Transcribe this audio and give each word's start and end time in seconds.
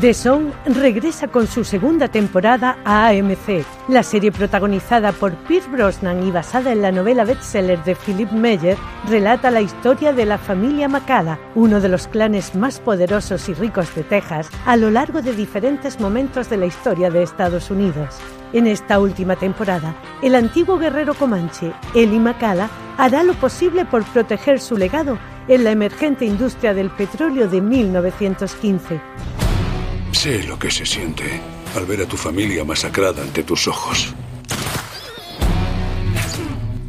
The 0.00 0.14
Song 0.14 0.52
regresa 0.64 1.26
con 1.26 1.48
su 1.48 1.64
segunda 1.64 2.06
temporada 2.06 2.78
a 2.84 3.08
AMC. 3.08 3.64
La 3.88 4.04
serie 4.04 4.30
protagonizada 4.30 5.10
por 5.10 5.34
Pierce 5.48 5.68
Brosnan 5.68 6.24
y 6.24 6.30
basada 6.30 6.70
en 6.70 6.82
la 6.82 6.92
novela 6.92 7.24
bestseller 7.24 7.82
de 7.82 7.96
Philip 7.96 8.30
Meyer 8.30 8.76
relata 9.08 9.50
la 9.50 9.60
historia 9.60 10.12
de 10.12 10.24
la 10.24 10.38
familia 10.38 10.88
Macala, 10.88 11.40
uno 11.56 11.80
de 11.80 11.88
los 11.88 12.06
clanes 12.06 12.54
más 12.54 12.78
poderosos 12.78 13.48
y 13.48 13.54
ricos 13.54 13.92
de 13.96 14.04
Texas, 14.04 14.48
a 14.66 14.76
lo 14.76 14.88
largo 14.92 15.20
de 15.20 15.34
diferentes 15.34 15.98
momentos 15.98 16.48
de 16.48 16.58
la 16.58 16.66
historia 16.66 17.10
de 17.10 17.24
Estados 17.24 17.68
Unidos. 17.68 18.14
En 18.52 18.68
esta 18.68 19.00
última 19.00 19.34
temporada, 19.34 19.96
el 20.22 20.36
antiguo 20.36 20.78
guerrero 20.78 21.14
comanche, 21.14 21.72
Eli 21.96 22.20
Macala, 22.20 22.70
hará 22.98 23.24
lo 23.24 23.34
posible 23.34 23.84
por 23.84 24.04
proteger 24.04 24.60
su 24.60 24.76
legado 24.76 25.18
en 25.48 25.64
la 25.64 25.72
emergente 25.72 26.24
industria 26.24 26.72
del 26.72 26.90
petróleo 26.90 27.48
de 27.48 27.60
1915. 27.60 29.47
Sé 30.12 30.42
lo 30.44 30.58
que 30.58 30.70
se 30.70 30.84
siente 30.84 31.40
al 31.76 31.86
ver 31.86 32.02
a 32.02 32.06
tu 32.06 32.16
familia 32.16 32.64
masacrada 32.64 33.22
ante 33.22 33.42
tus 33.42 33.68
ojos. 33.68 34.14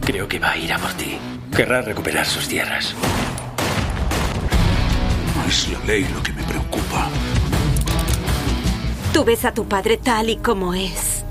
Creo 0.05 0.27
que 0.27 0.39
va 0.39 0.51
a 0.51 0.57
ir 0.57 0.73
a 0.73 0.79
por 0.79 0.93
ti. 0.93 1.17
Querrá 1.55 1.81
recuperar 1.81 2.25
sus 2.25 2.47
tierras. 2.47 2.95
No 5.35 5.45
es 5.47 5.69
la 5.69 5.79
ley 5.85 6.07
lo 6.13 6.23
que 6.23 6.33
me 6.33 6.43
preocupa. 6.43 7.09
Tú 9.13 9.23
ves 9.23 9.45
a 9.45 9.53
tu 9.53 9.67
padre 9.67 9.97
tal 9.97 10.29
y 10.29 10.37
como 10.37 10.73
es. 10.73 11.23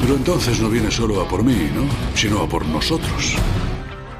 Pero 0.00 0.14
entonces 0.14 0.60
no 0.60 0.70
viene 0.70 0.90
solo 0.90 1.20
a 1.20 1.28
por 1.28 1.42
mí, 1.42 1.70
¿no? 1.74 1.82
Sino 2.14 2.42
a 2.42 2.48
por 2.48 2.64
nosotros. 2.64 3.36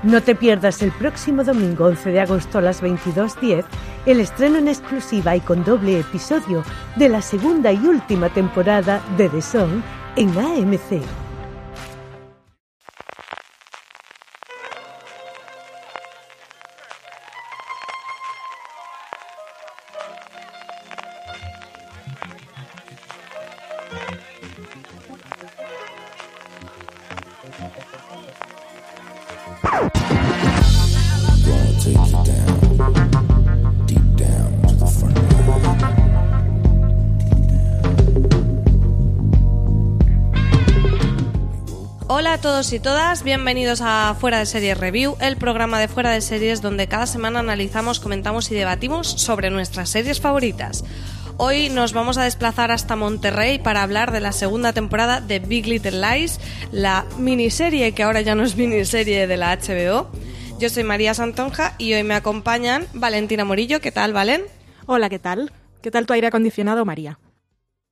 No 0.08 0.22
te 0.22 0.34
pierdas 0.34 0.80
el 0.80 0.90
próximo 0.92 1.44
domingo 1.44 1.84
11 1.84 2.12
de 2.12 2.20
agosto 2.20 2.56
a 2.56 2.60
las 2.62 2.82
22.10 2.82 3.66
el 4.06 4.20
estreno 4.20 4.56
en 4.56 4.68
exclusiva 4.68 5.36
y 5.36 5.40
con 5.40 5.62
doble 5.64 6.00
episodio 6.00 6.64
de 6.96 7.10
la 7.10 7.20
segunda 7.20 7.72
y 7.72 7.86
última 7.86 8.30
temporada 8.30 9.02
de 9.18 9.28
The 9.28 9.42
Song 9.42 9.82
en 10.16 10.30
AMC. 10.30 11.02
Hola 42.10 42.32
a 42.32 42.38
todos 42.40 42.72
y 42.72 42.80
todas, 42.80 43.22
bienvenidos 43.22 43.80
a 43.80 44.16
Fuera 44.18 44.38
de 44.38 44.46
Series 44.46 44.76
Review, 44.76 45.16
el 45.20 45.36
programa 45.36 45.78
de 45.78 45.88
Fuera 45.88 46.10
de 46.10 46.20
Series 46.20 46.60
donde 46.60 46.88
cada 46.88 47.06
semana 47.06 47.40
analizamos, 47.40 48.00
comentamos 48.00 48.50
y 48.50 48.54
debatimos 48.54 49.06
sobre 49.06 49.50
nuestras 49.50 49.90
series 49.90 50.20
favoritas. 50.20 50.84
Hoy 51.40 51.68
nos 51.68 51.92
vamos 51.92 52.18
a 52.18 52.24
desplazar 52.24 52.72
hasta 52.72 52.96
Monterrey 52.96 53.60
para 53.60 53.84
hablar 53.84 54.10
de 54.10 54.18
la 54.18 54.32
segunda 54.32 54.72
temporada 54.72 55.20
de 55.20 55.38
Big 55.38 55.68
Little 55.68 56.00
Lies, 56.00 56.40
la 56.72 57.06
miniserie 57.16 57.92
que 57.92 58.02
ahora 58.02 58.22
ya 58.22 58.34
no 58.34 58.42
es 58.42 58.56
miniserie 58.56 59.28
de 59.28 59.36
la 59.36 59.56
HBO. 59.56 60.10
Yo 60.58 60.68
soy 60.68 60.82
María 60.82 61.14
Santonja 61.14 61.76
y 61.78 61.94
hoy 61.94 62.02
me 62.02 62.14
acompañan 62.14 62.86
Valentina 62.92 63.44
Morillo. 63.44 63.80
¿Qué 63.80 63.92
tal, 63.92 64.12
Valen? 64.12 64.42
Hola, 64.86 65.08
¿qué 65.08 65.20
tal? 65.20 65.52
¿Qué 65.80 65.92
tal 65.92 66.06
tu 66.06 66.12
aire 66.12 66.26
acondicionado, 66.26 66.84
María? 66.84 67.20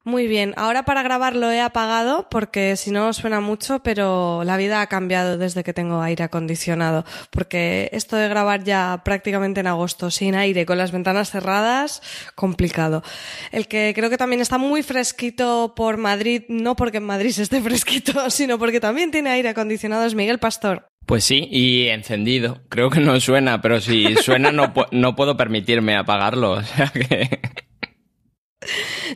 Muy 0.07 0.29
bien, 0.29 0.55
ahora 0.57 0.85
para 0.85 1.03
grabar 1.03 1.35
lo 1.35 1.51
he 1.51 1.61
apagado 1.61 2.29
porque 2.31 2.77
si 2.77 2.93
no 2.93 3.13
suena 3.13 3.41
mucho, 3.41 3.81
pero 3.83 4.45
la 4.45 4.57
vida 4.57 4.81
ha 4.81 4.87
cambiado 4.87 5.37
desde 5.37 5.65
que 5.65 5.73
tengo 5.73 6.01
aire 6.01 6.23
acondicionado, 6.23 7.05
porque 7.31 7.91
esto 7.91 8.15
de 8.15 8.29
grabar 8.29 8.63
ya 8.63 9.03
prácticamente 9.05 9.59
en 9.59 9.67
agosto 9.67 10.13
sin 10.13 10.37
aire, 10.37 10.65
con 10.65 10.79
las 10.79 10.93
ventanas 10.93 11.33
cerradas, 11.33 12.03
complicado. 12.37 13.03
El 13.51 13.67
que 13.67 13.95
creo 13.97 14.09
que 14.09 14.17
también 14.17 14.41
está 14.41 14.59
muy 14.59 14.85
fresquito 14.85 15.73
por 15.75 15.97
Madrid, 15.97 16.45
no 16.49 16.77
porque 16.77 16.99
en 16.99 17.05
Madrid 17.05 17.33
se 17.33 17.43
esté 17.43 17.61
fresquito, 17.61 18.31
sino 18.31 18.61
porque 18.61 18.79
también 18.79 19.11
tiene 19.11 19.31
aire 19.31 19.49
acondicionado, 19.49 20.05
es 20.05 20.15
Miguel 20.15 20.39
Pastor. 20.39 20.89
Pues 21.05 21.25
sí, 21.25 21.49
y 21.51 21.89
encendido. 21.89 22.63
Creo 22.69 22.91
que 22.91 23.01
no 23.01 23.19
suena, 23.19 23.61
pero 23.61 23.81
si 23.81 24.15
suena 24.15 24.53
no, 24.53 24.73
no 24.93 25.17
puedo 25.17 25.37
permitirme 25.37 25.97
apagarlo, 25.97 26.53
o 26.53 26.63
sea 26.63 26.93
que... 26.93 27.41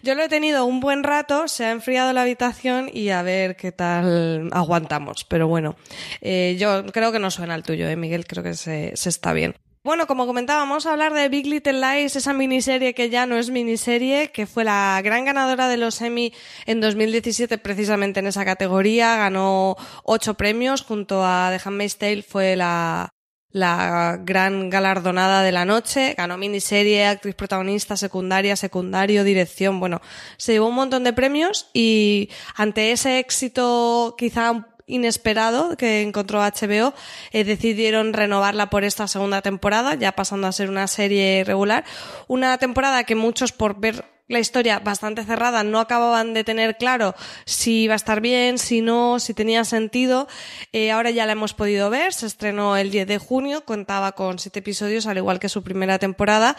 Yo 0.02 0.14
lo 0.14 0.22
he 0.22 0.28
tenido 0.28 0.64
un 0.64 0.80
buen 0.80 1.02
rato, 1.02 1.48
se 1.48 1.64
ha 1.64 1.70
enfriado 1.70 2.12
la 2.12 2.22
habitación 2.22 2.90
y 2.92 3.10
a 3.10 3.22
ver 3.22 3.56
qué 3.56 3.72
tal 3.72 4.48
aguantamos. 4.52 5.24
Pero 5.24 5.48
bueno, 5.48 5.76
eh, 6.20 6.56
yo 6.58 6.86
creo 6.86 7.12
que 7.12 7.18
no 7.18 7.30
suena 7.30 7.54
el 7.54 7.62
tuyo, 7.62 7.88
¿eh, 7.88 7.96
Miguel? 7.96 8.26
Creo 8.26 8.42
que 8.42 8.54
se, 8.54 8.92
se 8.96 9.08
está 9.08 9.32
bien. 9.32 9.54
Bueno, 9.82 10.06
como 10.06 10.26
comentábamos, 10.26 10.84
a 10.84 10.92
hablar 10.92 11.14
de 11.14 11.30
Big 11.30 11.46
Little 11.46 11.80
Lies, 11.80 12.14
esa 12.14 12.34
miniserie 12.34 12.92
que 12.92 13.08
ya 13.08 13.24
no 13.24 13.38
es 13.38 13.48
miniserie, 13.48 14.30
que 14.30 14.46
fue 14.46 14.62
la 14.62 15.00
gran 15.02 15.24
ganadora 15.24 15.68
de 15.68 15.78
los 15.78 16.02
Emmy 16.02 16.34
en 16.66 16.82
2017 16.82 17.56
precisamente 17.56 18.20
en 18.20 18.26
esa 18.26 18.44
categoría, 18.44 19.16
ganó 19.16 19.76
ocho 20.04 20.34
premios, 20.34 20.82
junto 20.82 21.24
a 21.24 21.50
The 21.50 21.66
Handmaid's 21.66 21.96
Tale 21.96 22.22
fue 22.22 22.56
la, 22.56 23.08
la 23.52 24.18
gran 24.22 24.70
galardonada 24.70 25.42
de 25.42 25.52
la 25.52 25.64
noche, 25.64 26.14
ganó 26.16 26.38
miniserie, 26.38 27.06
actriz 27.06 27.34
protagonista, 27.34 27.96
secundaria, 27.96 28.56
secundario, 28.56 29.24
dirección, 29.24 29.80
bueno, 29.80 30.00
se 30.36 30.52
llevó 30.52 30.68
un 30.68 30.76
montón 30.76 31.04
de 31.04 31.12
premios 31.12 31.68
y 31.72 32.30
ante 32.54 32.92
ese 32.92 33.18
éxito 33.18 34.14
quizá 34.16 34.66
inesperado 34.86 35.76
que 35.76 36.02
encontró 36.02 36.40
HBO, 36.40 36.94
eh, 37.32 37.44
decidieron 37.44 38.12
renovarla 38.12 38.70
por 38.70 38.84
esta 38.84 39.08
segunda 39.08 39.40
temporada, 39.40 39.94
ya 39.94 40.12
pasando 40.12 40.46
a 40.46 40.52
ser 40.52 40.68
una 40.68 40.86
serie 40.86 41.44
regular. 41.44 41.84
Una 42.26 42.58
temporada 42.58 43.04
que 43.04 43.14
muchos 43.14 43.52
por 43.52 43.78
ver 43.78 44.04
la 44.30 44.38
historia 44.38 44.78
bastante 44.78 45.24
cerrada, 45.24 45.64
no 45.64 45.80
acababan 45.80 46.34
de 46.34 46.44
tener 46.44 46.76
claro 46.76 47.16
si 47.46 47.82
iba 47.82 47.94
a 47.94 47.96
estar 47.96 48.20
bien, 48.20 48.58
si 48.58 48.80
no, 48.80 49.18
si 49.18 49.34
tenía 49.34 49.64
sentido. 49.64 50.28
Eh, 50.72 50.92
ahora 50.92 51.10
ya 51.10 51.26
la 51.26 51.32
hemos 51.32 51.52
podido 51.52 51.91
ver, 51.91 52.12
se 52.12 52.26
estrenó 52.26 52.76
el 52.76 52.92
10 52.92 53.08
de 53.08 53.18
junio, 53.18 53.64
contaba 53.64 54.12
con 54.12 54.38
siete 54.38 54.60
episodios, 54.60 55.06
al 55.06 55.18
igual 55.18 55.41
que 55.41 55.48
su 55.48 55.64
primera 55.64 55.98
temporada. 55.98 56.56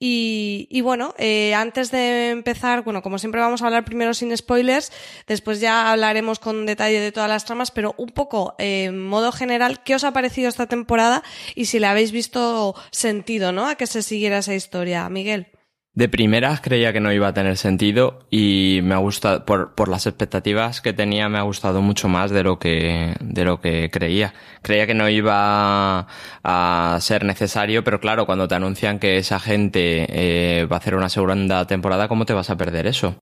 Y, 0.00 0.66
y 0.70 0.80
bueno, 0.80 1.14
eh, 1.18 1.54
antes 1.54 1.90
de 1.90 2.30
empezar, 2.30 2.82
bueno, 2.82 3.02
como 3.02 3.18
siempre 3.18 3.42
vamos 3.42 3.60
a 3.60 3.66
hablar 3.66 3.84
primero 3.84 4.14
sin 4.14 4.34
spoilers, 4.34 4.90
después 5.26 5.60
ya 5.60 5.92
hablaremos 5.92 6.38
con 6.38 6.64
detalle 6.64 6.98
de 6.98 7.12
todas 7.12 7.28
las 7.28 7.44
tramas, 7.44 7.70
pero 7.70 7.94
un 7.98 8.08
poco 8.08 8.54
eh, 8.58 8.84
en 8.84 9.06
modo 9.06 9.32
general, 9.32 9.82
¿qué 9.82 9.94
os 9.94 10.04
ha 10.04 10.14
parecido 10.14 10.48
esta 10.48 10.66
temporada? 10.66 11.22
Y 11.54 11.66
si 11.66 11.78
la 11.78 11.90
habéis 11.90 12.10
visto 12.10 12.74
sentido, 12.90 13.52
¿no? 13.52 13.68
A 13.68 13.74
que 13.74 13.86
se 13.86 14.02
siguiera 14.02 14.38
esa 14.38 14.54
historia, 14.54 15.06
Miguel. 15.10 15.51
De 15.94 16.08
primeras 16.08 16.62
creía 16.62 16.94
que 16.94 17.00
no 17.00 17.12
iba 17.12 17.28
a 17.28 17.34
tener 17.34 17.58
sentido 17.58 18.20
y 18.30 18.80
me 18.82 18.94
ha 18.94 18.98
gustado, 18.98 19.44
por, 19.44 19.74
por 19.74 19.88
las 19.88 20.06
expectativas 20.06 20.80
que 20.80 20.94
tenía, 20.94 21.28
me 21.28 21.36
ha 21.36 21.42
gustado 21.42 21.82
mucho 21.82 22.08
más 22.08 22.30
de 22.30 22.42
lo 22.42 22.58
que, 22.58 23.14
de 23.20 23.44
lo 23.44 23.60
que 23.60 23.90
creía. 23.90 24.32
Creía 24.62 24.86
que 24.86 24.94
no 24.94 25.10
iba 25.10 26.06
a 26.42 26.98
ser 27.00 27.24
necesario, 27.24 27.84
pero 27.84 28.00
claro, 28.00 28.24
cuando 28.24 28.48
te 28.48 28.54
anuncian 28.54 28.98
que 28.98 29.18
esa 29.18 29.38
gente 29.38 30.06
eh, 30.08 30.64
va 30.64 30.76
a 30.76 30.78
hacer 30.78 30.94
una 30.94 31.10
segunda 31.10 31.66
temporada, 31.66 32.08
¿cómo 32.08 32.24
te 32.24 32.32
vas 32.32 32.48
a 32.48 32.56
perder 32.56 32.86
eso? 32.86 33.18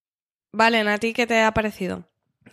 Vale, 0.52 0.78
¿a 0.88 0.98
ti 0.98 1.12
qué 1.12 1.26
te 1.26 1.42
ha 1.42 1.52
parecido? 1.52 2.09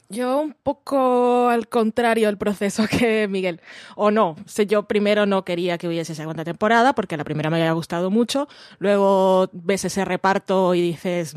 Yo 0.09 0.39
un 0.39 0.53
poco 0.53 1.49
al 1.49 1.67
contrario 1.67 2.27
del 2.27 2.37
proceso 2.37 2.85
que 2.89 3.27
Miguel. 3.27 3.61
O 3.95 4.11
no, 4.11 4.35
yo 4.67 4.83
primero 4.83 5.25
no 5.25 5.43
quería 5.43 5.77
que 5.77 5.87
hubiese 5.87 6.15
segunda 6.15 6.45
temporada 6.45 6.93
porque 6.93 7.17
la 7.17 7.23
primera 7.23 7.49
me 7.49 7.57
había 7.57 7.73
gustado 7.73 8.09
mucho. 8.09 8.47
Luego 8.79 9.49
ves 9.51 9.85
ese 9.85 10.05
reparto 10.05 10.75
y 10.75 10.81
dices, 10.81 11.35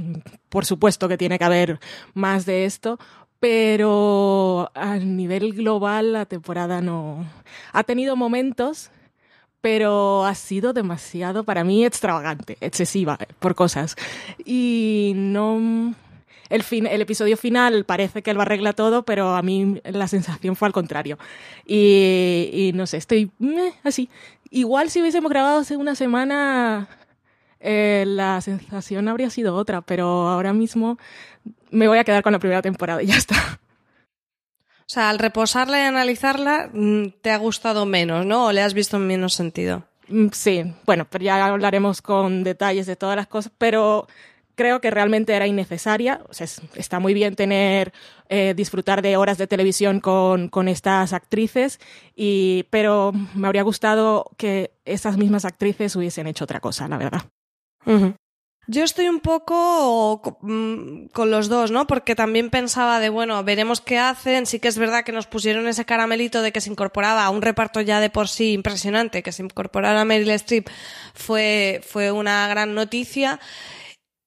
por 0.48 0.64
supuesto 0.64 1.08
que 1.08 1.18
tiene 1.18 1.38
que 1.38 1.44
haber 1.44 1.80
más 2.14 2.46
de 2.46 2.64
esto. 2.64 2.98
Pero 3.40 4.70
a 4.74 4.96
nivel 4.96 5.54
global 5.54 6.12
la 6.12 6.26
temporada 6.26 6.80
no... 6.80 7.26
Ha 7.72 7.84
tenido 7.84 8.14
momentos 8.16 8.90
pero 9.62 10.24
ha 10.24 10.34
sido 10.34 10.72
demasiado 10.72 11.44
para 11.44 11.64
mí 11.64 11.84
extravagante, 11.84 12.56
excesiva 12.62 13.18
por 13.38 13.54
cosas. 13.54 13.94
Y 14.44 15.12
no 15.16 15.94
el, 16.50 16.62
fin, 16.62 16.86
el 16.86 17.00
episodio 17.00 17.36
final 17.36 17.84
parece 17.84 18.22
que 18.22 18.34
lo 18.34 18.42
arregla 18.42 18.74
todo, 18.74 19.04
pero 19.04 19.34
a 19.34 19.42
mí 19.42 19.80
la 19.84 20.08
sensación 20.08 20.56
fue 20.56 20.66
al 20.66 20.72
contrario. 20.72 21.18
Y, 21.64 22.50
y 22.52 22.72
no 22.74 22.86
sé, 22.86 22.98
estoy 22.98 23.30
así. 23.82 24.10
Igual 24.50 24.90
si 24.90 25.00
hubiésemos 25.00 25.30
grabado 25.30 25.60
hace 25.60 25.76
una 25.76 25.94
semana, 25.94 26.88
eh, 27.60 28.04
la 28.06 28.40
sensación 28.40 29.08
habría 29.08 29.30
sido 29.30 29.54
otra, 29.54 29.82
pero 29.82 30.28
ahora 30.28 30.52
mismo 30.52 30.98
me 31.70 31.88
voy 31.88 31.98
a 31.98 32.04
quedar 32.04 32.22
con 32.22 32.32
la 32.32 32.38
primera 32.38 32.62
temporada 32.62 33.02
y 33.02 33.06
ya 33.06 33.16
está. 33.16 33.60
O 34.80 34.92
sea, 34.92 35.08
al 35.10 35.20
reposarla 35.20 35.78
y 35.78 35.82
analizarla, 35.82 36.68
mm, 36.72 37.10
te 37.22 37.30
ha 37.30 37.36
gustado 37.36 37.86
menos, 37.86 38.26
¿no? 38.26 38.46
¿O 38.46 38.52
le 38.52 38.60
has 38.60 38.74
visto 38.74 38.96
en 38.96 39.06
menos 39.06 39.34
sentido? 39.34 39.84
Mm, 40.08 40.28
sí, 40.32 40.74
bueno, 40.84 41.06
pero 41.08 41.24
ya 41.24 41.46
hablaremos 41.46 42.02
con 42.02 42.42
detalles 42.42 42.86
de 42.86 42.96
todas 42.96 43.14
las 43.14 43.28
cosas, 43.28 43.52
pero 43.56 44.08
creo 44.60 44.82
que 44.82 44.90
realmente 44.90 45.32
era 45.32 45.46
innecesaria. 45.46 46.20
O 46.28 46.34
sea, 46.34 46.46
está 46.74 47.00
muy 47.00 47.14
bien 47.14 47.34
tener, 47.34 47.94
eh, 48.28 48.52
disfrutar 48.54 49.00
de 49.00 49.16
horas 49.16 49.38
de 49.38 49.46
televisión 49.46 50.00
con, 50.00 50.48
con 50.48 50.68
estas 50.68 51.14
actrices, 51.14 51.80
y, 52.14 52.66
pero 52.68 53.12
me 53.34 53.46
habría 53.46 53.62
gustado 53.62 54.30
que 54.36 54.72
esas 54.84 55.16
mismas 55.16 55.46
actrices 55.46 55.96
hubiesen 55.96 56.26
hecho 56.26 56.44
otra 56.44 56.60
cosa, 56.60 56.88
la 56.88 56.98
verdad. 56.98 57.22
Yo 58.66 58.84
estoy 58.84 59.08
un 59.08 59.20
poco 59.20 60.36
mm, 60.42 61.06
con 61.06 61.30
los 61.30 61.48
dos, 61.48 61.70
¿no? 61.70 61.86
Porque 61.86 62.14
también 62.14 62.50
pensaba 62.50 63.00
de, 63.00 63.08
bueno, 63.08 63.42
veremos 63.42 63.80
qué 63.80 63.98
hacen. 63.98 64.44
Sí 64.44 64.60
que 64.60 64.68
es 64.68 64.76
verdad 64.76 65.04
que 65.04 65.12
nos 65.12 65.26
pusieron 65.26 65.66
ese 65.68 65.86
caramelito 65.86 66.42
de 66.42 66.52
que 66.52 66.60
se 66.60 66.70
incorporaba 66.70 67.24
a 67.24 67.30
un 67.30 67.40
reparto 67.40 67.80
ya 67.80 67.98
de 67.98 68.10
por 68.10 68.28
sí 68.28 68.52
impresionante, 68.52 69.22
que 69.22 69.32
se 69.32 69.42
incorporara 69.42 70.02
a 70.02 70.04
Meryl 70.04 70.30
Streep 70.32 70.68
fue, 71.14 71.80
fue 71.82 72.12
una 72.12 72.46
gran 72.48 72.74
noticia. 72.74 73.40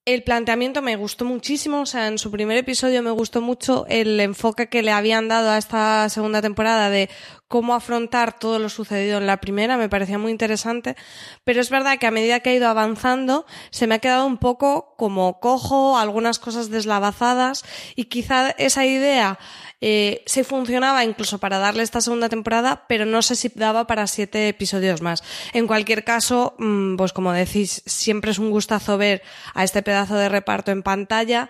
El 0.06 0.24
planteamiento 0.24 0.82
me 0.82 0.98
gustó 0.98 1.24
muchísimo, 1.24 1.80
o 1.80 1.86
sea, 1.86 2.10
en 2.10 2.18
su 2.18 2.30
primer 2.30 2.58
episodio 2.58 3.02
me 3.02 3.12
gustó 3.12 3.40
mucho 3.40 3.86
el 3.88 4.20
enfoque 4.20 4.68
que 4.68 4.84
le 4.84 4.92
habían 4.92 5.30
dado 5.30 5.50
a 5.50 5.58
esta 5.58 6.10
segunda 6.10 6.42
temporada 6.42 6.90
de 6.90 7.10
cómo 7.48 7.74
afrontar 7.74 8.38
todo 8.38 8.60
lo 8.60 8.68
sucedido 8.68 9.20
en 9.20 9.28
la 9.28 9.40
primera, 9.40 9.78
me 9.78 9.88
parecía 9.88 10.18
muy 10.18 10.32
interesante, 10.32 10.98
pero 11.46 11.62
es 11.62 11.70
verdad 11.70 12.00
que 12.00 12.08
a 12.08 12.12
medida 12.12 12.42
que 12.42 12.50
ha 12.50 12.54
ido 12.54 12.68
avanzando 12.68 13.46
se 13.70 13.88
me 13.88 13.96
ha 13.96 14.00
quedado 14.00 14.26
un 14.26 14.40
poco 14.40 14.94
como 14.98 15.40
cojo, 15.40 15.98
algunas 15.98 16.38
cosas 16.38 16.70
deslavazadas 16.70 17.64
y 17.96 18.06
quizá 18.06 18.50
esa 18.58 18.86
idea 18.86 19.40
eh, 19.86 20.24
funcionaba 20.46 21.04
incluso 21.04 21.40
para 21.40 21.60
darle 21.60 21.84
esta 21.84 22.00
segunda 22.00 22.30
temporada, 22.30 22.86
pero 22.88 23.06
no 23.06 23.22
sé 23.22 23.36
si 23.36 23.52
daba 23.54 23.86
para 23.86 24.08
siete 24.08 24.48
episodios 24.48 25.02
más. 25.02 25.24
En 25.52 25.68
cualquier 25.68 26.06
caso, 26.06 26.56
mm, 26.58 26.96
pues 26.96 27.12
como 27.12 27.34
decís, 27.34 27.84
siempre 27.86 28.32
es 28.32 28.40
un 28.40 28.50
gustazo 28.50 28.98
ver 28.98 29.24
a 29.54 29.66
este 29.66 29.82
pedazo 29.82 30.16
de 30.16 30.30
reparto 30.30 30.72
en 30.72 30.84
pantalla 30.84 31.50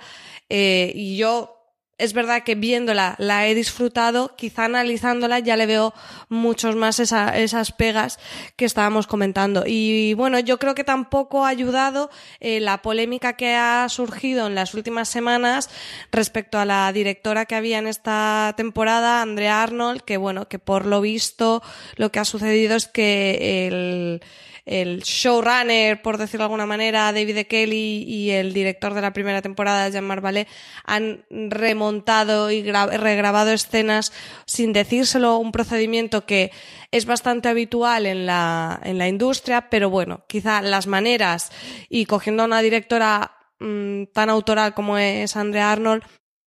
eh, 0.49 0.91
y 0.95 1.15
yo 1.15 1.62
es 1.97 2.13
verdad 2.13 2.43
que 2.43 2.55
viéndola 2.55 3.15
la 3.19 3.47
he 3.47 3.55
disfrutado, 3.55 4.35
quizá 4.35 4.65
analizándola 4.65 5.39
ya 5.39 5.55
le 5.55 5.65
veo 5.65 5.93
muchos 6.27 6.75
más 6.75 6.99
esas 6.99 7.71
pegas 7.71 8.19
que 8.55 8.65
estábamos 8.65 9.07
comentando. 9.07 9.63
Y 9.65 10.13
bueno, 10.15 10.39
yo 10.39 10.57
creo 10.57 10.75
que 10.75 10.83
tampoco 10.83 11.45
ha 11.45 11.49
ayudado 11.49 12.09
eh, 12.39 12.59
la 12.59 12.81
polémica 12.81 13.33
que 13.33 13.55
ha 13.55 13.87
surgido 13.89 14.47
en 14.47 14.55
las 14.55 14.73
últimas 14.73 15.07
semanas 15.07 15.69
respecto 16.11 16.57
a 16.57 16.65
la 16.65 16.91
directora 16.91 17.45
que 17.45 17.55
había 17.55 17.77
en 17.77 17.87
esta 17.87 18.53
temporada, 18.57 19.21
Andrea 19.21 19.61
Arnold, 19.61 20.01
que 20.01 20.17
bueno, 20.17 20.47
que 20.47 20.59
por 20.59 20.85
lo 20.85 20.99
visto 20.99 21.61
lo 21.95 22.11
que 22.11 22.19
ha 22.19 22.25
sucedido 22.25 22.75
es 22.75 22.87
que 22.87 23.67
el 23.67 24.21
el 24.65 25.01
showrunner, 25.01 26.01
por 26.01 26.17
decirlo 26.17 26.43
de 26.43 26.45
alguna 26.45 26.65
manera, 26.65 27.11
David 27.11 27.37
e. 27.37 27.47
Kelly 27.47 28.03
y 28.07 28.31
el 28.31 28.53
director 28.53 28.93
de 28.93 29.01
la 29.01 29.11
primera 29.11 29.41
temporada, 29.41 29.89
Jean-Marc 29.89 30.23
Vallée, 30.23 30.47
han 30.85 31.25
remontado 31.29 32.49
y 32.49 32.63
regrabado 32.63 33.51
escenas 33.51 34.13
sin 34.45 34.71
decírselo, 34.71 35.37
un 35.37 35.51
procedimiento 35.51 36.25
que 36.25 36.51
es 36.91 37.05
bastante 37.05 37.49
habitual 37.49 38.05
en 38.05 38.25
la, 38.25 38.79
en 38.83 38.97
la 38.97 39.07
industria, 39.07 39.69
pero 39.69 39.89
bueno, 39.89 40.23
quizá 40.27 40.61
las 40.61 40.87
maneras 40.87 41.51
y 41.89 42.05
cogiendo 42.05 42.43
a 42.43 42.45
una 42.45 42.61
directora 42.61 43.35
mm, 43.59 44.05
tan 44.13 44.29
autoral 44.29 44.73
como 44.73 44.97
es 44.97 45.35
Andrea 45.35 45.71
Arnold, 45.71 46.03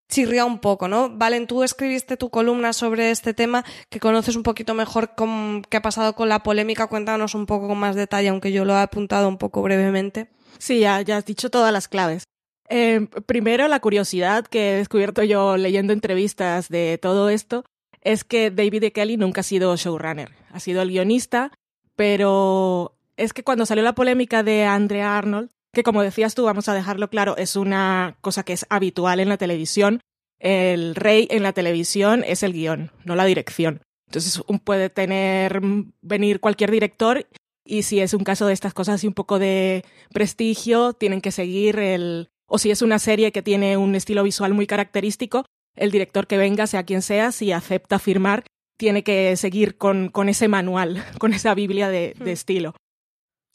chirría 0.09 0.45
un 0.45 0.59
poco, 0.59 0.89
¿no? 0.89 1.11
Valen, 1.11 1.47
tú 1.47 1.63
escribiste 1.63 2.17
tu 2.17 2.31
columna 2.31 2.73
sobre 2.73 3.11
este 3.11 3.35
tema, 3.35 3.65
que 3.91 4.01
conoces 4.01 4.37
un 4.37 4.43
poquito 4.43 4.75
mejor 4.75 5.13
qué 5.69 5.77
ha 5.77 5.83
pasado 5.83 6.15
con 6.15 6.29
la 6.29 6.43
polémica. 6.43 6.87
Cuéntanos 6.87 7.35
un 7.35 7.47
poco 7.47 7.69
con 7.69 7.79
más 7.79 7.97
detalle, 7.97 8.29
aunque 8.29 8.53
yo 8.53 8.65
lo 8.65 8.75
he 8.75 8.81
apuntado 8.81 9.29
un 9.29 9.39
poco 9.39 9.63
brevemente. 9.63 10.29
Sí, 10.59 10.81
ya, 10.81 11.01
ya 11.03 11.19
has 11.19 11.25
dicho 11.25 11.51
todas 11.51 11.73
las 11.73 11.89
claves. 11.89 12.25
Eh, 12.69 13.07
primero, 13.27 13.69
la 13.69 13.81
curiosidad 13.81 14.47
que 14.47 14.73
he 14.73 14.77
descubierto 14.77 15.23
yo 15.23 15.57
leyendo 15.57 15.93
entrevistas 15.93 16.69
de 16.69 16.99
todo 17.01 17.29
esto 17.29 17.65
es 18.01 18.25
que 18.25 18.51
David 18.51 18.85
e. 18.85 18.93
Kelly 18.93 19.17
nunca 19.17 19.41
ha 19.41 19.45
sido 19.45 19.77
showrunner. 19.77 20.31
Ha 20.53 20.61
sido 20.61 20.83
el 20.83 20.91
guionista, 20.91 21.53
pero 21.97 22.97
es 23.17 23.33
que 23.33 23.43
cuando 23.43 23.67
salió 23.67 23.83
la 23.83 23.95
polémica 23.95 24.43
de 24.43 24.65
Andrea 24.65 25.17
Arnold, 25.17 25.51
que 25.77 25.83
como 25.83 26.03
decías 26.03 26.35
tú, 26.35 26.45
vamos 26.45 26.71
a 26.71 26.75
dejarlo 26.75 27.11
claro, 27.11 27.37
es 27.37 27.55
una 27.55 28.17
cosa 28.23 28.45
que 28.45 28.55
es 28.55 28.65
habitual 28.71 29.21
en 29.21 29.29
la 29.29 29.37
televisión. 29.37 30.01
El 30.39 30.95
rey 30.95 31.29
en 31.31 31.43
la 31.43 31.53
televisión 31.53 32.25
es 32.27 32.43
el 32.43 32.55
guion, 32.55 32.93
no 33.05 33.15
la 33.15 33.27
dirección. 33.27 33.83
Entonces 34.09 34.43
puede 34.65 34.89
tener, 34.89 35.61
venir 36.01 36.41
cualquier 36.41 36.71
director 36.71 37.27
y 37.63 37.83
si 37.83 38.01
es 38.01 38.15
un 38.15 38.25
caso 38.25 38.47
de 38.47 38.55
estas 38.55 38.73
cosas 38.73 38.95
así 38.95 39.07
un 39.07 39.13
poco 39.13 39.39
de 39.39 39.85
prestigio, 40.15 40.95
tienen 40.95 41.21
que 41.21 41.31
seguir 41.31 41.79
el... 41.79 42.31
O 42.49 42.57
si 42.57 42.71
es 42.71 42.81
una 42.81 42.99
serie 42.99 43.31
que 43.31 43.43
tiene 43.43 43.77
un 43.77 43.95
estilo 43.95 44.23
visual 44.23 44.55
muy 44.55 44.67
característico, 44.67 45.45
el 45.75 45.91
director 45.91 46.27
que 46.27 46.39
venga, 46.39 46.67
sea 46.67 46.85
quien 46.85 47.03
sea, 47.03 47.33
si 47.33 47.53
acepta 47.53 47.99
firmar, 47.99 48.45
tiene 48.79 49.05
que 49.05 49.37
seguir 49.37 49.77
con, 49.77 50.09
con 50.09 50.31
ese 50.31 50.49
manual, 50.49 51.05
con 51.19 51.35
esa 51.35 51.55
Biblia 51.55 51.91
de, 51.91 52.15
de 52.17 52.25
hmm. 52.25 52.29
estilo. 52.29 52.75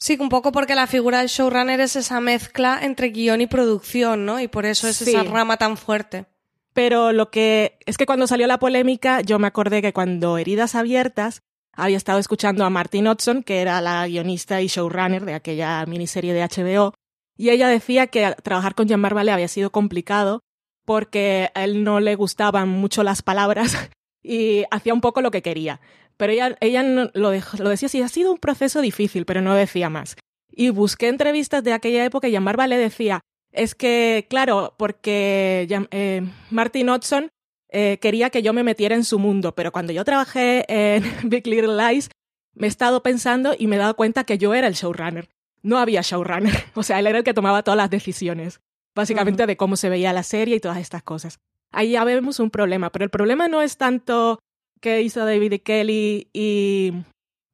Sí, 0.02 0.16
un 0.18 0.30
poco 0.30 0.50
porque 0.50 0.74
la 0.74 0.88
figura 0.88 1.20
del 1.20 1.28
showrunner 1.28 1.78
es 1.78 1.94
esa 1.94 2.20
mezcla 2.20 2.80
entre 2.82 3.10
guion 3.10 3.40
y 3.40 3.46
producción, 3.46 4.26
¿no? 4.26 4.40
Y 4.40 4.48
por 4.48 4.66
eso 4.66 4.88
es 4.88 5.00
esa 5.00 5.22
rama 5.22 5.58
tan 5.58 5.76
fuerte. 5.76 6.26
Pero 6.74 7.12
lo 7.12 7.30
que 7.30 7.78
es 7.86 7.98
que 7.98 8.04
cuando 8.04 8.26
salió 8.26 8.48
la 8.48 8.58
polémica, 8.58 9.20
yo 9.20 9.38
me 9.38 9.46
acordé 9.46 9.80
que 9.80 9.92
cuando 9.92 10.38
Heridas 10.38 10.74
Abiertas 10.74 11.42
había 11.72 11.96
estado 11.96 12.18
escuchando 12.18 12.64
a 12.64 12.70
Martin 12.70 13.06
Hudson, 13.06 13.44
que 13.44 13.60
era 13.60 13.80
la 13.80 14.04
guionista 14.08 14.60
y 14.60 14.66
showrunner 14.66 15.24
de 15.24 15.34
aquella 15.34 15.86
miniserie 15.86 16.34
de 16.34 16.42
HBO, 16.42 16.94
y 17.36 17.50
ella 17.50 17.68
decía 17.68 18.08
que 18.08 18.34
trabajar 18.42 18.74
con 18.74 18.88
Jean-Marc 18.88 19.16
había 19.16 19.46
sido 19.46 19.70
complicado 19.70 20.40
porque 20.84 21.52
a 21.54 21.62
él 21.62 21.84
no 21.84 22.00
le 22.00 22.16
gustaban 22.16 22.68
mucho 22.68 23.04
las 23.04 23.22
palabras 23.22 23.76
y 24.20 24.64
hacía 24.72 24.94
un 24.94 25.00
poco 25.00 25.20
lo 25.20 25.30
que 25.30 25.42
quería. 25.42 25.80
Pero 26.22 26.34
ella, 26.34 26.56
ella 26.60 26.84
lo, 26.84 27.10
lo 27.14 27.30
decía 27.68 27.86
así, 27.86 28.00
ha 28.00 28.06
sido 28.06 28.30
un 28.30 28.38
proceso 28.38 28.80
difícil, 28.80 29.24
pero 29.24 29.40
no 29.40 29.56
decía 29.56 29.90
más. 29.90 30.14
Y 30.52 30.70
busqué 30.70 31.08
entrevistas 31.08 31.64
de 31.64 31.72
aquella 31.72 32.04
época 32.04 32.28
y 32.28 32.30
Jean-Marc 32.30 32.60
le 32.68 32.76
decía, 32.76 33.22
es 33.50 33.74
que, 33.74 34.28
claro, 34.30 34.76
porque 34.78 35.66
eh, 35.90 36.22
Martin 36.48 36.90
Hudson 36.90 37.28
eh, 37.70 37.98
quería 38.00 38.30
que 38.30 38.40
yo 38.40 38.52
me 38.52 38.62
metiera 38.62 38.94
en 38.94 39.02
su 39.02 39.18
mundo, 39.18 39.56
pero 39.56 39.72
cuando 39.72 39.92
yo 39.92 40.04
trabajé 40.04 40.64
en 40.68 41.02
Big 41.28 41.44
Little 41.44 41.76
Lies, 41.76 42.08
me 42.54 42.68
he 42.68 42.70
estado 42.70 43.02
pensando 43.02 43.56
y 43.58 43.66
me 43.66 43.74
he 43.74 43.80
dado 43.80 43.96
cuenta 43.96 44.22
que 44.22 44.38
yo 44.38 44.54
era 44.54 44.68
el 44.68 44.74
showrunner. 44.74 45.28
No 45.60 45.78
había 45.78 46.02
showrunner. 46.02 46.54
O 46.76 46.84
sea, 46.84 47.00
él 47.00 47.08
era 47.08 47.18
el 47.18 47.24
que 47.24 47.34
tomaba 47.34 47.64
todas 47.64 47.78
las 47.78 47.90
decisiones, 47.90 48.60
básicamente 48.94 49.44
de 49.44 49.56
cómo 49.56 49.74
se 49.74 49.88
veía 49.88 50.12
la 50.12 50.22
serie 50.22 50.54
y 50.54 50.60
todas 50.60 50.78
estas 50.78 51.02
cosas. 51.02 51.40
Ahí 51.72 51.90
ya 51.90 52.04
vemos 52.04 52.38
un 52.38 52.50
problema, 52.52 52.92
pero 52.92 53.04
el 53.04 53.10
problema 53.10 53.48
no 53.48 53.60
es 53.60 53.76
tanto 53.76 54.38
que 54.82 55.00
hizo 55.00 55.24
David 55.24 55.62
Kelly 55.62 56.28
y, 56.32 56.92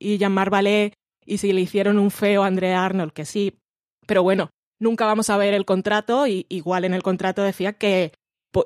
y 0.00 0.18
Jean-Marc 0.18 0.52
Vallée 0.52 0.92
y 1.24 1.38
si 1.38 1.52
le 1.52 1.60
hicieron 1.60 1.98
un 1.98 2.10
feo 2.10 2.42
a 2.42 2.46
Andrea 2.46 2.84
Arnold, 2.84 3.12
que 3.12 3.24
sí. 3.24 3.58
Pero 4.06 4.22
bueno, 4.22 4.50
nunca 4.80 5.06
vamos 5.06 5.30
a 5.30 5.36
ver 5.36 5.54
el 5.54 5.64
contrato 5.64 6.26
y 6.26 6.46
igual 6.48 6.84
en 6.84 6.94
el 6.94 7.02
contrato 7.02 7.42
decía 7.42 7.74
que 7.74 8.12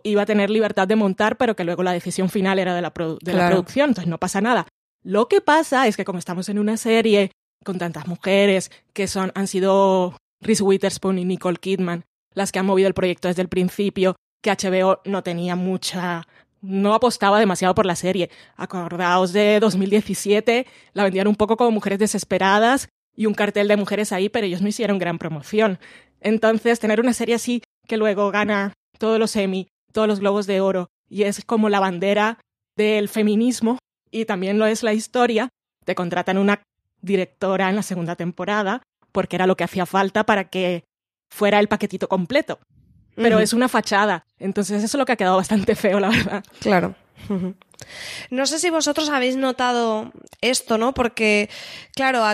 iba 0.05 0.23
a 0.23 0.27
tener 0.27 0.49
libertad 0.49 0.87
de 0.87 0.97
montar, 0.97 1.37
pero 1.37 1.57
que 1.57 1.65
luego 1.65 1.83
la 1.83 1.93
decisión 1.93 2.31
final 2.31 2.59
era 2.59 2.75
de 2.75 2.83
la, 2.83 2.93
de 3.21 3.33
la 3.35 3.49
producción, 3.49 3.91
entonces 3.91 4.09
no 4.09 4.19
pasa 4.19 4.41
nada. 4.41 4.69
Lo 5.03 5.27
que 5.29 5.41
pasa 5.41 5.89
es 5.89 5.97
que 5.97 6.05
como 6.05 6.21
estamos 6.21 6.49
en 6.49 6.61
una 6.61 6.77
serie 6.77 7.33
con 7.65 7.79
tantas 7.79 8.07
mujeres 8.07 8.71
que 8.93 9.09
son, 9.09 9.33
han 9.35 9.49
sido 9.49 10.17
Reese 10.41 10.63
Witherspoon 10.63 11.19
y 11.19 11.25
Nicole 11.25 11.59
Kidman 11.59 12.05
las 12.35 12.53
que 12.53 12.59
han 12.59 12.67
movido 12.67 12.89
el 12.89 12.95
proyecto 12.95 13.29
desde 13.29 13.43
el 13.43 13.49
principio, 13.49 14.17
que 14.43 14.51
HBO 14.51 15.01
no 15.05 15.23
tenía 15.23 15.57
mucha 15.57 16.27
no 16.63 16.95
apostaba 16.95 17.39
demasiado 17.39 17.75
por 17.75 17.85
la 17.85 17.97
serie. 17.97 18.31
Acordaos 18.57 19.33
de 19.33 19.61
2017, 19.61 20.67
la 20.95 21.05
vendían 21.05 21.27
un 21.27 21.37
poco 21.37 21.57
como 21.57 21.73
mujeres 21.73 21.99
desesperadas 21.99 22.89
y 23.15 23.27
un 23.27 23.35
cartel 23.35 23.69
de 23.69 23.77
mujeres 23.77 24.13
ahí, 24.13 24.29
pero 24.29 24.47
ellos 24.47 24.63
no 24.63 24.69
hicieron 24.69 24.99
gran 24.99 25.19
promoción. 25.19 25.79
Entonces, 26.21 26.79
tener 26.79 27.01
una 27.01 27.13
serie 27.13 27.35
así 27.35 27.63
que 27.87 27.97
luego 27.97 28.31
gana 28.31 28.73
todos 28.99 29.19
los 29.19 29.35
Emmy, 29.37 29.69
todos 29.93 30.09
los 30.09 30.21
Globos 30.21 30.47
de 30.47 30.61
Oro, 30.61 30.89
y 31.09 31.25
es 31.25 31.45
como 31.45 31.69
la 31.69 31.81
bandera 31.81 32.39
del 32.77 33.09
feminismo, 33.09 33.79
y 34.11 34.25
también 34.25 34.59
lo 34.59 34.67
es 34.67 34.83
la 34.83 34.95
historia, 34.95 35.49
te 35.85 35.95
contratan 35.95 36.39
una 36.39 36.63
directora 37.01 37.69
en 37.69 37.77
la 37.77 37.83
segunda 37.83 38.15
temporada, 38.17 38.83
porque 39.11 39.37
era 39.37 39.47
lo 39.47 39.57
que 39.57 39.65
hacía 39.65 39.85
falta 39.85 40.25
para 40.25 40.49
que 40.49 40.85
fuera 41.31 41.59
el 41.59 41.69
paquetito 41.69 42.09
completo. 42.09 42.61
Pero 43.15 43.39
es 43.41 43.53
una 43.53 43.69
fachada, 43.69 44.25
entonces 44.39 44.79
eso 44.83 44.97
es 44.97 44.99
lo 44.99 45.05
que 45.05 45.13
ha 45.13 45.17
quedado 45.17 45.37
bastante 45.37 45.75
feo, 45.75 46.01
la 46.01 46.09
verdad. 46.09 46.45
Claro. 46.61 46.95
No 48.31 48.47
sé 48.47 48.59
si 48.59 48.71
vosotros 48.71 49.09
habéis 49.09 49.37
notado 49.37 50.13
esto, 50.41 50.79
¿no? 50.79 50.95
Porque, 50.95 51.51
claro, 51.95 52.25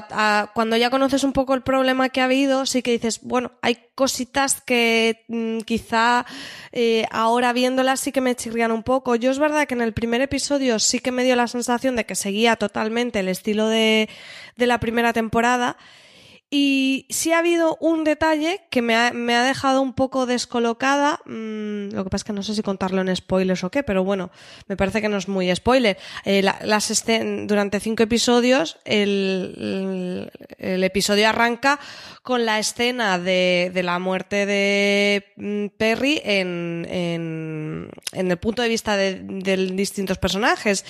cuando 0.54 0.76
ya 0.76 0.90
conoces 0.90 1.24
un 1.24 1.32
poco 1.32 1.54
el 1.54 1.62
problema 1.62 2.08
que 2.08 2.20
ha 2.20 2.24
habido, 2.24 2.66
sí 2.66 2.82
que 2.82 2.92
dices, 2.92 3.20
bueno, 3.22 3.52
hay 3.62 3.78
cositas 3.94 4.60
que 4.60 5.24
mm, 5.28 5.60
quizá 5.60 6.26
eh, 6.72 7.06
ahora 7.10 7.52
viéndolas 7.52 8.00
sí 8.00 8.12
que 8.12 8.20
me 8.20 8.34
chirrían 8.34 8.72
un 8.72 8.82
poco. 8.82 9.14
Yo 9.16 9.30
es 9.30 9.38
verdad 9.38 9.66
que 9.66 9.74
en 9.74 9.82
el 9.82 9.92
primer 9.92 10.20
episodio 10.20 10.78
sí 10.78 11.00
que 11.00 11.12
me 11.12 11.24
dio 11.24 11.36
la 11.36 11.48
sensación 11.48 11.96
de 11.96 12.06
que 12.06 12.14
seguía 12.14 12.56
totalmente 12.56 13.20
el 13.20 13.28
estilo 13.28 13.68
de, 13.68 14.08
de 14.56 14.66
la 14.66 14.80
primera 14.80 15.12
temporada. 15.12 15.76
Y 16.50 17.04
sí 17.10 17.32
ha 17.32 17.40
habido 17.40 17.76
un 17.78 18.04
detalle 18.04 18.62
que 18.70 18.80
me 18.80 18.96
ha, 18.96 19.12
me 19.12 19.34
ha 19.34 19.44
dejado 19.44 19.82
un 19.82 19.92
poco 19.92 20.24
descolocada. 20.24 21.20
Mmm, 21.26 21.90
lo 21.90 22.04
que 22.04 22.10
pasa 22.10 22.22
es 22.22 22.24
que 22.24 22.32
no 22.32 22.42
sé 22.42 22.54
si 22.54 22.62
contarlo 22.62 23.02
en 23.02 23.14
spoilers 23.14 23.64
o 23.64 23.70
qué, 23.70 23.82
pero 23.82 24.02
bueno, 24.02 24.30
me 24.66 24.76
parece 24.76 25.02
que 25.02 25.10
no 25.10 25.18
es 25.18 25.28
muy 25.28 25.54
spoiler. 25.54 25.98
Eh, 26.24 26.40
la, 26.42 26.58
durante 27.46 27.80
cinco 27.80 28.02
episodios, 28.02 28.78
el, 28.86 29.54
el, 29.58 30.48
el, 30.58 30.84
episodio 30.84 31.28
arranca 31.28 31.78
con 32.22 32.46
la 32.46 32.58
escena 32.58 33.18
de, 33.18 33.70
de 33.74 33.82
la 33.82 33.98
muerte 33.98 34.46
de 34.46 35.26
mm, 35.36 35.76
Perry 35.76 36.22
en, 36.24 36.86
en, 36.88 37.90
en 38.12 38.30
el 38.30 38.38
punto 38.38 38.62
de 38.62 38.68
vista 38.70 38.96
de, 38.96 39.20
de 39.22 39.56
distintos 39.74 40.16
personajes. 40.16 40.86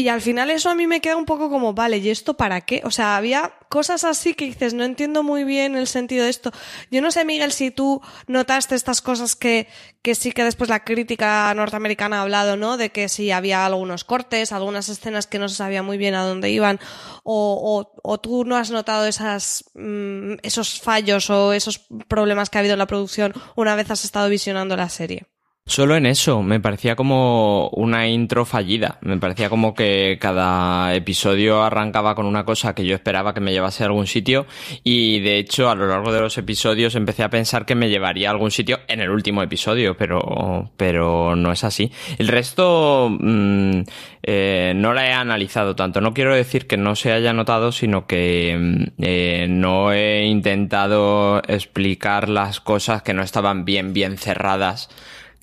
Y 0.00 0.06
al 0.10 0.22
final 0.22 0.48
eso 0.50 0.70
a 0.70 0.76
mí 0.76 0.86
me 0.86 1.00
queda 1.00 1.16
un 1.16 1.24
poco 1.24 1.50
como, 1.50 1.74
vale, 1.74 1.96
¿y 1.96 2.08
esto 2.08 2.34
para 2.34 2.60
qué? 2.60 2.82
O 2.84 2.90
sea, 2.92 3.16
había 3.16 3.54
cosas 3.68 4.04
así 4.04 4.32
que 4.32 4.44
dices, 4.44 4.72
no 4.72 4.84
entiendo 4.84 5.24
muy 5.24 5.42
bien 5.42 5.74
el 5.74 5.88
sentido 5.88 6.22
de 6.22 6.30
esto. 6.30 6.52
Yo 6.92 7.02
no 7.02 7.10
sé, 7.10 7.24
Miguel, 7.24 7.50
si 7.50 7.72
tú 7.72 8.00
notaste 8.28 8.76
estas 8.76 9.02
cosas 9.02 9.34
que, 9.34 9.66
que 10.00 10.14
sí 10.14 10.30
que 10.30 10.44
después 10.44 10.70
la 10.70 10.84
crítica 10.84 11.52
norteamericana 11.52 12.20
ha 12.20 12.22
hablado, 12.22 12.56
¿no? 12.56 12.76
De 12.76 12.90
que 12.90 13.08
sí 13.08 13.32
había 13.32 13.66
algunos 13.66 14.04
cortes, 14.04 14.52
algunas 14.52 14.88
escenas 14.88 15.26
que 15.26 15.40
no 15.40 15.48
se 15.48 15.56
sabía 15.56 15.82
muy 15.82 15.98
bien 15.98 16.14
a 16.14 16.22
dónde 16.22 16.48
iban, 16.52 16.78
o, 17.24 17.58
o, 17.60 18.00
o 18.08 18.20
tú 18.20 18.44
no 18.44 18.56
has 18.56 18.70
notado 18.70 19.04
esas, 19.04 19.64
mmm, 19.74 20.34
esos 20.44 20.80
fallos 20.80 21.28
o 21.28 21.52
esos 21.52 21.80
problemas 22.06 22.50
que 22.50 22.58
ha 22.58 22.60
habido 22.60 22.74
en 22.74 22.78
la 22.78 22.86
producción 22.86 23.34
una 23.56 23.74
vez 23.74 23.90
has 23.90 24.04
estado 24.04 24.28
visionando 24.28 24.76
la 24.76 24.90
serie. 24.90 25.26
Solo 25.68 25.96
en 25.96 26.06
eso, 26.06 26.42
me 26.42 26.60
parecía 26.60 26.96
como 26.96 27.68
una 27.74 28.08
intro 28.08 28.46
fallida. 28.46 28.96
Me 29.02 29.18
parecía 29.18 29.50
como 29.50 29.74
que 29.74 30.16
cada 30.18 30.94
episodio 30.94 31.62
arrancaba 31.62 32.14
con 32.14 32.24
una 32.24 32.46
cosa 32.46 32.74
que 32.74 32.86
yo 32.86 32.94
esperaba 32.94 33.34
que 33.34 33.40
me 33.40 33.52
llevase 33.52 33.82
a 33.82 33.86
algún 33.86 34.06
sitio 34.06 34.46
y 34.82 35.20
de 35.20 35.36
hecho 35.36 35.68
a 35.68 35.74
lo 35.74 35.86
largo 35.86 36.10
de 36.10 36.20
los 36.20 36.38
episodios 36.38 36.94
empecé 36.94 37.22
a 37.22 37.28
pensar 37.28 37.66
que 37.66 37.74
me 37.74 37.90
llevaría 37.90 38.28
a 38.28 38.32
algún 38.32 38.50
sitio 38.50 38.80
en 38.88 39.00
el 39.00 39.10
último 39.10 39.42
episodio, 39.42 39.94
pero, 39.94 40.70
pero 40.78 41.36
no 41.36 41.52
es 41.52 41.62
así. 41.64 41.92
El 42.16 42.28
resto 42.28 43.10
mmm, 43.10 43.82
eh, 44.22 44.72
no 44.74 44.94
la 44.94 45.06
he 45.06 45.12
analizado 45.12 45.76
tanto. 45.76 46.00
No 46.00 46.14
quiero 46.14 46.34
decir 46.34 46.66
que 46.66 46.78
no 46.78 46.96
se 46.96 47.12
haya 47.12 47.34
notado, 47.34 47.72
sino 47.72 48.06
que 48.06 48.88
eh, 48.98 49.46
no 49.50 49.92
he 49.92 50.24
intentado 50.24 51.42
explicar 51.46 52.30
las 52.30 52.58
cosas 52.60 53.02
que 53.02 53.12
no 53.12 53.22
estaban 53.22 53.66
bien, 53.66 53.92
bien 53.92 54.16
cerradas 54.16 54.88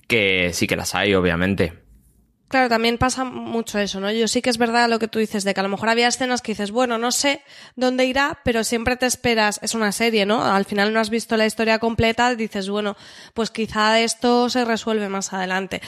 que 0.06 0.52
sí 0.52 0.66
que 0.66 0.76
las 0.76 0.94
hay, 0.94 1.14
obviamente. 1.14 1.85
Claro, 2.48 2.68
también 2.68 2.96
pasa 2.96 3.24
mucho 3.24 3.80
eso, 3.80 3.98
¿no? 3.98 4.12
Yo 4.12 4.28
sí 4.28 4.40
que 4.40 4.50
es 4.50 4.58
verdad 4.58 4.88
lo 4.88 5.00
que 5.00 5.08
tú 5.08 5.18
dices, 5.18 5.42
de 5.42 5.52
que 5.52 5.58
a 5.58 5.62
lo 5.64 5.68
mejor 5.68 5.88
había 5.88 6.06
escenas 6.06 6.42
que 6.42 6.52
dices, 6.52 6.70
bueno, 6.70 6.96
no 6.96 7.10
sé 7.10 7.42
dónde 7.74 8.04
irá, 8.04 8.38
pero 8.44 8.62
siempre 8.62 8.94
te 8.96 9.06
esperas, 9.06 9.58
es 9.62 9.74
una 9.74 9.90
serie, 9.90 10.26
¿no? 10.26 10.44
Al 10.44 10.64
final 10.64 10.92
no 10.92 11.00
has 11.00 11.10
visto 11.10 11.36
la 11.36 11.44
historia 11.44 11.80
completa, 11.80 12.36
dices, 12.36 12.70
bueno, 12.70 12.96
pues 13.34 13.50
quizá 13.50 13.98
esto 13.98 14.48
se 14.48 14.64
resuelve 14.64 15.08
más 15.08 15.32
adelante. 15.32 15.82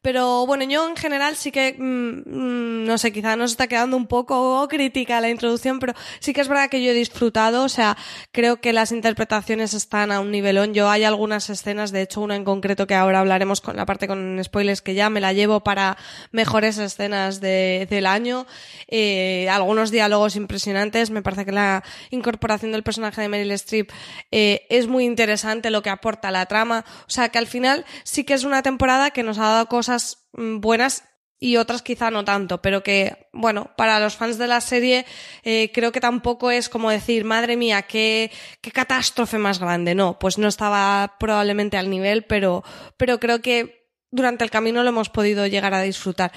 Pero 0.00 0.46
bueno, 0.46 0.62
yo 0.64 0.88
en 0.88 0.94
general 0.94 1.34
sí 1.34 1.50
que, 1.50 1.74
mmm, 1.76 2.84
no 2.86 2.98
sé, 2.98 3.12
quizá 3.12 3.34
nos 3.34 3.50
está 3.50 3.66
quedando 3.66 3.96
un 3.96 4.06
poco 4.06 4.68
crítica 4.68 5.20
la 5.20 5.28
introducción, 5.28 5.80
pero 5.80 5.92
sí 6.20 6.32
que 6.32 6.40
es 6.40 6.46
verdad 6.46 6.70
que 6.70 6.84
yo 6.84 6.92
he 6.92 6.94
disfrutado, 6.94 7.64
o 7.64 7.68
sea, 7.68 7.96
creo 8.30 8.60
que 8.60 8.72
las 8.72 8.92
interpretaciones 8.92 9.74
están 9.74 10.12
a 10.12 10.20
un 10.20 10.30
nivelón. 10.30 10.72
Yo 10.72 10.88
hay 10.88 11.02
algunas 11.02 11.50
escenas, 11.50 11.90
de 11.90 12.02
hecho 12.02 12.20
una 12.20 12.36
en 12.36 12.44
concreto 12.44 12.86
que 12.86 12.94
ahora 12.94 13.18
hablaremos 13.18 13.60
con 13.60 13.74
la 13.74 13.86
parte 13.86 14.06
con 14.06 14.40
spoilers 14.44 14.82
que 14.82 14.94
ya 14.94 15.10
me 15.10 15.20
la 15.20 15.32
llevo 15.32 15.64
para 15.64 15.95
mejores 16.32 16.78
escenas 16.78 17.40
de, 17.40 17.86
del 17.90 18.06
año, 18.06 18.46
eh, 18.88 19.48
algunos 19.50 19.90
diálogos 19.90 20.36
impresionantes. 20.36 21.10
Me 21.10 21.22
parece 21.22 21.44
que 21.44 21.52
la 21.52 21.82
incorporación 22.10 22.72
del 22.72 22.82
personaje 22.82 23.20
de 23.20 23.28
Meryl 23.28 23.52
Streep 23.52 23.90
eh, 24.30 24.66
es 24.70 24.86
muy 24.86 25.04
interesante 25.04 25.70
lo 25.70 25.82
que 25.82 25.90
aporta 25.90 26.28
a 26.28 26.32
la 26.32 26.46
trama. 26.46 26.84
O 27.06 27.10
sea 27.10 27.28
que 27.28 27.38
al 27.38 27.46
final 27.46 27.84
sí 28.04 28.24
que 28.24 28.34
es 28.34 28.44
una 28.44 28.62
temporada 28.62 29.10
que 29.10 29.22
nos 29.22 29.38
ha 29.38 29.42
dado 29.42 29.66
cosas 29.66 30.26
mm, 30.32 30.60
buenas 30.60 31.04
y 31.38 31.56
otras 31.56 31.82
quizá 31.82 32.10
no 32.10 32.24
tanto, 32.24 32.62
pero 32.62 32.82
que, 32.82 33.28
bueno, 33.32 33.70
para 33.76 34.00
los 34.00 34.16
fans 34.16 34.38
de 34.38 34.46
la 34.46 34.60
serie 34.60 35.04
eh, 35.42 35.70
creo 35.72 35.92
que 35.92 36.00
tampoco 36.00 36.50
es 36.50 36.68
como 36.68 36.90
decir, 36.90 37.24
madre 37.24 37.56
mía, 37.56 37.82
qué, 37.82 38.30
qué 38.62 38.70
catástrofe 38.70 39.36
más 39.38 39.58
grande. 39.58 39.94
No, 39.94 40.18
pues 40.18 40.38
no 40.38 40.48
estaba 40.48 41.16
probablemente 41.18 41.76
al 41.76 41.90
nivel, 41.90 42.24
pero, 42.24 42.64
pero 42.96 43.20
creo 43.20 43.40
que 43.42 43.85
durante 44.10 44.44
el 44.44 44.50
camino 44.50 44.82
lo 44.82 44.88
hemos 44.88 45.08
podido 45.08 45.46
llegar 45.46 45.74
a 45.74 45.82
disfrutar. 45.82 46.32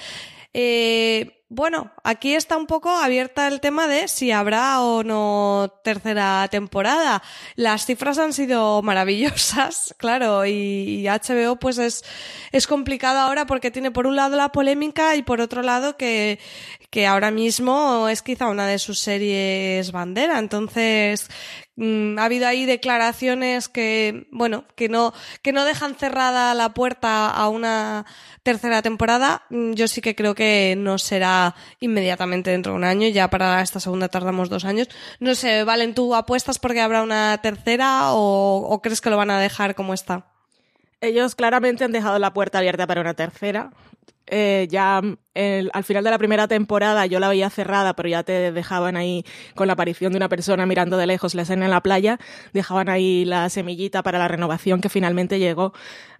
Eh, 0.52 1.40
bueno, 1.52 1.90
aquí 2.04 2.34
está 2.36 2.56
un 2.56 2.66
poco 2.66 2.90
abierta 2.90 3.48
el 3.48 3.60
tema 3.60 3.88
de 3.88 4.06
si 4.06 4.30
habrá 4.30 4.80
o 4.82 5.02
no 5.02 5.80
tercera 5.82 6.46
temporada. 6.48 7.24
Las 7.56 7.86
cifras 7.86 8.18
han 8.18 8.32
sido 8.32 8.82
maravillosas, 8.82 9.94
claro, 9.98 10.46
y, 10.46 11.08
HBO 11.08 11.56
pues 11.56 11.78
es, 11.78 12.04
es 12.52 12.68
complicado 12.68 13.18
ahora 13.18 13.46
porque 13.46 13.72
tiene 13.72 13.90
por 13.90 14.06
un 14.06 14.14
lado 14.14 14.36
la 14.36 14.52
polémica 14.52 15.16
y 15.16 15.22
por 15.24 15.40
otro 15.40 15.62
lado 15.62 15.96
que, 15.96 16.38
que 16.90 17.06
ahora 17.08 17.32
mismo 17.32 18.08
es 18.08 18.22
quizá 18.22 18.48
una 18.48 18.68
de 18.68 18.78
sus 18.78 19.00
series 19.00 19.90
bandera. 19.90 20.38
Entonces, 20.38 21.28
mmm, 21.76 22.18
ha 22.18 22.24
habido 22.24 22.46
ahí 22.46 22.66
declaraciones 22.66 23.68
que, 23.68 24.28
bueno, 24.30 24.64
que 24.76 24.88
no, 24.88 25.12
que 25.42 25.52
no 25.52 25.64
dejan 25.64 25.94
cerrada 25.94 26.54
la 26.54 26.74
puerta 26.74 27.30
a 27.30 27.48
una 27.48 28.06
tercera 28.42 28.82
temporada. 28.82 29.42
Mm, 29.50 29.72
yo 29.72 29.88
sí 29.88 30.00
que 30.00 30.14
creo 30.14 30.34
que 30.34 30.74
no 30.76 30.98
será 30.98 31.54
inmediatamente 31.80 32.50
dentro 32.50 32.72
de 32.72 32.78
un 32.78 32.84
año. 32.84 33.08
Ya 33.08 33.28
para 33.28 33.62
esta 33.62 33.80
segunda 33.80 34.08
tardamos 34.08 34.48
dos 34.48 34.64
años. 34.64 34.88
No 35.18 35.34
sé, 35.34 35.64
Valen, 35.64 35.94
¿tú 35.94 36.14
apuestas 36.14 36.58
porque 36.58 36.80
habrá 36.80 37.02
una 37.02 37.38
tercera 37.42 38.12
o 38.12 38.80
crees 38.82 39.00
que 39.00 39.10
lo 39.10 39.16
van 39.16 39.30
a 39.30 39.40
dejar 39.40 39.74
como 39.74 39.94
está? 39.94 40.26
Ellos 41.00 41.34
claramente 41.34 41.84
han 41.84 41.92
dejado 41.92 42.18
la 42.18 42.34
puerta 42.34 42.58
abierta 42.58 42.86
para 42.86 43.00
una 43.00 43.14
tercera 43.14 43.70
eh, 44.26 44.68
ya 44.70 45.02
el, 45.34 45.70
al 45.72 45.84
final 45.84 46.04
de 46.04 46.10
la 46.10 46.18
primera 46.18 46.46
temporada 46.46 47.06
yo 47.06 47.18
la 47.20 47.28
veía 47.28 47.50
cerrada, 47.50 47.94
pero 47.94 48.08
ya 48.08 48.22
te 48.22 48.52
dejaban 48.52 48.96
ahí 48.96 49.24
con 49.54 49.66
la 49.66 49.72
aparición 49.72 50.12
de 50.12 50.18
una 50.18 50.28
persona 50.28 50.66
mirando 50.66 50.96
de 50.96 51.06
lejos 51.06 51.34
la 51.34 51.42
escena 51.42 51.64
en 51.64 51.70
la 51.70 51.82
playa, 51.82 52.18
dejaban 52.52 52.88
ahí 52.88 53.24
la 53.24 53.48
semillita 53.48 54.02
para 54.02 54.18
la 54.18 54.28
renovación 54.28 54.80
que 54.80 54.88
finalmente 54.88 55.38
llegó. 55.38 55.72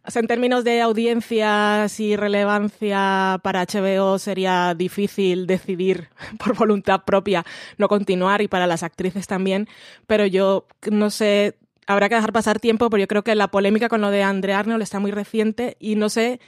O 0.06 0.10
sea, 0.10 0.20
en 0.20 0.28
términos 0.28 0.64
de 0.64 0.80
audiencias 0.80 2.00
y 2.00 2.16
relevancia 2.16 3.38
para 3.42 3.64
HBO 3.64 4.18
sería 4.18 4.74
difícil 4.74 5.46
decidir 5.46 6.08
por 6.42 6.56
voluntad 6.56 7.02
propia 7.04 7.44
no 7.76 7.88
continuar 7.88 8.40
y 8.42 8.48
para 8.48 8.66
las 8.66 8.82
actrices 8.82 9.26
también, 9.26 9.68
pero 10.06 10.26
yo 10.26 10.66
no 10.90 11.10
sé, 11.10 11.58
habrá 11.86 12.08
que 12.08 12.14
dejar 12.14 12.32
pasar 12.32 12.60
tiempo, 12.60 12.88
pero 12.90 13.02
yo 13.02 13.08
creo 13.08 13.24
que 13.24 13.34
la 13.34 13.48
polémica 13.48 13.88
con 13.88 14.00
lo 14.00 14.10
de 14.10 14.22
Andre 14.22 14.54
Arnold 14.54 14.82
está 14.82 14.98
muy 15.00 15.10
reciente 15.10 15.76
y 15.78 15.96
no 15.96 16.08
sé 16.08 16.40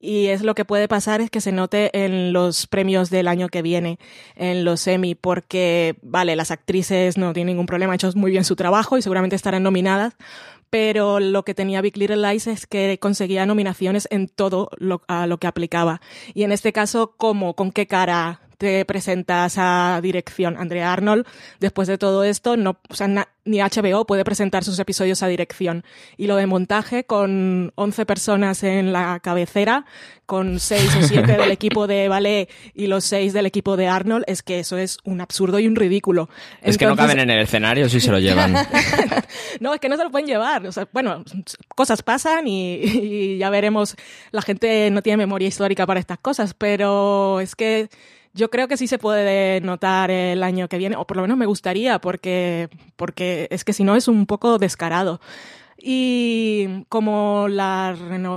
y 0.00 0.26
es 0.28 0.42
lo 0.42 0.54
que 0.54 0.64
puede 0.64 0.88
pasar 0.88 1.20
es 1.20 1.30
que 1.30 1.40
se 1.40 1.52
note 1.52 1.90
en 2.04 2.32
los 2.32 2.66
premios 2.66 3.10
del 3.10 3.28
año 3.28 3.48
que 3.48 3.62
viene, 3.62 3.98
en 4.36 4.64
los 4.64 4.86
Emmy, 4.86 5.14
porque, 5.14 5.96
vale, 6.02 6.36
las 6.36 6.50
actrices 6.50 7.18
no 7.18 7.32
tienen 7.32 7.54
ningún 7.54 7.66
problema, 7.66 7.92
han 7.92 7.96
hecho 7.96 8.12
muy 8.14 8.30
bien 8.30 8.44
su 8.44 8.56
trabajo 8.56 8.96
y 8.96 9.02
seguramente 9.02 9.36
estarán 9.36 9.62
nominadas, 9.62 10.14
pero 10.70 11.18
lo 11.18 11.44
que 11.44 11.54
tenía 11.54 11.80
Big 11.80 11.96
Little 11.96 12.16
Lies 12.16 12.46
es 12.46 12.66
que 12.66 12.98
conseguía 13.00 13.46
nominaciones 13.46 14.06
en 14.10 14.28
todo 14.28 14.70
lo, 14.76 15.02
a 15.08 15.26
lo 15.26 15.38
que 15.38 15.46
aplicaba. 15.46 16.00
Y 16.34 16.42
en 16.42 16.52
este 16.52 16.72
caso, 16.72 17.14
¿cómo? 17.16 17.54
¿Con 17.54 17.72
qué 17.72 17.86
cara 17.86 18.40
te 18.58 18.84
presentas 18.84 19.54
a 19.56 20.00
dirección. 20.02 20.56
Andrea 20.58 20.92
Arnold, 20.92 21.26
después 21.60 21.86
de 21.88 21.96
todo 21.96 22.24
esto, 22.24 22.56
no, 22.56 22.76
o 22.88 22.94
sea, 22.94 23.08
na- 23.08 23.28
ni 23.44 23.60
HBO 23.60 24.04
puede 24.04 24.24
presentar 24.24 24.62
sus 24.64 24.78
episodios 24.78 25.22
a 25.22 25.28
dirección. 25.28 25.84
Y 26.18 26.26
lo 26.26 26.36
de 26.36 26.46
montaje, 26.46 27.04
con 27.04 27.72
11 27.76 28.04
personas 28.04 28.62
en 28.64 28.92
la 28.92 29.20
cabecera, 29.20 29.86
con 30.26 30.60
6 30.60 30.96
o 30.96 31.02
7 31.06 31.32
del 31.38 31.50
equipo 31.52 31.86
de 31.86 32.08
ballet 32.08 32.50
y 32.74 32.88
los 32.88 33.04
6 33.04 33.32
del 33.32 33.46
equipo 33.46 33.76
de 33.78 33.86
Arnold, 33.86 34.24
es 34.26 34.42
que 34.42 34.58
eso 34.58 34.76
es 34.76 34.98
un 35.04 35.20
absurdo 35.22 35.58
y 35.60 35.66
un 35.66 35.76
ridículo. 35.76 36.28
Es 36.60 36.76
que 36.76 36.84
no 36.84 36.96
caben 36.96 37.20
en 37.20 37.30
el 37.30 37.40
escenario 37.40 37.88
si 37.88 38.00
se 38.00 38.10
lo 38.10 38.18
llevan. 38.18 38.52
no, 39.60 39.72
es 39.72 39.80
que 39.80 39.88
no 39.88 39.96
se 39.96 40.04
lo 40.04 40.10
pueden 40.10 40.26
llevar. 40.26 40.66
O 40.66 40.72
sea, 40.72 40.86
bueno, 40.92 41.24
cosas 41.74 42.02
pasan 42.02 42.46
y, 42.48 42.74
y 42.82 43.38
ya 43.38 43.48
veremos. 43.50 43.96
La 44.32 44.42
gente 44.42 44.90
no 44.90 45.00
tiene 45.00 45.16
memoria 45.16 45.48
histórica 45.48 45.86
para 45.86 46.00
estas 46.00 46.18
cosas, 46.18 46.54
pero 46.54 47.40
es 47.40 47.54
que 47.54 47.88
yo 48.38 48.50
creo 48.50 48.68
que 48.68 48.76
sí 48.76 48.86
se 48.86 48.98
puede 48.98 49.60
notar 49.60 50.10
el 50.12 50.42
año 50.44 50.68
que 50.68 50.78
viene, 50.78 50.96
o 50.96 51.06
por 51.06 51.16
lo 51.16 51.22
menos 51.22 51.36
me 51.36 51.46
gustaría, 51.46 51.98
porque, 51.98 52.70
porque 52.96 53.48
es 53.50 53.64
que 53.64 53.72
si 53.72 53.82
no 53.82 53.96
es 53.96 54.06
un 54.06 54.26
poco 54.26 54.58
descarado. 54.58 55.20
Y 55.76 56.84
como, 56.88 57.46
la, 57.48 57.96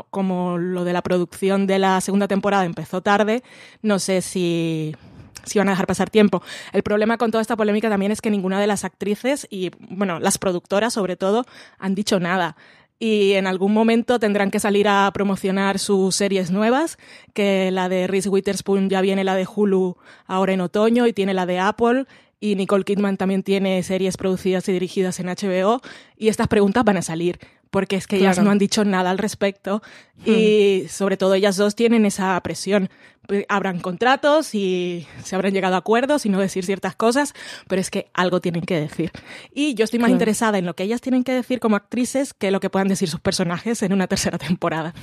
como 0.10 0.58
lo 0.58 0.84
de 0.84 0.94
la 0.94 1.02
producción 1.02 1.68
de 1.68 1.80
la 1.80 2.02
segunda 2.02 2.28
temporada 2.28 2.66
empezó 2.66 3.02
tarde, 3.02 3.44
no 3.82 4.00
sé 4.00 4.22
si, 4.22 4.96
si 5.44 5.60
van 5.60 5.68
a 5.68 5.72
dejar 5.72 5.88
pasar 5.88 6.10
tiempo. 6.10 6.42
El 6.74 6.84
problema 6.84 7.18
con 7.18 7.32
toda 7.32 7.42
esta 7.42 7.56
polémica 7.56 7.90
también 7.90 8.12
es 8.12 8.22
que 8.22 8.32
ninguna 8.32 8.60
de 8.60 8.68
las 8.68 8.84
actrices 8.84 9.48
y, 9.50 9.72
bueno, 9.90 10.20
las 10.20 10.38
productoras 10.40 10.94
sobre 10.94 11.16
todo, 11.16 11.46
han 11.78 11.96
dicho 11.96 12.20
nada. 12.20 12.56
Y 13.04 13.34
en 13.34 13.48
algún 13.48 13.74
momento 13.74 14.20
tendrán 14.20 14.52
que 14.52 14.60
salir 14.60 14.88
a 14.88 15.10
promocionar 15.12 15.80
sus 15.80 16.14
series 16.14 16.52
nuevas, 16.52 17.00
que 17.34 17.72
la 17.72 17.90
de 17.90 18.06
Reese 18.06 18.30
Witherspoon 18.30 18.92
ya 18.92 19.02
viene 19.02 19.24
la 19.24 19.34
de 19.34 19.48
Hulu 19.48 19.98
ahora 20.28 20.54
en 20.54 20.62
otoño 20.62 21.08
y 21.08 21.14
tiene 21.14 21.34
la 21.34 21.48
de 21.48 21.58
Apple. 21.58 22.06
Y 22.40 22.56
Nicole 22.56 22.84
Kidman 22.84 23.18
también 23.18 23.42
tiene 23.42 23.82
series 23.82 24.18
producidas 24.18 24.70
y 24.70 24.74
dirigidas 24.74 25.20
en 25.20 25.30
HBO. 25.30 25.82
Y 26.16 26.28
estas 26.28 26.48
preguntas 26.48 26.84
van 26.84 26.98
a 26.98 27.02
salir, 27.02 27.40
porque 27.72 27.96
es 27.96 28.06
que 28.06 28.18
ellas 28.18 28.36
Claro. 28.36 28.46
no 28.46 28.52
han 28.52 28.58
dicho 28.60 28.86
nada 28.86 29.10
al 29.10 29.18
respecto. 29.18 29.82
Y 30.24 30.84
sobre 30.88 31.18
todo 31.18 31.34
ellas 31.34 31.58
dos 31.58 31.74
tienen 31.76 32.06
esa 32.06 32.40
presión. 32.44 32.90
Pues, 33.28 33.46
Habrán 33.50 33.80
contratos 33.80 34.54
y 34.54 35.08
se 35.24 35.36
habrán 35.36 35.54
llegado 35.54 35.76
a 35.76 35.80
acuerdos 35.80 36.26
y 36.26 36.30
no 36.30 36.40
decir 36.40 36.64
ciertas 36.66 36.96
cosas, 36.96 37.34
pero 37.68 37.80
es 37.82 37.90
que 37.90 38.10
algo 38.14 38.40
tienen 38.42 38.62
que 38.64 38.80
decir. 38.80 39.12
Y 39.54 39.74
yo 39.74 39.84
estoy 39.86 40.00
más 40.00 40.08
Claro. 40.10 40.16
interesada 40.16 40.58
en 40.60 40.66
lo 40.66 40.76
que 40.76 40.84
ellas 40.84 41.02
tienen 41.02 41.24
que 41.24 41.32
decir 41.32 41.60
como 41.60 41.76
actrices 41.76 42.34
que 42.36 42.52
lo 42.52 42.60
que 42.60 42.70
puedan 42.70 42.88
decir 42.88 43.10
sus 43.10 43.20
personajes 43.20 43.82
en 43.84 43.94
una 43.94 44.08
tercera 44.08 44.38
temporada. 44.38 44.94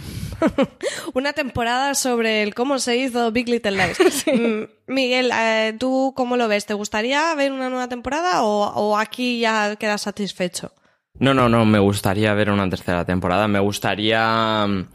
Una 1.14 1.32
temporada 1.32 1.94
sobre 1.94 2.42
el 2.42 2.54
cómo 2.54 2.78
se 2.78 2.96
hizo 2.96 3.32
Big 3.32 3.48
Little 3.48 3.72
Lies. 3.72 3.98
Mm, 4.28 4.64
Miguel, 4.92 5.30
eh, 5.34 5.74
¿tú 5.78 6.12
cómo 6.14 6.36
lo 6.36 6.48
ves? 6.48 6.66
¿Te 6.66 6.74
gustaría 6.74 7.34
ver 7.34 7.50
una 7.52 7.70
nueva 7.70 7.88
temporada 7.88 8.42
o, 8.42 8.66
o 8.74 8.96
aquí 8.98 9.40
ya 9.40 9.74
quedas 9.76 10.02
satisfecho? 10.02 10.72
No, 11.20 11.34
no, 11.34 11.48
no, 11.48 11.64
me 11.64 11.80
gustaría 11.80 12.32
ver 12.34 12.50
una 12.50 12.68
tercera 12.70 13.04
temporada. 13.04 13.48
Me 13.48 13.58
gustaría 13.58 14.66
mm, 14.66 14.86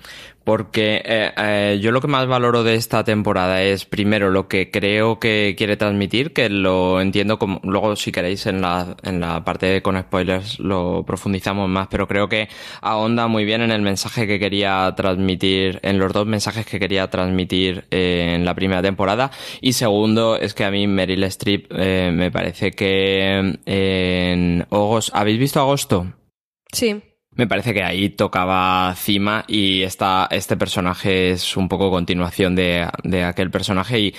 porque 0.43 1.01
eh, 1.05 1.31
eh, 1.37 1.79
yo 1.81 1.91
lo 1.91 2.01
que 2.01 2.07
más 2.07 2.27
valoro 2.27 2.63
de 2.63 2.75
esta 2.75 3.03
temporada 3.03 3.61
es 3.61 3.85
primero 3.85 4.29
lo 4.29 4.47
que 4.47 4.71
creo 4.71 5.19
que 5.19 5.55
quiere 5.57 5.77
transmitir, 5.77 6.33
que 6.33 6.49
lo 6.49 6.99
entiendo 6.99 7.39
como 7.39 7.61
luego 7.63 7.95
si 7.95 8.11
queréis 8.11 8.45
en 8.45 8.61
la 8.61 8.95
en 9.03 9.19
la 9.19 9.43
parte 9.43 9.81
con 9.81 9.99
spoilers 9.99 10.59
lo 10.59 11.03
profundizamos 11.05 11.69
más, 11.69 11.87
pero 11.89 12.07
creo 12.07 12.27
que 12.27 12.49
ahonda 12.81 13.27
muy 13.27 13.45
bien 13.45 13.61
en 13.61 13.71
el 13.71 13.81
mensaje 13.81 14.27
que 14.27 14.39
quería 14.39 14.93
transmitir, 14.95 15.79
en 15.83 15.99
los 15.99 16.11
dos 16.11 16.25
mensajes 16.25 16.65
que 16.65 16.79
quería 16.79 17.09
transmitir 17.09 17.85
eh, 17.91 18.33
en 18.35 18.45
la 18.45 18.53
primera 18.53 18.81
temporada 18.81 19.31
y 19.61 19.73
segundo 19.73 20.37
es 20.37 20.53
que 20.53 20.65
a 20.65 20.71
mí 20.71 20.87
Meryl 20.87 21.23
Streep 21.25 21.71
eh, 21.71 22.11
me 22.13 22.31
parece 22.31 22.71
que 22.71 23.59
eh, 23.65 24.31
en 24.33 24.65
agosto, 24.69 25.11
¿habéis 25.15 25.39
visto 25.39 25.59
agosto? 25.59 26.13
Sí. 26.71 27.01
Me 27.35 27.47
parece 27.47 27.73
que 27.73 27.83
ahí 27.83 28.09
tocaba 28.09 28.93
cima 28.95 29.43
y 29.47 29.83
esta, 29.83 30.27
este 30.29 30.55
personaje 30.57 31.31
es 31.31 31.57
un 31.57 31.67
poco 31.67 31.89
continuación 31.89 32.55
de, 32.55 32.87
de 33.03 33.23
aquel 33.23 33.49
personaje 33.49 33.99
y 33.99 34.15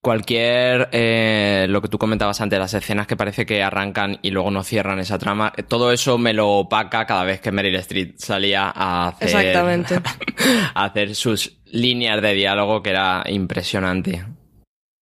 cualquier, 0.00 0.88
eh, 0.92 1.66
lo 1.68 1.82
que 1.82 1.88
tú 1.88 1.98
comentabas 1.98 2.40
antes, 2.40 2.58
las 2.58 2.74
escenas 2.74 3.06
que 3.06 3.16
parece 3.16 3.44
que 3.44 3.62
arrancan 3.62 4.18
y 4.22 4.30
luego 4.30 4.50
no 4.50 4.62
cierran 4.62 4.98
esa 4.98 5.18
trama, 5.18 5.52
todo 5.68 5.92
eso 5.92 6.18
me 6.18 6.32
lo 6.32 6.48
opaca 6.48 7.06
cada 7.06 7.24
vez 7.24 7.40
que 7.40 7.52
Meryl 7.52 7.76
Streep 7.76 8.14
salía 8.18 8.72
a 8.74 9.08
hacer, 9.08 9.28
Exactamente. 9.28 10.00
a 10.74 10.84
hacer 10.84 11.14
sus 11.14 11.60
líneas 11.66 12.22
de 12.22 12.32
diálogo 12.32 12.82
que 12.82 12.90
era 12.90 13.24
impresionante. 13.26 14.24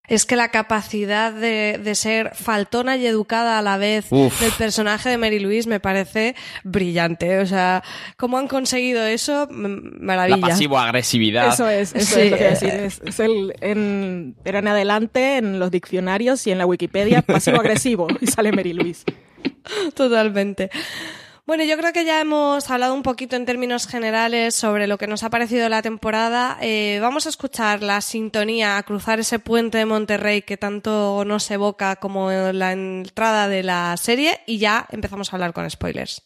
Es 0.09 0.25
que 0.25 0.37
la 0.37 0.49
capacidad 0.49 1.33
de, 1.33 1.79
de 1.83 1.95
ser 1.95 2.35
faltona 2.35 2.97
y 2.97 3.07
educada 3.07 3.59
a 3.59 3.63
la 3.63 3.77
vez 3.77 4.07
Uf. 4.11 4.41
del 4.41 4.53
personaje 4.53 5.11
de 5.11 5.19
Mary 5.19 5.39
Louise 5.39 5.69
me 5.69 5.81
parece 5.81 6.35
brillante. 6.65 7.39
O 7.41 7.47
sea, 7.47 7.83
¿cómo 8.17 8.39
han 8.39 8.49
conseguido 8.49 9.05
eso? 9.05 9.47
Maravilla. 9.51 10.39
La 10.39 10.47
pasivo-agresividad. 10.49 11.49
Eso 11.53 11.69
es, 11.69 11.95
eso 11.95 12.15
Sí. 12.17 12.21
es 12.23 12.31
lo 12.31 12.37
que 12.39 12.43
iba 12.43 12.51
a 12.51 12.55
decir. 12.55 12.69
Es, 12.71 13.01
es 13.05 13.21
el, 13.21 13.55
en, 13.61 14.35
era 14.45 14.61
en 14.61 14.69
adelante 14.69 15.37
en 15.37 15.59
los 15.59 15.71
diccionarios 15.71 16.47
y 16.47 16.53
en 16.53 16.59
la 16.59 16.67
Wikipedia 16.67 17.23
pasivo-agresivo 17.23 18.09
y 18.21 18.27
sale 18.29 18.51
Mary 18.53 18.73
Louise. 18.73 19.05
Totalmente. 19.95 20.71
Bueno, 21.49 21.65
yo 21.65 21.79
creo 21.79 21.95
que 21.95 22.05
ya 22.05 22.21
hemos 22.21 22.71
hablado 22.71 22.93
un 22.93 23.03
poquito 23.03 23.35
en 23.35 23.47
términos 23.47 23.87
generales 23.87 24.55
sobre 24.55 24.87
lo 24.87 24.99
que 24.99 25.07
nos 25.07 25.23
ha 25.23 25.31
parecido 25.31 25.67
la 25.71 25.81
temporada. 25.81 26.59
Eh, 26.61 26.99
vamos 27.01 27.25
a 27.25 27.31
escuchar 27.31 27.83
la 27.83 28.03
sintonía 28.03 28.77
a 28.77 28.83
cruzar 28.83 29.19
ese 29.19 29.39
puente 29.39 29.79
de 29.79 29.87
Monterrey 29.87 30.43
que 30.43 30.59
tanto 30.59 31.25
nos 31.25 31.51
evoca 31.51 31.97
como 31.97 32.31
la 32.31 32.73
entrada 32.73 33.49
de 33.49 33.63
la 33.63 33.97
serie 33.97 34.41
y 34.47 34.59
ya 34.59 34.87
empezamos 34.91 35.33
a 35.33 35.37
hablar 35.37 35.55
con 35.55 35.71
spoilers. 35.71 36.23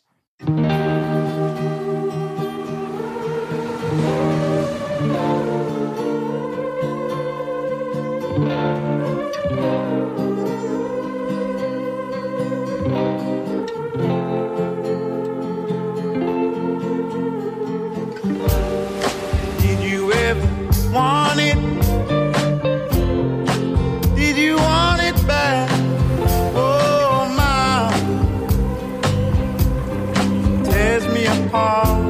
Apart. 31.53 32.02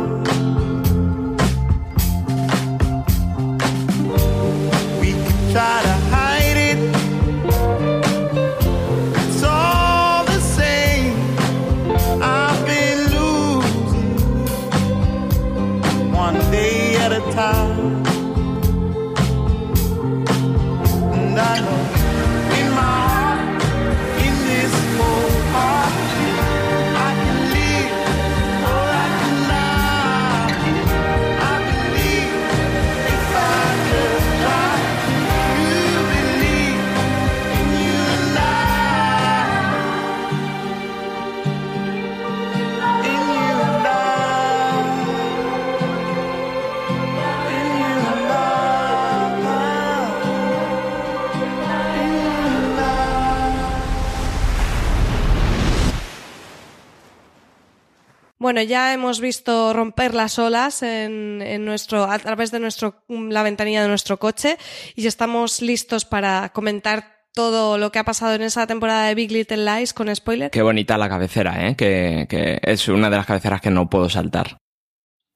Ya 58.62 58.92
hemos 58.92 59.20
visto 59.20 59.72
romper 59.72 60.14
las 60.14 60.38
olas 60.38 60.83
en, 60.83 61.64
nuestro, 61.64 62.05
a 62.05 62.18
través 62.18 62.51
de 62.51 62.61
nuestro, 62.61 63.05
la 63.09 63.42
ventanilla 63.42 63.83
de 63.83 63.88
nuestro 63.88 64.18
coche 64.18 64.57
y 64.94 65.07
estamos 65.07 65.61
listos 65.61 66.05
para 66.05 66.51
comentar 66.51 67.12
todo 67.35 67.79
lo 67.79 67.90
que 67.90 67.98
ha 67.98 68.05
pasado 68.05 68.35
en 68.35 68.42
esa 68.42 68.66
temporada 68.66 69.07
de 69.07 69.14
Big 69.14 69.33
Little 69.33 69.64
Lies 69.64 69.92
con 69.94 70.14
spoiler. 70.14 70.51
Qué 70.51 70.62
bonita 70.62 70.98
la 70.98 71.09
cabecera, 71.09 71.68
¿eh? 71.68 71.77
Que 71.77 72.61
es 72.62 72.88
una 72.88 73.09
de 73.09 73.16
las 73.16 73.27
cabeceras 73.27 73.61
que 73.61 73.70
no 73.70 73.88
puedo 73.88 74.09
saltar. 74.09 74.62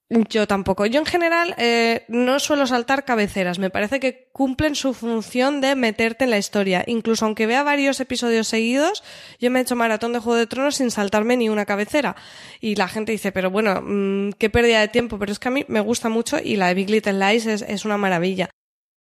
Yo 0.08 0.46
tampoco. 0.46 0.86
Yo 0.86 1.00
en 1.00 1.06
general 1.06 1.54
eh, 1.58 2.04
no 2.06 2.38
suelo 2.38 2.68
saltar 2.68 3.04
cabeceras. 3.04 3.58
Me 3.58 3.70
parece 3.70 3.98
que 3.98 4.28
cumplen 4.32 4.76
su 4.76 4.94
función 4.94 5.60
de 5.60 5.74
meterte 5.74 6.24
en 6.24 6.30
la 6.30 6.38
historia. 6.38 6.84
Incluso 6.86 7.24
aunque 7.24 7.46
vea 7.46 7.64
varios 7.64 7.98
episodios 7.98 8.46
seguidos, 8.46 9.02
yo 9.40 9.50
me 9.50 9.58
he 9.58 9.62
hecho 9.62 9.74
maratón 9.74 10.12
de 10.12 10.20
Juego 10.20 10.38
de 10.38 10.46
Tronos 10.46 10.76
sin 10.76 10.92
saltarme 10.92 11.36
ni 11.36 11.48
una 11.48 11.66
cabecera. 11.66 12.14
Y 12.60 12.76
la 12.76 12.86
gente 12.86 13.10
dice, 13.10 13.32
pero 13.32 13.50
bueno, 13.50 13.82
mmm, 13.82 14.30
qué 14.38 14.48
pérdida 14.48 14.80
de 14.80 14.88
tiempo. 14.88 15.18
Pero 15.18 15.32
es 15.32 15.40
que 15.40 15.48
a 15.48 15.50
mí 15.50 15.64
me 15.66 15.80
gusta 15.80 16.08
mucho 16.08 16.38
y 16.42 16.54
la 16.54 16.68
de 16.68 16.74
Big 16.74 16.88
Little 16.88 17.14
Lies 17.14 17.46
es, 17.46 17.62
es 17.62 17.84
una 17.84 17.96
maravilla. 17.96 18.48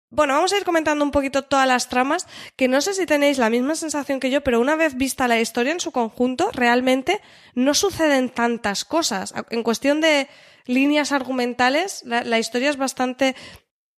Bueno, 0.10 0.36
vamos 0.36 0.54
a 0.54 0.58
ir 0.58 0.64
comentando 0.64 1.04
un 1.04 1.12
poquito 1.12 1.42
todas 1.42 1.68
las 1.68 1.90
tramas, 1.90 2.28
que 2.56 2.70
no 2.70 2.80
sé 2.80 2.94
si 2.94 3.06
tenéis 3.06 3.38
la 3.40 3.50
misma 3.50 3.76
sensación 3.76 4.22
que 4.22 4.30
yo, 4.30 4.42
pero 4.42 4.62
una 4.62 4.78
vez 4.78 4.96
vista 4.96 5.28
la 5.28 5.42
historia 5.42 5.74
en 5.74 5.82
su 5.82 5.92
conjunto, 5.92 6.50
realmente 6.54 7.20
no 7.56 7.74
suceden 7.74 8.30
tantas 8.30 8.86
cosas. 8.86 9.34
En 9.50 9.64
cuestión 9.64 10.00
de 10.00 10.30
líneas 10.68 11.12
argumentales, 11.12 12.04
la, 12.06 12.40
historia 12.40 12.70
es 12.70 12.78
bastante 12.78 13.36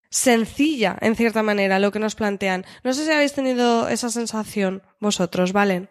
sencilla, 0.09 0.97
en 1.01 1.15
cierta 1.15 1.43
manera, 1.43 1.79
lo 1.79 1.91
que 1.91 1.99
nos 1.99 2.15
plantean. 2.15 2.65
No 2.83 2.93
sé 2.93 3.05
si 3.05 3.11
habéis 3.11 3.33
tenido 3.33 3.87
esa 3.89 4.09
sensación 4.09 4.81
vosotros, 4.99 5.53
¿valen? 5.53 5.89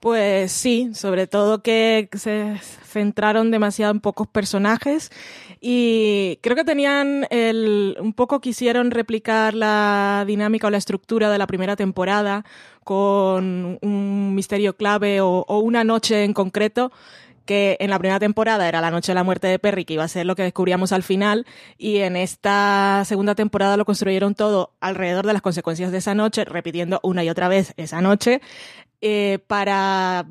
Pues 0.00 0.52
sí, 0.52 0.90
sobre 0.94 1.26
todo 1.26 1.62
que 1.62 2.10
se 2.12 2.58
centraron 2.60 3.50
demasiado 3.50 3.90
en 3.90 4.00
pocos 4.00 4.28
personajes 4.28 5.10
y 5.62 6.38
creo 6.42 6.56
que 6.56 6.64
tenían 6.64 7.26
el, 7.30 7.96
un 7.98 8.12
poco 8.12 8.42
quisieron 8.42 8.90
replicar 8.90 9.54
la 9.54 10.24
dinámica 10.26 10.66
o 10.66 10.70
la 10.70 10.76
estructura 10.76 11.30
de 11.30 11.38
la 11.38 11.46
primera 11.46 11.74
temporada 11.74 12.44
con 12.84 13.78
un 13.80 14.34
misterio 14.34 14.76
clave 14.76 15.22
o, 15.22 15.46
o 15.48 15.58
una 15.60 15.84
noche 15.84 16.24
en 16.24 16.34
concreto 16.34 16.92
que 17.44 17.76
en 17.80 17.90
la 17.90 17.98
primera 17.98 18.18
temporada 18.18 18.68
era 18.68 18.80
la 18.80 18.90
noche 18.90 19.12
de 19.12 19.16
la 19.16 19.24
muerte 19.24 19.46
de 19.46 19.58
Perry, 19.58 19.84
que 19.84 19.94
iba 19.94 20.04
a 20.04 20.08
ser 20.08 20.26
lo 20.26 20.36
que 20.36 20.42
descubríamos 20.42 20.92
al 20.92 21.02
final, 21.02 21.46
y 21.78 21.98
en 21.98 22.16
esta 22.16 23.02
segunda 23.04 23.34
temporada 23.34 23.76
lo 23.76 23.84
construyeron 23.84 24.34
todo 24.34 24.72
alrededor 24.80 25.26
de 25.26 25.32
las 25.32 25.42
consecuencias 25.42 25.92
de 25.92 25.98
esa 25.98 26.14
noche, 26.14 26.44
repitiendo 26.44 27.00
una 27.02 27.24
y 27.24 27.30
otra 27.30 27.48
vez 27.48 27.74
esa 27.76 28.00
noche, 28.00 28.40
eh, 29.00 29.38
para... 29.46 30.26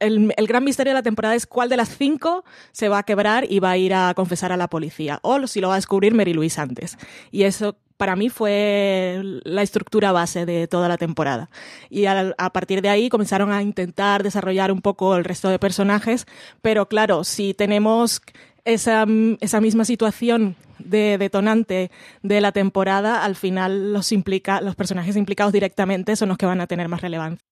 El, 0.00 0.32
el, 0.36 0.46
gran 0.46 0.62
misterio 0.62 0.92
de 0.92 0.94
la 0.94 1.02
temporada 1.02 1.34
es 1.34 1.44
cuál 1.44 1.68
de 1.68 1.76
las 1.76 1.88
cinco 1.88 2.44
se 2.70 2.88
va 2.88 2.98
a 2.98 3.02
quebrar 3.02 3.50
y 3.50 3.58
va 3.58 3.72
a 3.72 3.76
ir 3.76 3.92
a 3.94 4.14
confesar 4.14 4.52
a 4.52 4.56
la 4.56 4.68
policía, 4.68 5.18
o 5.22 5.44
si 5.48 5.60
lo 5.60 5.66
va 5.66 5.74
a 5.74 5.78
descubrir 5.78 6.14
Mary 6.14 6.34
Louise 6.34 6.60
antes. 6.60 6.96
Y 7.32 7.42
eso 7.42 7.76
para 7.98 8.16
mí 8.16 8.30
fue 8.30 9.20
la 9.44 9.62
estructura 9.62 10.12
base 10.12 10.46
de 10.46 10.66
toda 10.68 10.88
la 10.88 10.96
temporada. 10.96 11.50
Y 11.90 12.06
a, 12.06 12.32
partir 12.52 12.80
de 12.80 12.88
ahí 12.88 13.10
comenzaron 13.10 13.52
a 13.52 13.60
intentar 13.60 14.22
desarrollar 14.22 14.72
un 14.72 14.80
poco 14.80 15.16
el 15.16 15.24
resto 15.24 15.50
de 15.50 15.58
personajes, 15.58 16.26
pero 16.62 16.88
claro, 16.88 17.24
si 17.24 17.52
tenemos 17.52 18.22
esa, 18.64 19.04
esa 19.40 19.60
misma 19.60 19.84
situación 19.84 20.56
de 20.78 21.18
detonante 21.18 21.90
de 22.22 22.40
la 22.40 22.52
temporada, 22.52 23.24
al 23.24 23.34
final 23.34 23.92
los, 23.92 24.12
implica, 24.12 24.60
los 24.60 24.76
personajes 24.76 25.16
implicados 25.16 25.52
directamente 25.52 26.16
son 26.16 26.28
los 26.28 26.38
que 26.38 26.46
van 26.46 26.60
a 26.60 26.68
tener 26.68 26.88
más 26.88 27.00
relevancia. 27.00 27.44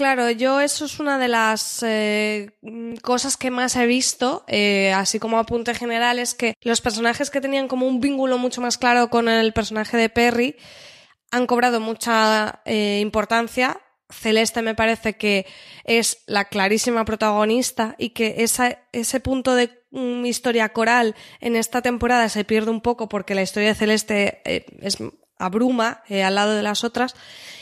Claro, 0.00 0.30
yo 0.30 0.62
eso 0.62 0.86
es 0.86 0.98
una 0.98 1.18
de 1.18 1.28
las 1.28 1.82
eh, 1.82 2.52
cosas 3.02 3.36
que 3.36 3.50
más 3.50 3.76
he 3.76 3.84
visto, 3.84 4.44
eh, 4.46 4.94
así 4.94 5.18
como 5.18 5.38
apunte 5.38 5.74
general, 5.74 6.18
es 6.18 6.32
que 6.32 6.54
los 6.62 6.80
personajes 6.80 7.28
que 7.28 7.42
tenían 7.42 7.68
como 7.68 7.86
un 7.86 8.00
vínculo 8.00 8.38
mucho 8.38 8.62
más 8.62 8.78
claro 8.78 9.10
con 9.10 9.28
el 9.28 9.52
personaje 9.52 9.98
de 9.98 10.08
Perry 10.08 10.56
han 11.30 11.46
cobrado 11.46 11.80
mucha 11.80 12.62
eh, 12.64 13.00
importancia. 13.02 13.78
Celeste 14.08 14.62
me 14.62 14.74
parece 14.74 15.18
que 15.18 15.44
es 15.84 16.22
la 16.24 16.46
clarísima 16.46 17.04
protagonista 17.04 17.94
y 17.98 18.14
que 18.14 18.36
ese 18.38 19.20
punto 19.20 19.54
de 19.54 19.84
um, 19.90 20.24
historia 20.24 20.70
coral 20.70 21.14
en 21.40 21.56
esta 21.56 21.82
temporada 21.82 22.30
se 22.30 22.46
pierde 22.46 22.70
un 22.70 22.80
poco 22.80 23.10
porque 23.10 23.34
la 23.34 23.42
historia 23.42 23.68
de 23.68 23.74
Celeste 23.74 24.40
es 24.80 24.96
abruma 25.36 26.02
al 26.08 26.34
lado 26.34 26.54
de 26.54 26.62
las 26.62 26.84
otras. 26.84 27.14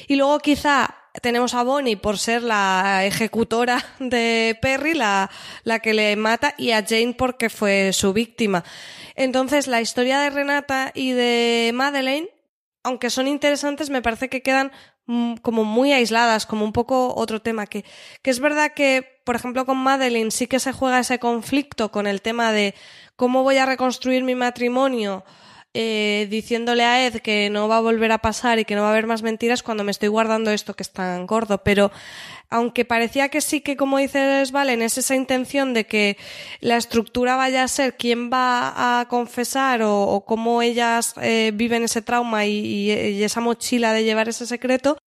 Y 0.07 0.15
luego 0.15 0.39
quizá 0.39 0.95
tenemos 1.21 1.55
a 1.55 1.63
Bonnie 1.63 1.97
por 1.97 2.19
ser 2.19 2.43
la 2.43 3.05
ejecutora 3.05 3.85
de 3.99 4.59
Perry, 4.61 4.95
la, 4.95 5.31
la 5.65 5.81
que 5.81 5.95
le 5.95 6.17
mata, 6.17 6.55
y 6.59 6.73
a 6.73 6.85
Jane 6.87 7.15
porque 7.17 7.51
fue 7.51 7.93
su 7.93 8.13
víctima. 8.13 8.65
Entonces, 9.15 9.67
la 9.67 9.81
historia 9.81 10.21
de 10.21 10.31
Renata 10.31 10.93
y 10.95 11.13
de 11.13 11.73
Madeleine, 11.75 12.29
aunque 12.83 13.11
son 13.11 13.27
interesantes, 13.29 13.91
me 13.91 14.03
parece 14.03 14.29
que 14.29 14.43
quedan 14.43 14.73
como 15.43 15.65
muy 15.65 15.93
aisladas, 15.93 16.45
como 16.45 16.65
un 16.65 16.73
poco 16.73 17.15
otro 17.15 17.41
tema. 17.41 17.67
Que, 17.67 17.85
que 18.23 18.31
es 18.31 18.41
verdad 18.41 18.73
que, 18.75 19.21
por 19.25 19.37
ejemplo, 19.37 19.65
con 19.65 19.79
Madeleine 19.79 20.31
sí 20.31 20.47
que 20.47 20.61
se 20.61 20.73
juega 20.73 21.01
ese 21.01 21.19
conflicto 21.19 21.91
con 21.91 22.07
el 22.07 22.21
tema 22.21 22.53
de 22.53 22.75
cómo 23.17 23.43
voy 23.43 23.57
a 23.57 23.67
reconstruir 23.67 24.23
mi 24.23 24.35
matrimonio 24.35 25.25
eh, 25.75 26.27
diciéndole 26.31 26.85
a 26.85 27.07
Ed 27.07 27.17
que 27.21 27.51
no 27.51 27.69
va 27.69 27.77
a 27.79 27.81
volver 27.81 28.13
a 28.13 28.19
pasar 28.19 28.59
y 28.59 28.65
que 28.65 28.75
no 28.75 28.83
va 28.83 28.89
a 28.89 28.91
haber 28.93 29.07
más 29.07 29.23
mentiras 29.23 29.63
cuando 29.63 29.85
me 29.85 29.91
estoy 29.91 30.09
guardando 30.09 30.51
esto 30.51 30.75
que 30.75 30.83
es 30.83 30.93
tan 30.93 31.27
gordo. 31.27 31.63
Pero 31.63 31.91
aunque 32.51 32.85
parecía 32.85 33.29
que 33.29 33.41
sí 33.41 33.61
que, 33.61 33.77
como 33.77 33.99
dices, 33.99 34.53
Valen, 34.53 34.83
es 34.83 34.99
esa 34.99 35.15
intención 35.15 35.75
de 35.75 35.87
que 35.87 36.17
la 36.61 36.77
estructura 36.77 37.37
vaya 37.37 37.63
a 37.63 37.69
ser 37.69 37.97
quién 37.97 38.31
va 38.31 39.01
a 39.01 39.09
confesar 39.09 39.83
o, 39.83 40.03
o 40.03 40.25
cómo 40.25 40.63
ellas 40.63 41.15
eh, 41.21 41.53
viven 41.55 41.85
ese 41.85 42.03
trauma 42.03 42.47
y, 42.47 42.59
y, 42.59 42.93
y 42.93 43.23
esa 43.23 43.41
mochila 43.41 43.93
de 43.93 44.05
llevar 44.05 44.29
ese 44.29 44.47
secreto, 44.47 44.99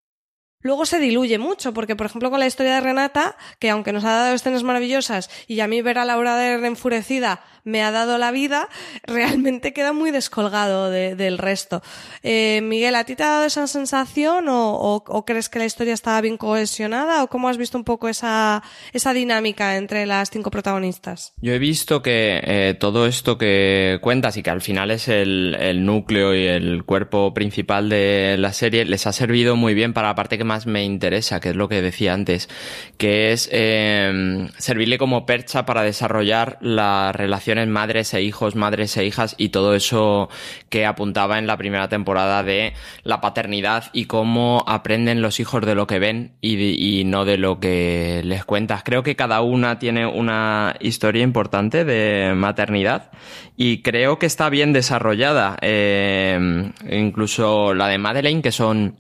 luego 0.62 0.86
se 0.86 1.00
diluye 1.00 1.38
mucho, 1.38 1.74
porque 1.74 1.96
por 1.96 2.06
ejemplo 2.06 2.30
con 2.30 2.40
la 2.40 2.48
historia 2.48 2.76
de 2.76 2.82
Renata, 2.82 3.36
que 3.60 3.70
aunque 3.70 3.94
nos 3.94 4.04
ha 4.04 4.12
dado 4.12 4.34
escenas 4.34 4.64
maravillosas 4.64 5.30
y 5.48 5.60
a 5.60 5.68
mí 5.68 5.82
ver 5.82 5.98
a 5.98 6.06
Laura 6.06 6.36
de 6.36 6.66
enfurecida 6.66 7.42
me 7.64 7.84
ha 7.84 7.92
dado 7.92 8.18
la 8.18 8.32
vida, 8.32 8.70
realmente 9.04 9.74
queda 9.74 9.94
muy 9.94 10.12
descolgado 10.12 10.90
de, 10.90 11.16
del 11.16 11.38
resto. 11.38 11.82
Eh, 12.24 12.62
Miguel, 12.64 12.96
¿a 12.96 13.04
ti 13.04 13.16
te 13.16 13.24
ha 13.24 13.30
dado 13.30 13.46
esa 13.46 13.68
sensación 13.68 14.46
o, 14.48 15.24
crees 15.26 15.50
que 15.50 15.60
la 15.60 15.66
historia 15.66 15.94
estaba 15.94 16.20
bien 16.22 16.38
cohesionada 16.38 17.24
o 17.24 17.28
cómo 17.28 17.50
has 17.50 17.58
visto 17.58 17.78
un 17.78 17.84
poco 17.84 18.10
esa, 18.10 18.64
esa 18.92 19.14
dinámica 19.14 19.78
entre 19.78 20.06
las 20.06 20.30
cinco 20.30 20.52
protagonistas? 20.52 21.34
Yo 21.42 21.54
he 21.54 21.60
visto 21.60 22.02
que 22.02 22.42
eh, 22.44 22.76
todo 22.80 23.06
esto 23.06 23.38
que 23.38 24.00
cuentas 24.02 24.38
y 24.38 24.44
que 24.44 24.50
al 24.50 24.62
final 24.62 24.92
es 24.92 25.08
el, 25.08 25.56
el, 25.60 25.86
núcleo 25.86 26.36
y 26.36 26.46
el 26.46 26.84
cuerpo 26.84 27.34
principal 27.34 27.90
de 27.90 28.36
la 28.38 28.54
serie 28.54 28.86
les 28.86 29.08
ha 29.08 29.14
servido 29.14 29.56
muy 29.56 29.74
bien 29.74 29.94
para 29.94 30.10
la 30.10 30.16
parte 30.16 30.38
que 30.38 30.44
más 30.52 30.68
me 30.68 30.84
interesa, 30.84 31.40
que 31.40 31.50
es 31.50 31.56
lo 31.56 31.68
que 31.68 31.82
decía 31.82 32.14
antes, 32.14 32.50
que 32.98 33.32
es 33.32 33.50
eh, 33.52 34.48
servirle 34.58 34.98
como 34.98 35.26
percha 35.26 35.66
para 35.66 35.82
desarrollar 35.82 36.58
la 36.62 37.12
relación 37.12 37.32
relaciones 37.42 37.70
madres 37.70 38.14
e 38.14 38.22
hijos, 38.22 38.56
madres 38.56 38.98
e 38.98 39.06
hijas 39.06 39.36
y 39.38 39.50
todo 39.50 39.74
eso 39.74 40.30
que 40.70 40.86
apuntaba 40.86 41.40
en 41.40 41.48
la 41.48 41.58
primera 41.58 41.88
temporada 41.88 42.44
de 42.44 42.74
la 43.04 43.20
paternidad 43.20 43.86
y 43.94 44.06
cómo 44.06 44.64
aprenden 44.68 45.22
los 45.22 45.40
hijos 45.40 45.66
de 45.66 45.74
lo 45.74 45.88
que 45.88 45.98
ven 45.98 46.34
y 46.42 47.04
no 47.06 47.26
de 47.26 47.38
lo 47.38 47.60
que 47.60 48.22
les 48.26 48.46
cuentas. 48.46 48.84
Creo 48.84 49.02
que 49.02 49.16
cada 49.16 49.42
una 49.42 49.80
tiene 49.80 50.06
una 50.06 50.76
historia 50.82 51.24
importante 51.24 51.84
de 51.84 52.34
maternidad 52.36 53.12
y 53.58 53.82
creo 53.82 54.20
que 54.20 54.28
está 54.28 54.50
bien 54.50 54.72
desarrollada. 54.74 55.58
Eh, 55.62 56.72
incluso 56.92 57.74
la 57.74 57.88
de 57.88 57.98
Madeleine, 57.98 58.42
que 58.42 58.52
son 58.52 58.98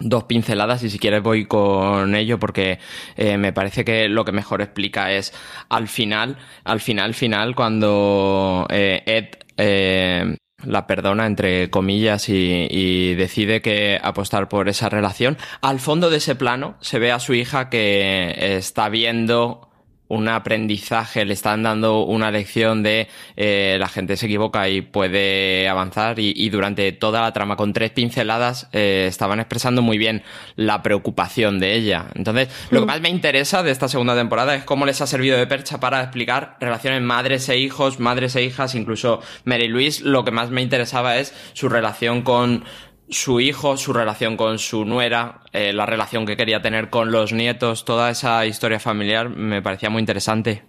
dos 0.00 0.24
pinceladas 0.24 0.82
y 0.82 0.90
si 0.90 0.98
quieres 0.98 1.22
voy 1.22 1.46
con 1.46 2.14
ello 2.14 2.38
porque 2.38 2.78
eh, 3.16 3.36
me 3.36 3.52
parece 3.52 3.84
que 3.84 4.08
lo 4.08 4.24
que 4.24 4.32
mejor 4.32 4.62
explica 4.62 5.12
es 5.12 5.32
al 5.68 5.88
final, 5.88 6.38
al 6.64 6.80
final, 6.80 7.14
final, 7.14 7.54
cuando 7.54 8.66
eh, 8.70 9.02
Ed 9.06 9.28
eh, 9.56 10.36
la 10.64 10.86
perdona 10.86 11.26
entre 11.26 11.70
comillas 11.70 12.28
y, 12.28 12.66
y, 12.70 13.14
decide 13.14 13.60
que 13.60 14.00
apostar 14.02 14.48
por 14.48 14.68
esa 14.68 14.88
relación. 14.88 15.36
Al 15.60 15.78
fondo 15.78 16.10
de 16.10 16.16
ese 16.16 16.34
plano 16.34 16.76
se 16.80 16.98
ve 16.98 17.12
a 17.12 17.20
su 17.20 17.34
hija 17.34 17.68
que 17.68 18.56
está 18.56 18.88
viendo 18.88 19.68
un 20.08 20.28
aprendizaje, 20.28 21.24
le 21.24 21.32
están 21.32 21.62
dando 21.62 22.04
una 22.04 22.30
lección 22.30 22.82
de 22.82 23.08
eh, 23.36 23.76
la 23.80 23.88
gente 23.88 24.16
se 24.16 24.26
equivoca 24.26 24.68
y 24.68 24.82
puede 24.82 25.68
avanzar 25.68 26.18
y, 26.18 26.32
y 26.36 26.50
durante 26.50 26.92
toda 26.92 27.22
la 27.22 27.32
trama 27.32 27.56
con 27.56 27.72
tres 27.72 27.90
pinceladas 27.90 28.68
eh, 28.72 29.06
estaban 29.08 29.40
expresando 29.40 29.82
muy 29.82 29.98
bien 29.98 30.22
la 30.56 30.82
preocupación 30.82 31.58
de 31.58 31.74
ella. 31.74 32.06
Entonces, 32.14 32.48
lo 32.70 32.80
que 32.80 32.86
más 32.86 33.00
me 33.00 33.08
interesa 33.08 33.62
de 33.62 33.70
esta 33.70 33.88
segunda 33.88 34.14
temporada 34.14 34.54
es 34.54 34.64
cómo 34.64 34.86
les 34.86 35.00
ha 35.00 35.06
servido 35.06 35.38
de 35.38 35.46
percha 35.46 35.80
para 35.80 36.02
explicar 36.02 36.56
relaciones 36.60 37.02
madres 37.02 37.48
e 37.48 37.58
hijos, 37.58 37.98
madres 37.98 38.36
e 38.36 38.42
hijas, 38.42 38.74
incluso 38.74 39.20
Mary 39.44 39.68
Louise, 39.68 40.04
lo 40.04 40.24
que 40.24 40.30
más 40.30 40.50
me 40.50 40.62
interesaba 40.62 41.16
es 41.16 41.34
su 41.54 41.68
relación 41.68 42.22
con 42.22 42.64
su 43.08 43.40
hijo, 43.40 43.76
su 43.76 43.92
relación 43.92 44.36
con 44.36 44.58
su 44.58 44.84
nuera, 44.84 45.40
eh, 45.52 45.72
la 45.72 45.86
relación 45.86 46.26
que 46.26 46.36
quería 46.36 46.62
tener 46.62 46.90
con 46.90 47.10
los 47.10 47.32
nietos, 47.32 47.84
toda 47.84 48.10
esa 48.10 48.44
historia 48.46 48.80
familiar 48.80 49.28
me 49.28 49.62
parecía 49.62 49.90
muy 49.90 50.00
interesante. 50.00 50.64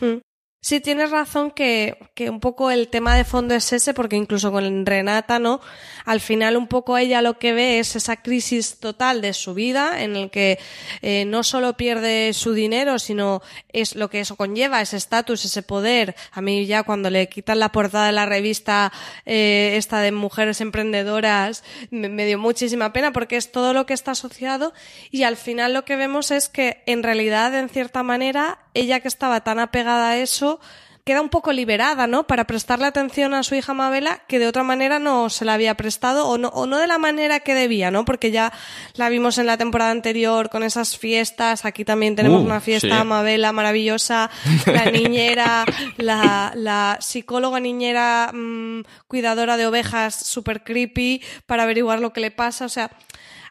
Hmm. 0.00 0.18
Sí, 0.60 0.80
tienes 0.80 1.12
razón 1.12 1.52
que, 1.52 1.96
que, 2.14 2.28
un 2.28 2.40
poco 2.40 2.72
el 2.72 2.88
tema 2.88 3.14
de 3.14 3.22
fondo 3.22 3.54
es 3.54 3.72
ese, 3.72 3.94
porque 3.94 4.16
incluso 4.16 4.50
con 4.50 4.84
Renata, 4.84 5.38
¿no? 5.38 5.60
Al 6.04 6.20
final 6.20 6.56
un 6.56 6.66
poco 6.66 6.98
ella 6.98 7.22
lo 7.22 7.38
que 7.38 7.52
ve 7.52 7.78
es 7.78 7.94
esa 7.94 8.16
crisis 8.16 8.80
total 8.80 9.20
de 9.20 9.32
su 9.32 9.54
vida, 9.54 10.02
en 10.02 10.16
el 10.16 10.28
que 10.28 10.58
eh, 11.02 11.24
no 11.24 11.44
solo 11.44 11.76
pierde 11.76 12.32
su 12.32 12.52
dinero, 12.52 12.98
sino 12.98 13.42
es 13.72 13.94
lo 13.94 14.10
que 14.10 14.18
eso 14.18 14.34
conlleva, 14.34 14.80
ese 14.80 14.96
estatus, 14.96 15.44
ese 15.44 15.62
poder. 15.62 16.16
A 16.32 16.40
mí 16.40 16.66
ya 16.66 16.82
cuando 16.82 17.10
le 17.10 17.28
quitan 17.28 17.60
la 17.60 17.70
portada 17.70 18.06
de 18.06 18.12
la 18.12 18.26
revista 18.26 18.92
eh, 19.24 19.74
esta 19.76 20.00
de 20.00 20.10
mujeres 20.10 20.60
emprendedoras, 20.60 21.62
me, 21.90 22.08
me 22.08 22.26
dio 22.26 22.40
muchísima 22.40 22.92
pena 22.92 23.12
porque 23.12 23.36
es 23.36 23.52
todo 23.52 23.72
lo 23.72 23.86
que 23.86 23.94
está 23.94 24.12
asociado 24.12 24.72
y 25.12 25.22
al 25.22 25.36
final 25.36 25.74
lo 25.74 25.84
que 25.84 25.94
vemos 25.94 26.32
es 26.32 26.48
que 26.48 26.82
en 26.86 27.04
realidad, 27.04 27.56
en 27.56 27.68
cierta 27.68 28.02
manera, 28.02 28.58
ella 28.76 29.00
que 29.00 29.08
estaba 29.08 29.40
tan 29.40 29.58
apegada 29.58 30.10
a 30.10 30.16
eso, 30.18 30.60
queda 31.06 31.22
un 31.22 31.28
poco 31.28 31.52
liberada, 31.52 32.08
¿no? 32.08 32.26
Para 32.26 32.48
prestarle 32.48 32.84
atención 32.84 33.32
a 33.32 33.44
su 33.44 33.54
hija 33.54 33.72
Mabela, 33.74 34.22
que 34.26 34.40
de 34.40 34.48
otra 34.48 34.64
manera 34.64 34.98
no 34.98 35.30
se 35.30 35.44
la 35.44 35.54
había 35.54 35.76
prestado, 35.76 36.26
o 36.26 36.36
no, 36.36 36.48
o 36.48 36.66
no 36.66 36.78
de 36.78 36.88
la 36.88 36.98
manera 36.98 37.38
que 37.38 37.54
debía, 37.54 37.92
¿no? 37.92 38.04
Porque 38.04 38.32
ya 38.32 38.52
la 38.94 39.08
vimos 39.08 39.38
en 39.38 39.46
la 39.46 39.56
temporada 39.56 39.92
anterior 39.92 40.50
con 40.50 40.64
esas 40.64 40.98
fiestas, 40.98 41.64
aquí 41.64 41.84
también 41.84 42.16
tenemos 42.16 42.42
Uh, 42.42 42.46
una 42.46 42.60
fiesta 42.60 42.98
sí. 42.98 43.06
Mabela 43.06 43.52
maravillosa, 43.52 44.30
la 44.66 44.86
niñera, 44.90 45.64
la, 45.96 46.52
la 46.56 46.98
psicóloga 47.00 47.60
niñera 47.60 48.32
mm, 48.34 48.80
cuidadora 49.06 49.56
de 49.56 49.68
ovejas 49.68 50.12
super 50.16 50.64
creepy 50.64 51.22
para 51.46 51.62
averiguar 51.62 52.00
lo 52.00 52.12
que 52.12 52.20
le 52.20 52.32
pasa, 52.32 52.64
o 52.64 52.68
sea, 52.68 52.90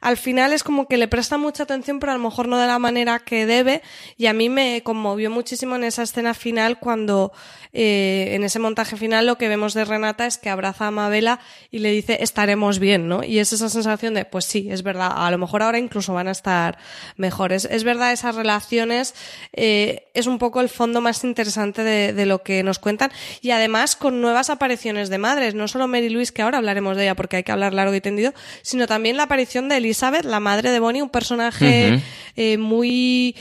al 0.06 0.18
final 0.18 0.54
es 0.54 0.63
como 0.63 0.88
que 0.88 0.98
le 0.98 1.08
presta 1.08 1.39
mucha 1.39 1.63
atención, 1.63 2.00
pero 2.00 2.12
a 2.12 2.15
lo 2.15 2.22
mejor 2.22 2.48
no 2.48 2.60
de 2.60 2.68
la 2.68 2.78
manera 2.78 3.18
que 3.18 3.48
debe. 3.48 3.82
Y 4.18 4.28
a 4.28 4.34
mí 4.34 4.50
me 4.50 4.84
conmovió 4.84 5.32
muchísimo 5.32 5.78
en 5.78 5.84
esa 5.84 6.04
escena 6.04 6.36
final 6.36 6.78
cuando, 6.78 7.32
eh, 7.74 8.30
en 8.34 8.44
ese 8.44 8.60
montaje 8.60 8.98
final, 8.98 9.26
lo 9.26 9.39
que 9.39 9.48
vemos 9.48 9.74
de 9.74 9.84
Renata 9.84 10.28
es 10.28 10.38
que 10.38 10.52
abraza 10.52 10.86
a 10.86 10.91
Mabela 10.91 11.39
y 11.72 11.80
le 11.80 11.89
dice, 11.89 12.20
estaremos 12.22 12.78
bien, 12.78 13.08
¿no? 13.08 13.24
Y 13.24 13.39
es 13.39 13.52
esa 13.52 13.68
sensación 13.68 14.13
de, 14.13 14.26
pues 14.26 14.46
sí, 14.46 14.68
es 14.70 14.84
verdad, 14.84 15.12
a 15.12 15.32
lo 15.32 15.39
mejor 15.39 15.63
ahora 15.63 15.80
incluso 15.80 16.13
van 16.13 16.28
a 16.28 16.34
estar 16.34 16.78
mejores. 17.18 17.65
Es 17.65 17.84
verdad, 17.84 18.13
esas 18.13 18.36
relaciones 18.36 19.15
eh, 19.54 20.04
es 20.13 20.28
un 20.28 20.38
poco 20.38 20.62
el 20.62 20.70
fondo 20.70 21.02
más 21.02 21.24
interesante 21.24 21.84
de, 21.84 22.13
de 22.13 22.28
lo 22.28 22.44
que 22.44 22.62
nos 22.62 22.78
cuentan. 22.78 23.12
Y 23.41 23.50
además 23.50 23.96
con 23.96 24.22
nuevas 24.22 24.52
apariciones 24.52 25.10
de 25.10 25.18
madres, 25.18 25.56
no 25.56 25.68
solo 25.68 25.88
Mary 25.88 26.10
Louise, 26.10 26.32
que 26.32 26.44
ahora 26.44 26.60
hablaremos 26.60 26.96
de 26.96 27.06
ella 27.06 27.15
porque 27.15 27.38
hay 27.38 27.44
que 27.44 27.52
hablar 27.52 27.74
largo 27.74 27.96
y 27.96 28.02
tendido, 28.02 28.36
sino 28.62 28.86
también 28.86 29.18
la 29.18 29.24
aparición 29.24 29.68
de 29.68 29.78
Elizabeth, 29.95 30.25
la 30.25 30.41
madre 30.41 30.71
de 30.71 30.79
Bonnie, 30.79 31.01
un 31.01 31.10
personaje 31.10 32.01
eh, 32.36 32.58
muy 32.58 33.36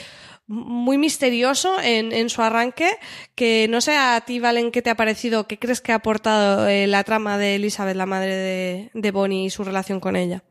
muy 0.46 0.98
misterioso 0.98 1.80
en, 1.82 2.12
en 2.12 2.28
su 2.28 2.42
arranque, 2.42 2.90
que 3.34 3.66
no 3.70 3.80
sé 3.80 3.96
a 3.96 4.20
ti, 4.20 4.40
Valen, 4.40 4.70
qué 4.70 4.82
te 4.82 4.90
ha 4.90 4.94
parecido, 4.94 5.48
qué 5.48 5.58
crees 5.58 5.80
que 5.80 5.92
ha 5.92 5.96
aportado 5.96 6.68
eh, 6.68 6.86
la 6.86 7.02
trama 7.02 7.38
de 7.38 7.54
Elizabeth, 7.54 7.96
la 7.96 8.04
madre 8.04 8.36
de, 8.36 8.90
de 8.92 9.10
Bonnie 9.10 9.46
y 9.46 9.50
su 9.50 9.64
relación 9.64 10.00
con 10.00 10.16
ella. 10.16 10.44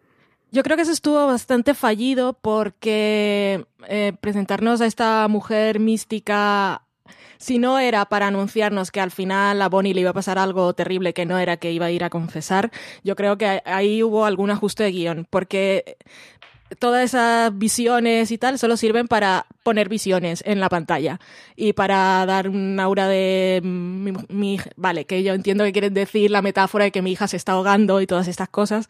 Yo 0.52 0.64
creo 0.64 0.76
que 0.76 0.84
eso 0.84 0.92
estuvo 0.92 1.26
bastante 1.28 1.74
fallido 1.74 2.34
porque 2.34 3.66
eh, 3.88 4.14
presentarnos 4.20 4.82
a 4.82 4.88
esta 4.88 5.28
mujer 5.28 5.80
mística, 5.80 6.84
si 7.44 7.60
no 7.60 7.78
era 7.80 8.06
para 8.06 8.28
anunciarnos 8.28 8.90
que 8.92 9.02
al 9.02 9.12
final 9.12 9.62
a 9.62 9.70
Bonnie 9.70 9.94
le 9.94 10.02
iba 10.02 10.12
a 10.12 10.14
pasar 10.14 10.38
algo 10.40 10.74
terrible, 10.74 11.14
que 11.14 11.26
no 11.26 11.38
era 11.38 11.58
que 11.58 11.72
iba 11.72 11.88
a 11.88 11.92
ir 11.92 12.04
a 12.04 12.10
confesar, 12.10 12.72
yo 13.04 13.16
creo 13.16 13.38
que 13.38 13.62
ahí 13.66 14.02
hubo 14.02 14.26
algún 14.26 14.50
ajuste 14.50 14.84
de 14.84 14.92
guion, 14.92 15.28
porque 15.30 15.98
todas 16.80 17.04
esas 17.04 17.56
visiones 17.56 18.32
y 18.32 18.38
tal 18.40 18.58
solo 18.58 18.78
sirven 18.78 19.08
para 19.08 19.46
poner 19.62 19.90
visiones 19.90 20.42
en 20.48 20.60
la 20.60 20.70
pantalla 20.70 21.20
y 21.56 21.74
para 21.74 22.26
dar 22.26 22.50
un 22.50 22.80
aura 22.80 23.08
de 23.08 23.60
mi, 23.64 24.12
mi- 24.30 24.60
vale, 24.76 25.06
que 25.06 25.22
yo 25.22 25.34
entiendo 25.34 25.66
que 25.66 25.72
quieren 25.74 25.94
decir 25.94 26.32
la 26.32 26.42
metáfora 26.42 26.86
de 26.86 26.92
que 26.92 27.02
mi 27.04 27.12
hija 27.12 27.28
se 27.28 27.38
está 27.38 27.52
ahogando 27.52 28.02
y 28.02 28.08
todas 28.08 28.28
estas 28.28 28.50
cosas, 28.50 28.88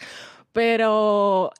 pero 0.53 1.51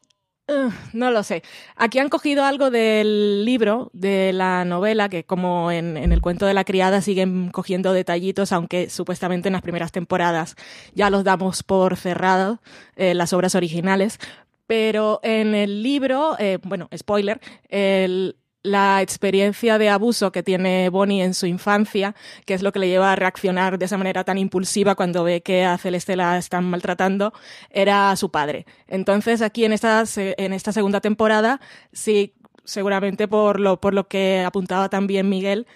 no 0.94 1.12
lo 1.12 1.24
sé. 1.24 1.42
Aquí 1.76 2.00
han 2.00 2.10
cogido 2.10 2.44
algo 2.44 2.70
del 2.70 3.46
libro, 3.46 3.90
de 3.94 4.32
la 4.34 4.66
novela, 4.66 5.10
que 5.10 5.24
como 5.24 5.72
en, 5.72 5.96
en 5.98 6.12
el 6.12 6.22
cuento 6.22 6.46
de 6.46 6.54
la 6.54 6.66
criada 6.66 7.02
siguen 7.02 7.50
cogiendo 7.50 7.94
detallitos, 7.94 8.52
aunque 8.52 8.90
supuestamente 8.90 9.48
en 9.50 9.54
las 9.54 9.62
primeras 9.62 9.92
temporadas 9.92 10.56
ya 10.94 11.10
los 11.10 11.24
damos 11.24 11.64
por 11.64 11.96
cerrado, 11.98 12.60
eh, 12.96 13.14
las 13.14 13.34
obras 13.34 13.56
originales. 13.56 14.20
Pero 14.68 15.20
en 15.24 15.56
el 15.56 15.84
libro, 15.84 16.36
eh, 16.40 16.58
bueno, 16.64 16.90
spoiler, 16.96 17.40
el- 17.70 18.36
la 18.64 19.02
experiencia 19.02 19.78
de 19.78 19.90
abuso 19.90 20.32
que 20.32 20.42
tiene 20.42 20.90
Bonnie 20.90 21.22
en 21.22 21.34
su 21.34 21.46
infancia, 21.46 22.16
que 22.46 22.54
es 22.54 22.64
lo 22.64 22.72
que 22.72 22.80
le 22.80 22.88
lleva 22.88 23.12
a 23.12 23.16
reaccionar 23.16 23.78
de 23.78 23.86
esa 23.86 23.98
manera 23.98 24.24
tan 24.24 24.38
impulsiva 24.38 24.96
cuando 24.96 25.24
ve 25.24 25.42
que 25.42 25.66
a 25.66 25.78
Celeste 25.78 26.16
la 26.16 26.38
están 26.38 26.64
maltratando, 26.66 27.34
era 27.70 28.16
su 28.16 28.32
padre. 28.32 28.66
Entonces 28.88 29.42
aquí 29.42 29.66
en 29.66 29.74
esta, 29.74 30.04
en 30.16 30.54
esta 30.54 30.72
segunda 30.72 31.02
temporada, 31.02 31.60
sí, 31.92 32.34
seguramente 32.64 33.28
por 33.28 33.60
lo, 33.60 33.80
por 33.82 33.94
lo 33.94 34.08
que 34.08 34.44
apuntaba 34.46 34.90
también 34.90 35.30
Miguel, 35.30 35.68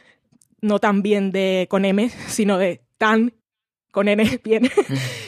no 0.62 0.80
tan 0.80 1.02
bien 1.02 1.32
de 1.32 1.68
con 1.70 1.86
M, 1.86 2.10
sino 2.28 2.58
de 2.58 2.82
tan 2.98 3.34
con 3.92 4.08
N 4.08 4.40
bien, 4.44 4.70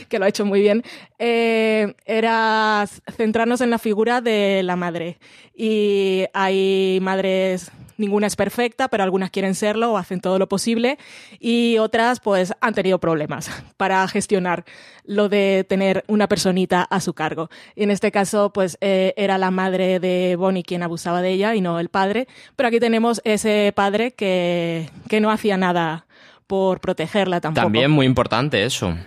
que 0.07 0.19
lo 0.19 0.25
ha 0.25 0.29
hecho 0.29 0.45
muy 0.45 0.61
bien, 0.61 0.83
eh, 1.17 1.95
era 2.05 2.85
centrarnos 3.15 3.61
en 3.61 3.69
la 3.69 3.79
figura 3.79 4.21
de 4.21 4.61
la 4.63 4.75
madre. 4.75 5.17
Y 5.55 6.25
hay 6.33 6.99
madres, 7.01 7.71
ninguna 7.97 8.27
es 8.27 8.35
perfecta, 8.35 8.87
pero 8.87 9.03
algunas 9.03 9.29
quieren 9.29 9.55
serlo 9.55 9.91
o 9.91 9.97
hacen 9.97 10.21
todo 10.21 10.39
lo 10.39 10.47
posible, 10.47 10.97
y 11.39 11.77
otras 11.79 12.19
pues 12.19 12.53
han 12.61 12.73
tenido 12.73 12.99
problemas 12.99 13.51
para 13.75 14.07
gestionar 14.07 14.63
lo 15.03 15.27
de 15.27 15.65
tener 15.67 16.03
una 16.07 16.27
personita 16.27 16.83
a 16.83 17.01
su 17.01 17.13
cargo. 17.13 17.49
Y 17.75 17.83
en 17.83 17.91
este 17.91 18.11
caso 18.11 18.53
pues 18.53 18.77
eh, 18.79 19.13
era 19.17 19.37
la 19.37 19.51
madre 19.51 19.99
de 19.99 20.35
Bonnie 20.37 20.63
quien 20.63 20.83
abusaba 20.83 21.21
de 21.21 21.31
ella 21.31 21.55
y 21.55 21.61
no 21.61 21.79
el 21.79 21.89
padre, 21.89 22.27
pero 22.55 22.67
aquí 22.67 22.79
tenemos 22.79 23.19
ese 23.25 23.73
padre 23.75 24.11
que, 24.11 24.89
que 25.09 25.19
no 25.19 25.31
hacía 25.31 25.57
nada 25.57 26.05
por 26.49 26.81
protegerla 26.81 27.39
tampoco. 27.41 27.65
También 27.65 27.91
muy 27.91 28.07
importante 28.07 28.65
eso. 28.65 28.97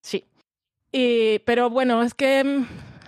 Sí. 0.00 0.22
Y, 0.92 1.40
pero 1.40 1.68
bueno, 1.68 2.04
es 2.04 2.14
que 2.14 2.44
mm, 2.44 2.66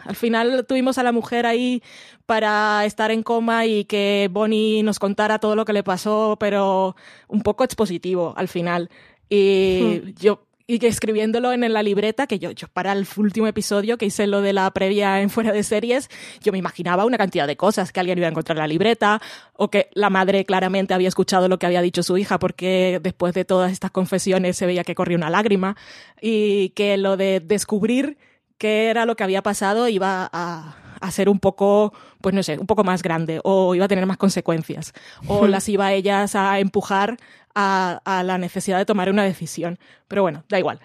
al 0.09 0.17
final 0.17 0.67
tuvimos 0.67 0.99
a 0.99 1.05
la 1.05 1.13
mujer 1.13 1.47
ahí 1.47 1.85
para 2.27 2.85
estar 2.85 3.13
en 3.13 3.23
coma 3.23 3.65
y 3.65 3.85
que 3.85 4.29
Bonnie 4.33 4.83
nos 4.83 4.99
contara 4.99 5.39
todo 5.39 5.55
lo 5.55 5.65
que 5.65 5.73
le 5.73 5.85
pasó, 5.85 6.37
pero 6.41 6.97
un 7.29 7.43
poco 7.43 7.63
expositivo 7.63 8.35
al 8.37 8.49
final. 8.49 8.91
Y 9.29 10.13
yo 10.15 10.49
y 10.67 10.81
que 10.81 10.89
escribiéndolo 10.89 11.53
en 11.53 11.73
la 11.73 11.83
libreta, 11.83 12.27
que 12.27 12.39
yo, 12.39 12.51
yo 12.51 12.67
para 12.69 12.93
el 12.93 13.07
último 13.17 13.47
episodio 13.47 13.99
que 13.99 14.07
hice 14.07 14.27
lo 14.27 14.41
de 14.41 14.53
la 14.53 14.69
previa 14.73 15.21
en 15.21 15.31
fuera 15.31 15.53
de 15.53 15.63
series, 15.63 16.11
yo 16.43 16.51
me 16.51 16.59
imaginaba 16.59 17.05
una 17.05 17.19
cantidad 17.19 17.47
de 17.47 17.57
cosas, 17.57 17.93
que 17.93 18.01
alguien 18.01 18.19
iba 18.19 18.27
a 18.27 18.31
encontrar 18.31 18.59
la 18.59 18.67
libreta, 18.67 19.21
o 19.53 19.71
que 19.71 19.89
la 19.95 20.11
madre 20.11 20.45
claramente 20.45 20.93
había 20.93 21.09
escuchado 21.09 21.49
lo 21.49 21.59
que 21.59 21.67
había 21.67 21.83
dicho 21.83 22.03
su 22.03 22.19
hija, 22.19 22.39
porque 22.41 22.99
después 23.01 23.33
de 23.35 23.45
todas 23.45 23.71
estas 23.71 23.93
confesiones 23.93 24.57
se 24.57 24.67
veía 24.67 24.83
que 24.83 24.97
corría 24.97 25.17
una 25.17 25.31
lágrima, 25.31 25.77
y 26.21 26.71
que 26.71 26.97
lo 26.97 27.17
de 27.17 27.41
descubrir 27.41 28.19
qué 28.59 28.91
era 28.91 29.07
lo 29.07 29.15
que 29.15 29.23
había 29.23 29.43
pasado 29.43 29.89
iba 29.89 30.29
a, 30.33 30.77
a 31.01 31.11
ser 31.13 31.29
un 31.29 31.39
poco, 31.39 31.93
pues 32.21 32.35
no 32.35 32.43
sé, 32.43 32.59
un 32.59 32.67
poco 32.67 32.83
más 32.83 33.05
grande, 33.05 33.41
o 33.45 33.77
iba 33.77 33.85
a 33.85 33.89
tener 33.89 34.07
más 34.07 34.17
consecuencias, 34.17 34.95
o 35.29 35.47
las 35.47 35.69
iba 35.69 35.93
ellas 35.93 36.35
a 36.35 36.59
empujar 36.59 37.19
a, 37.57 38.23
la 38.25 38.39
necesidad 38.39 38.79
de 38.79 38.87
tomar 38.87 39.11
una 39.11 39.25
decisión. 39.25 39.79
Pero 40.09 40.23
bueno, 40.23 40.45
da 40.49 40.59
igual. 40.59 40.79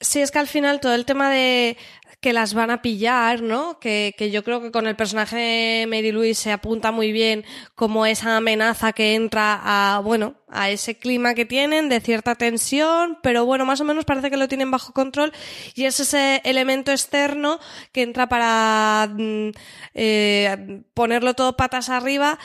Sí, 0.00 0.20
es 0.20 0.30
que 0.30 0.38
al 0.38 0.48
final 0.48 0.80
todo 0.80 0.94
el 0.94 1.04
tema 1.04 1.30
de 1.30 1.76
que 2.20 2.32
las 2.34 2.52
van 2.52 2.70
a 2.70 2.82
pillar, 2.82 3.40
¿no? 3.42 3.78
Que, 3.80 4.14
que 4.16 4.30
yo 4.30 4.44
creo 4.44 4.60
que 4.60 4.70
con 4.70 4.86
el 4.86 4.94
personaje 4.94 5.36
de 5.36 5.86
Mary 5.86 6.12
Louise 6.12 6.42
se 6.42 6.52
apunta 6.52 6.92
muy 6.92 7.12
bien 7.12 7.44
como 7.74 8.04
esa 8.04 8.36
amenaza 8.36 8.92
que 8.92 9.14
entra 9.14 9.58
a, 9.62 10.00
bueno, 10.00 10.34
a 10.50 10.70
ese 10.70 10.98
clima 10.98 11.34
que 11.34 11.46
tienen 11.46 11.88
de 11.88 12.00
cierta 12.00 12.34
tensión, 12.34 13.18
pero 13.22 13.46
bueno, 13.46 13.64
más 13.64 13.80
o 13.80 13.84
menos 13.84 14.04
parece 14.04 14.30
que 14.30 14.36
lo 14.36 14.48
tienen 14.48 14.70
bajo 14.70 14.92
control 14.92 15.32
y 15.74 15.84
es 15.84 16.00
ese 16.00 16.42
elemento 16.44 16.90
externo 16.90 17.58
que 17.92 18.02
entra 18.02 18.28
para 18.28 19.08
mm, 19.10 19.50
eh, 19.94 20.82
ponerlo 20.92 21.34
todo 21.34 21.56
patas 21.56 21.88
arriba 21.88 22.38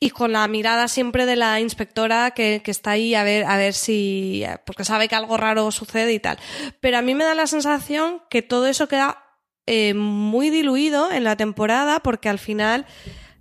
y 0.00 0.10
con 0.10 0.32
la 0.32 0.48
mirada 0.48 0.88
siempre 0.88 1.26
de 1.26 1.36
la 1.36 1.60
inspectora 1.60 2.32
que, 2.32 2.62
que 2.64 2.70
está 2.70 2.92
ahí 2.92 3.14
a 3.14 3.22
ver, 3.22 3.44
a 3.44 3.56
ver 3.56 3.74
si, 3.74 4.44
porque 4.64 4.84
sabe 4.84 5.08
que 5.08 5.14
algo 5.14 5.36
raro 5.36 5.70
sucede 5.70 6.12
y 6.12 6.20
tal. 6.20 6.38
Pero 6.80 6.98
a 6.98 7.02
mí 7.02 7.14
me 7.14 7.24
da 7.24 7.34
la 7.34 7.46
sensación 7.46 8.22
que 8.30 8.42
todo 8.42 8.66
eso 8.66 8.88
queda 8.88 9.19
eh, 9.72 9.94
muy 9.94 10.50
diluido 10.50 11.12
en 11.12 11.22
la 11.22 11.36
temporada 11.36 12.00
porque 12.00 12.28
al 12.28 12.40
final 12.40 12.86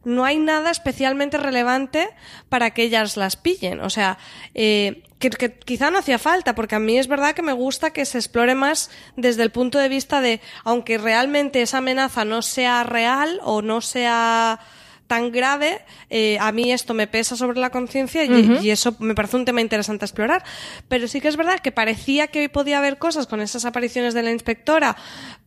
no 0.04 0.26
hay 0.26 0.38
nada 0.38 0.70
especialmente 0.70 1.38
relevante 1.38 2.08
para 2.50 2.70
que 2.70 2.84
ellas 2.84 3.18
las 3.18 3.36
pillen. 3.36 3.80
O 3.80 3.89
sea, 3.89 4.20
eh, 4.54 5.02
que, 5.18 5.32
que 5.32 5.58
quizá 5.58 5.89
no 5.89 5.98
hacía 5.98 6.20
falta, 6.20 6.54
porque 6.54 6.76
a 6.76 6.80
mí 6.80 7.00
es 7.00 7.08
verdad 7.08 7.34
que 7.34 7.42
me 7.42 7.54
gusta 7.54 7.89
que 7.89 8.06
se 8.06 8.20
explore 8.20 8.54
más 8.54 8.92
desde 9.15 9.42
el 9.42 9.50
punto 9.50 9.80
de 9.80 9.89
vista 9.89 10.22
de, 10.22 10.39
aunque 10.63 11.00
realmente 11.00 11.63
esa 11.63 11.80
amenaza 11.80 12.26
no 12.26 12.44
sea 12.44 12.84
real 12.84 13.39
o 13.44 13.63
no 13.63 13.82
sea 13.82 14.60
tan 15.10 15.32
grave, 15.32 15.82
eh, 16.12 16.38
a 16.39 16.52
mí 16.52 16.72
esto 16.72 16.94
me 16.94 17.08
pesa 17.08 17.36
sobre 17.36 17.60
la 17.60 17.72
conciencia 17.72 18.24
y, 18.26 18.60
y, 18.62 18.70
eso 18.70 18.96
me 19.00 19.15
parece 19.15 19.38
un 19.38 19.44
tema 19.44 19.60
interesante 19.60 20.06
a 20.06 20.08
explorar. 20.08 20.44
Pero 20.88 21.08
sí 21.08 21.20
que 21.20 21.28
es 21.28 21.36
verdad 21.36 21.60
que 21.62 21.72
parecía 21.72 22.28
que 22.28 22.48
podía 22.48 22.78
haber 22.78 23.00
cosas 23.00 23.26
con 23.26 23.42
esas 23.42 23.65
apariciones 23.65 24.13
de 24.13 24.22
la 24.22 24.30
inspectora, 24.30 24.96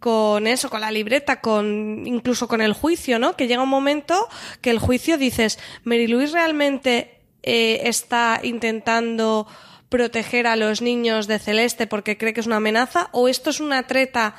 con 0.03 0.47
eso, 0.47 0.69
con 0.69 0.83
la 0.83 0.91
libreta, 0.91 1.41
con 1.41 2.03
incluso 2.05 2.49
con 2.49 2.61
el 2.61 2.75
juicio, 2.75 3.19
¿no? 3.19 3.37
Que 3.37 3.47
llega 3.47 3.63
un 3.63 3.69
momento 3.69 4.29
que 4.61 4.71
el 4.71 4.81
juicio 4.81 5.17
dices, 5.17 5.59
Mary 5.85 6.09
Louise 6.09 6.35
realmente 6.35 7.23
eh, 7.43 7.83
está 7.85 8.41
intentando 8.43 9.47
proteger 9.89 10.47
a 10.49 10.57
los 10.57 10.83
niños 10.83 11.29
de 11.29 11.39
Celeste 11.39 11.87
porque 11.87 12.19
cree 12.19 12.35
que 12.35 12.41
es 12.41 12.47
una 12.47 12.57
amenaza 12.57 13.09
o 13.13 13.29
esto 13.29 13.51
es 13.51 13.61
una 13.61 13.87
treta 13.87 14.35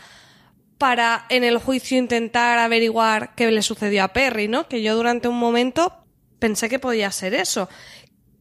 para 0.77 1.25
en 1.29 1.45
el 1.45 1.59
juicio 1.59 1.97
intentar 1.97 2.59
averiguar 2.59 3.33
qué 3.35 3.49
le 3.49 3.61
sucedió 3.61 4.03
a 4.03 4.09
Perry, 4.09 4.49
¿no? 4.49 4.67
Que 4.67 4.81
yo 4.81 4.95
durante 4.95 5.29
un 5.29 5.39
momento 5.39 5.93
pensé 6.39 6.67
que 6.67 6.77
podía 6.77 7.09
ser 7.09 7.33
eso. 7.35 7.69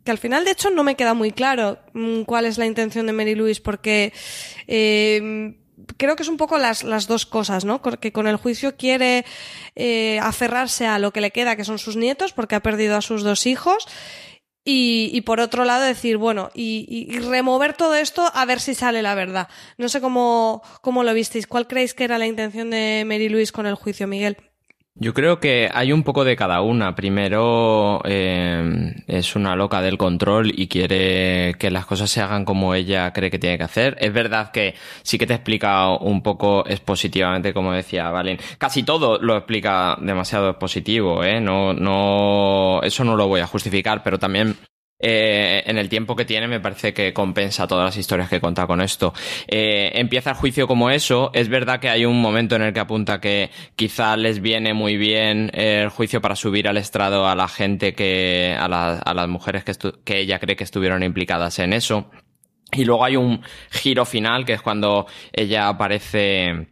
Que 0.05 0.11
al 0.11 0.19
final, 0.19 0.45
de 0.45 0.51
hecho, 0.51 0.71
no 0.71 0.83
me 0.83 0.97
queda 0.97 1.15
muy 1.15 1.31
claro 1.31 1.79
mm, 1.93 2.23
cuál 2.23 2.47
es 2.47 2.59
la 2.59 2.67
intención 2.67 3.07
de 3.07 3.13
Mary 3.13 3.37
Louise, 3.37 3.61
porque 3.63 4.13
eh, 4.67 5.55
creo 5.97 6.17
que 6.17 6.23
es 6.23 6.29
un 6.29 6.37
poco 6.37 6.59
las, 6.59 6.83
las 6.83 7.07
dos 7.07 7.27
cosas, 7.27 7.65
¿no? 7.65 7.81
Que 7.83 8.13
con 8.13 8.27
el 8.27 8.37
juicio 8.37 8.77
quiere 8.77 9.25
eh, 9.75 10.19
aferrarse 10.21 10.87
a 10.87 10.99
lo 10.99 11.13
que 11.13 11.21
le 11.21 11.31
queda, 11.31 11.57
que 11.57 11.65
son 11.65 11.79
sus 11.79 11.97
nietos, 11.97 12.33
porque 12.33 12.55
ha 12.55 12.61
perdido 12.61 12.97
a 12.97 13.03
sus 13.03 13.23
dos 13.23 13.47
hijos, 13.47 13.87
y, 14.65 15.11
y, 15.13 15.23
por 15.23 15.41
otro 15.41 15.65
lado 15.65 15.85
decir, 15.85 16.19
bueno, 16.19 16.51
y, 16.55 16.87
y, 16.89 17.19
remover 17.19 17.75
todo 17.75 17.97
esto 17.97 18.31
a 18.33 18.45
ver 18.45 18.61
si 18.61 18.77
sale 18.77 19.03
la 19.03 19.17
verdad. 19.17 19.49
No 19.77 19.89
sé 19.89 20.01
cómo, 20.01 20.63
cómo 20.83 21.03
lo 21.03 21.13
visteis. 21.15 21.49
¿Cuál 21.49 21.67
creéis 21.67 21.95
que 21.95 22.05
era 22.05 22.17
la 22.17 22.27
intención 22.27 22.71
de 22.71 23.03
Mary 23.05 23.29
Louise 23.29 23.51
con 23.53 23.67
el 23.67 23.75
juicio, 23.75 24.07
Miguel? 24.07 24.37
Yo 24.95 25.15
creo 25.15 25.41
que 25.41 25.71
hay 25.73 25.91
un 25.91 26.03
poco 26.03 26.23
de 26.25 26.37
cada 26.37 26.61
una. 26.61 26.95
Primero 26.95 28.03
eh, 28.05 28.95
es 29.07 29.35
una 29.35 29.57
loca 29.57 29.81
del 29.81 29.97
control 29.97 30.53
y 30.55 30.69
quiere 30.69 31.55
que 31.59 31.71
las 31.71 31.87
cosas 31.87 32.11
se 32.11 32.21
hagan 32.21 32.45
como 32.45 32.75
ella 32.75 33.13
cree 33.13 33.31
que 33.31 33.39
tiene 33.39 33.57
que 33.57 33.65
hacer. 33.65 33.97
Es 34.01 34.13
verdad 34.13 34.51
que 34.53 34.75
sí 35.03 35.17
que 35.19 35.27
te 35.27 35.35
explica 35.35 35.89
un 35.97 36.23
poco 36.23 36.65
expositivamente, 36.67 37.55
como 37.55 37.73
decía 37.73 38.11
Valen. 38.11 38.39
Casi 38.59 38.83
todo 38.83 39.19
lo 39.19 39.37
explica 39.37 39.97
demasiado 40.01 40.51
expositivo, 40.51 41.25
¿eh? 41.25 41.41
No, 41.41 41.73
no, 41.73 42.81
eso 42.83 43.03
no 43.03 43.17
lo 43.17 43.29
voy 43.29 43.41
a 43.41 43.47
justificar, 43.47 44.03
pero 44.03 44.19
también 44.19 44.57
eh, 45.03 45.65
en 45.67 45.79
el 45.79 45.89
tiempo 45.89 46.15
que 46.15 46.25
tiene 46.25 46.47
me 46.47 46.61
parece 46.61 46.95
que 46.95 47.13
compensa 47.13 47.67
todas 47.67 47.85
las 47.85 47.97
historias 47.97 48.29
que 48.29 48.41
cuenta 48.41 48.67
con 48.67 48.81
esto. 48.81 49.13
Eh, 49.49 49.91
empieza 49.95 50.31
el 50.31 50.37
juicio 50.37 50.69
como 50.69 50.91
eso. 50.91 51.31
Es 51.35 51.49
verdad 51.49 51.81
que 51.81 51.89
hay 51.89 52.05
un 52.05 52.21
momento 52.21 52.55
en 52.57 52.63
el 52.63 52.73
que 52.73 52.81
apunta 52.81 53.21
que 53.21 53.51
quizá 53.77 54.17
les 54.17 54.41
viene 54.41 54.75
muy 54.75 54.97
bien 54.97 55.51
el 55.55 55.89
juicio 55.89 56.21
para 56.21 56.37
subir 56.37 56.69
al 56.69 56.77
estrado 56.77 57.27
a 57.27 57.35
la 57.35 57.49
gente 57.49 57.95
que, 57.95 58.57
a 58.59 58.69
las 58.69 59.29
mujeres 59.29 59.65
que, 59.65 59.73
que 60.05 60.21
ella 60.21 60.39
cree 60.39 60.57
que 60.57 60.65
estuvieron 60.65 61.03
implicadas 61.03 61.59
en 61.59 61.73
eso. 61.73 62.11
Y 62.75 62.85
luego 62.85 63.05
hay 63.05 63.17
un 63.17 63.43
giro 63.71 64.05
final 64.07 64.47
que 64.47 64.55
es 64.55 64.63
cuando 64.63 65.07
ella 65.33 65.69
aparece 65.69 66.72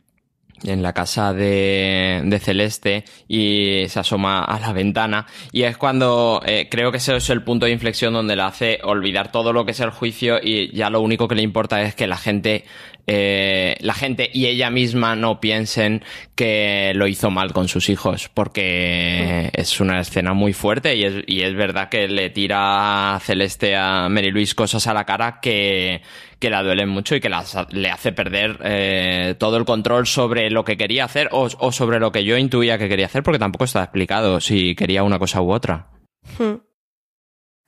en 0.64 0.82
la 0.82 0.92
casa 0.92 1.32
de, 1.32 2.22
de, 2.24 2.38
Celeste 2.38 3.04
y 3.28 3.84
se 3.88 4.00
asoma 4.00 4.44
a 4.44 4.60
la 4.60 4.72
ventana 4.72 5.26
y 5.52 5.62
es 5.62 5.76
cuando 5.76 6.42
eh, 6.44 6.68
creo 6.70 6.90
que 6.90 6.98
ese 6.98 7.16
es 7.16 7.30
el 7.30 7.42
punto 7.42 7.66
de 7.66 7.72
inflexión 7.72 8.12
donde 8.12 8.36
le 8.36 8.42
hace 8.42 8.78
olvidar 8.82 9.32
todo 9.32 9.52
lo 9.52 9.64
que 9.64 9.72
es 9.72 9.80
el 9.80 9.90
juicio 9.90 10.38
y 10.42 10.74
ya 10.74 10.90
lo 10.90 11.00
único 11.00 11.28
que 11.28 11.34
le 11.34 11.42
importa 11.42 11.82
es 11.82 11.94
que 11.94 12.06
la 12.06 12.16
gente 12.16 12.64
eh, 13.06 13.76
la 13.80 13.94
gente 13.94 14.30
y 14.32 14.46
ella 14.46 14.70
misma 14.70 15.16
no 15.16 15.40
piensen 15.40 16.04
que 16.40 16.92
lo 16.94 17.06
hizo 17.06 17.30
mal 17.30 17.52
con 17.52 17.68
sus 17.68 17.90
hijos, 17.90 18.30
porque 18.32 19.50
es 19.52 19.78
una 19.78 20.00
escena 20.00 20.32
muy 20.32 20.54
fuerte 20.54 20.96
y 20.96 21.04
es, 21.04 21.22
y 21.26 21.42
es 21.42 21.54
verdad 21.54 21.90
que 21.90 22.08
le 22.08 22.30
tira 22.30 23.14
a 23.14 23.20
Celeste 23.20 23.76
a 23.76 24.08
Mary 24.08 24.30
Louise 24.30 24.54
cosas 24.54 24.86
a 24.86 24.94
la 24.94 25.04
cara 25.04 25.38
que, 25.42 26.00
que 26.38 26.48
la 26.48 26.62
duelen 26.62 26.88
mucho 26.88 27.14
y 27.14 27.20
que 27.20 27.28
le 27.28 27.90
hace 27.90 28.12
perder 28.12 28.58
eh, 28.64 29.34
todo 29.36 29.58
el 29.58 29.66
control 29.66 30.06
sobre 30.06 30.48
lo 30.48 30.64
que 30.64 30.78
quería 30.78 31.04
hacer 31.04 31.28
o, 31.30 31.46
o, 31.58 31.72
sobre 31.72 32.00
lo 32.00 32.10
que 32.10 32.24
yo 32.24 32.38
intuía 32.38 32.78
que 32.78 32.88
quería 32.88 33.04
hacer, 33.04 33.22
porque 33.22 33.38
tampoco 33.38 33.64
está 33.64 33.82
explicado 33.82 34.40
si 34.40 34.74
quería 34.74 35.02
una 35.02 35.18
cosa 35.18 35.42
u 35.42 35.52
otra. 35.52 35.88
Hmm. 36.38 36.69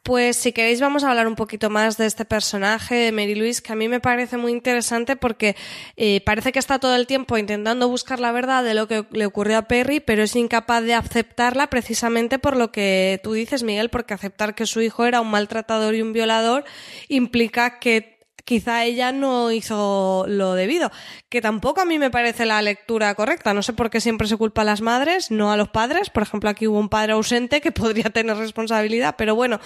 Pues 0.02 0.36
si 0.36 0.52
queréis 0.52 0.80
vamos 0.80 1.04
a 1.04 1.10
hablar 1.10 1.28
un 1.28 1.36
poquito 1.36 1.70
más 1.70 1.96
de 1.96 2.06
este 2.06 2.24
personaje 2.24 2.96
de 2.96 3.12
Mary 3.12 3.36
Louise, 3.36 3.62
que 3.62 3.72
a 3.72 3.76
mí 3.76 3.86
me 3.86 4.00
parece 4.00 4.36
muy 4.36 4.50
interesante 4.50 5.14
porque 5.14 5.54
eh, 5.96 6.20
parece 6.26 6.50
que 6.50 6.58
está 6.58 6.80
todo 6.80 6.96
el 6.96 7.06
tiempo 7.06 7.38
intentando 7.38 7.88
buscar 7.88 8.18
la 8.18 8.32
verdad 8.32 8.64
de 8.64 8.74
lo 8.74 8.88
que 8.88 9.06
le 9.12 9.26
ocurrió 9.26 9.58
a 9.58 9.68
Perry, 9.68 10.00
pero 10.00 10.24
es 10.24 10.34
incapaz 10.34 10.82
de 10.82 10.94
aceptarla 10.94 11.68
precisamente 11.70 12.40
por 12.40 12.56
lo 12.56 12.72
que 12.72 13.20
tú 13.22 13.34
dices, 13.34 13.62
Miguel, 13.62 13.90
porque 13.90 14.12
aceptar 14.12 14.56
que 14.56 14.66
su 14.66 14.80
hijo 14.80 15.04
era 15.04 15.20
un 15.20 15.30
maltratador 15.30 15.94
y 15.94 16.02
un 16.02 16.12
violador 16.12 16.64
implica 17.06 17.78
que 17.78 18.18
quizá 18.44 18.84
ella 18.84 19.12
no 19.12 19.50
hizo 19.50 20.24
lo 20.28 20.54
debido, 20.54 20.90
que 21.28 21.40
tampoco 21.40 21.80
a 21.80 21.84
mí 21.84 21.98
me 21.98 22.10
parece 22.10 22.46
la 22.46 22.62
lectura 22.62 23.14
correcta. 23.14 23.54
No 23.54 23.62
sé 23.62 23.72
por 23.72 23.90
qué 23.90 24.00
siempre 24.00 24.28
se 24.28 24.36
culpa 24.36 24.62
a 24.62 24.64
las 24.64 24.80
madres, 24.80 25.30
no 25.30 25.52
a 25.52 25.56
los 25.56 25.68
padres. 25.68 26.10
Por 26.10 26.22
ejemplo, 26.22 26.50
aquí 26.50 26.66
hubo 26.66 26.78
un 26.78 26.88
padre 26.88 27.12
ausente 27.12 27.60
que 27.60 27.72
podría 27.72 28.04
tener 28.04 28.36
responsabilidad, 28.36 29.14
pero 29.16 29.34
bueno, 29.34 29.60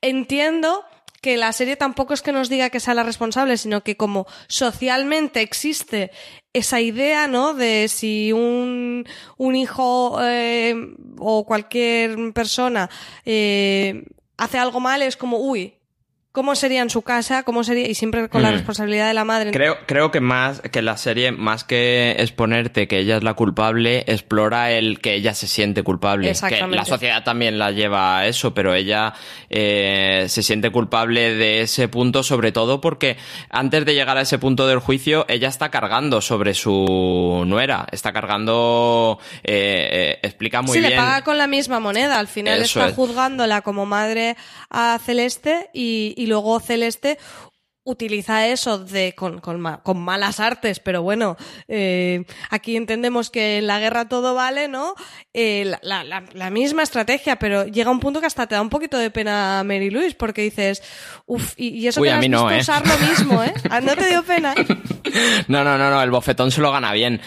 entiendo 0.00 0.84
que 1.20 1.36
la 1.36 1.52
serie 1.52 1.76
tampoco 1.76 2.14
es 2.14 2.22
que 2.22 2.32
nos 2.32 2.48
diga 2.48 2.70
que 2.70 2.80
sea 2.80 2.94
la 2.94 3.02
responsable, 3.02 3.56
sino 3.56 3.82
que 3.82 3.96
como 3.96 4.26
socialmente 4.46 5.40
existe 5.40 6.12
esa 6.52 6.80
idea, 6.80 7.26
¿no? 7.26 7.54
De 7.54 7.88
si 7.88 8.32
un, 8.32 9.04
un 9.36 9.56
hijo 9.56 10.18
eh, 10.22 10.76
o 11.18 11.44
cualquier 11.44 12.32
persona 12.32 12.88
eh, 13.24 14.04
hace 14.36 14.58
algo 14.58 14.78
mal, 14.78 15.02
es 15.02 15.16
como, 15.16 15.38
uy, 15.38 15.77
cómo 16.32 16.54
sería 16.54 16.82
en 16.82 16.90
su 16.90 17.02
casa, 17.02 17.42
cómo 17.42 17.64
sería, 17.64 17.88
y 17.88 17.94
siempre 17.94 18.28
con 18.28 18.42
la 18.42 18.50
mm. 18.50 18.54
responsabilidad 18.54 19.08
de 19.08 19.14
la 19.14 19.24
madre. 19.24 19.50
Creo, 19.50 19.78
creo 19.86 20.10
que 20.10 20.20
más 20.20 20.60
que 20.60 20.82
la 20.82 20.96
serie, 20.96 21.32
más 21.32 21.64
que 21.64 22.16
exponerte 22.18 22.86
que 22.86 22.98
ella 22.98 23.16
es 23.16 23.22
la 23.22 23.34
culpable, 23.34 24.04
explora 24.06 24.70
el 24.72 25.00
que 25.00 25.14
ella 25.14 25.34
se 25.34 25.46
siente 25.46 25.82
culpable. 25.82 26.32
Que 26.32 26.66
la 26.68 26.84
sociedad 26.84 27.24
también 27.24 27.58
la 27.58 27.72
lleva 27.72 28.18
a 28.18 28.26
eso, 28.26 28.54
pero 28.54 28.74
ella 28.74 29.14
eh, 29.50 30.26
se 30.28 30.42
siente 30.42 30.70
culpable 30.70 31.34
de 31.34 31.62
ese 31.62 31.88
punto, 31.88 32.22
sobre 32.22 32.52
todo 32.52 32.80
porque 32.80 33.16
antes 33.50 33.84
de 33.84 33.94
llegar 33.94 34.16
a 34.18 34.22
ese 34.22 34.38
punto 34.38 34.66
del 34.66 34.78
juicio, 34.78 35.24
ella 35.28 35.48
está 35.48 35.70
cargando 35.70 36.20
sobre 36.20 36.54
su 36.54 37.44
nuera, 37.46 37.86
está 37.90 38.12
cargando, 38.12 39.18
eh, 39.42 39.88
eh, 39.90 40.18
explica 40.22 40.62
muy 40.62 40.74
sí, 40.74 40.80
bien. 40.80 40.90
le 40.90 40.96
paga 40.96 41.22
con 41.22 41.38
la 41.38 41.46
misma 41.46 41.80
moneda, 41.80 42.18
al 42.18 42.28
final 42.28 42.60
Eso 42.60 42.80
está 42.80 42.90
es. 42.90 42.94
juzgándola 42.94 43.62
como 43.62 43.86
madre 43.86 44.36
a 44.70 44.98
Celeste 45.04 45.70
y, 45.72 46.17
y 46.18 46.26
luego 46.26 46.58
Celeste 46.60 47.18
utiliza 47.88 48.46
eso 48.46 48.78
de 48.78 49.14
con, 49.14 49.40
con, 49.40 49.62
con 49.82 49.98
malas 49.98 50.40
artes, 50.40 50.78
pero 50.78 51.02
bueno, 51.02 51.36
eh, 51.68 52.24
aquí 52.50 52.76
entendemos 52.76 53.30
que 53.30 53.58
en 53.58 53.66
la 53.66 53.80
guerra 53.80 54.08
todo 54.08 54.34
vale, 54.34 54.68
¿no? 54.68 54.94
Eh, 55.32 55.64
la, 55.82 56.04
la, 56.04 56.22
la, 56.34 56.50
misma 56.50 56.82
estrategia, 56.82 57.36
pero 57.36 57.66
llega 57.66 57.90
un 57.90 58.00
punto 58.00 58.20
que 58.20 58.26
hasta 58.26 58.46
te 58.46 58.54
da 58.54 58.60
un 58.60 58.68
poquito 58.68 58.98
de 58.98 59.10
pena 59.10 59.62
Mary 59.64 59.88
Louise, 59.90 60.16
porque 60.16 60.42
dices, 60.42 60.82
uff, 61.24 61.54
y, 61.56 61.68
y, 61.68 61.86
eso 61.86 62.02
Uy, 62.02 62.08
que 62.08 62.12
a 62.12 62.16
has 62.16 62.20
mí 62.20 62.28
no, 62.28 62.46
visto 62.46 62.56
¿eh? 62.56 62.60
usar 62.60 62.86
lo 62.86 62.98
mismo, 62.98 63.42
¿eh? 63.42 63.54
¿No 63.82 63.96
te 63.96 64.08
dio 64.08 64.22
pena? 64.22 64.54
No, 65.48 65.64
no, 65.64 65.78
no, 65.78 65.90
no, 65.90 66.02
el 66.02 66.10
bofetón 66.10 66.50
se 66.50 66.60
lo 66.60 66.70
gana 66.70 66.92
bien. 66.92 67.22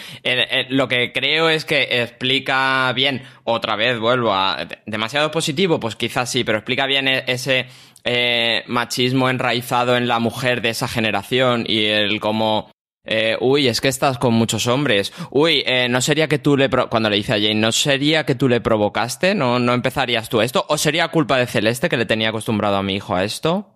Lo 0.68 0.86
que 0.86 1.10
creo 1.12 1.48
es 1.48 1.64
que 1.64 2.02
explica 2.02 2.92
bien, 2.92 3.24
otra 3.42 3.74
vez 3.74 3.98
vuelvo 3.98 4.32
a 4.32 4.68
demasiado 4.86 5.32
positivo, 5.32 5.80
pues 5.80 5.96
quizás 5.96 6.30
sí, 6.30 6.44
pero 6.44 6.58
explica 6.58 6.86
bien 6.86 7.08
ese 7.08 7.66
eh, 8.04 8.64
machismo 8.66 9.30
enraizado 9.30 9.96
en 9.96 10.08
la 10.08 10.18
mujer 10.18 10.62
de 10.62 10.70
esa 10.70 10.88
generación 10.88 11.64
y 11.66 11.84
el 11.84 12.20
como 12.20 12.70
eh, 13.04 13.36
uy, 13.40 13.66
es 13.66 13.80
que 13.80 13.88
estás 13.88 14.18
con 14.18 14.34
muchos 14.34 14.66
hombres. 14.66 15.12
Uy, 15.30 15.62
eh, 15.66 15.88
no 15.88 16.00
sería 16.00 16.28
que 16.28 16.38
tú 16.38 16.56
le 16.56 16.68
pro 16.68 16.88
cuando 16.88 17.10
le 17.10 17.16
dice 17.16 17.32
a 17.32 17.36
Jane, 17.36 17.56
no 17.56 17.72
sería 17.72 18.24
que 18.24 18.34
tú 18.34 18.48
le 18.48 18.60
provocaste, 18.60 19.34
no, 19.34 19.58
no 19.58 19.72
empezarías 19.72 20.28
tú 20.28 20.40
esto, 20.40 20.64
o 20.68 20.78
sería 20.78 21.08
culpa 21.08 21.36
de 21.36 21.46
Celeste 21.46 21.88
que 21.88 21.96
le 21.96 22.06
tenía 22.06 22.28
acostumbrado 22.28 22.76
a 22.76 22.82
mi 22.82 22.94
hijo 22.94 23.14
a 23.14 23.24
esto. 23.24 23.68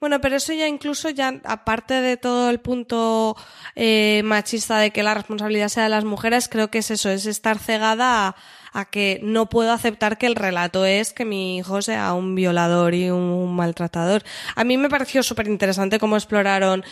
Bueno, 0.00 0.20
pero 0.20 0.34
eso 0.34 0.52
ya 0.52 0.66
incluso 0.66 1.10
ya, 1.10 1.40
aparte 1.44 1.94
de 1.94 2.16
todo 2.16 2.50
el 2.50 2.58
punto 2.58 3.36
eh, 3.76 4.22
machista 4.24 4.78
de 4.78 4.90
que 4.90 5.04
la 5.04 5.14
responsabilidad 5.14 5.68
sea 5.68 5.84
de 5.84 5.90
las 5.90 6.04
mujeres, 6.04 6.48
creo 6.48 6.72
que 6.72 6.78
es 6.78 6.90
eso, 6.90 7.08
es 7.08 7.24
estar 7.26 7.60
cegada 7.60 8.26
a, 8.26 8.36
a 8.72 8.86
que 8.86 9.20
no 9.22 9.48
puedo 9.48 9.72
aceptar 9.72 10.18
que 10.18 10.26
el 10.26 10.36
relato 10.36 10.84
es 10.84 11.12
que 11.12 11.24
mi 11.24 11.58
hijo 11.58 11.82
sea 11.82 12.12
un 12.14 12.34
violador 12.34 12.94
y 12.94 13.10
un 13.10 13.54
maltratador. 13.54 14.22
A 14.56 14.64
mí 14.64 14.76
me 14.76 14.88
pareció 14.88 15.22
súper 15.22 15.48
interesante 15.48 15.98
cómo 15.98 16.16
exploraron 16.16 16.84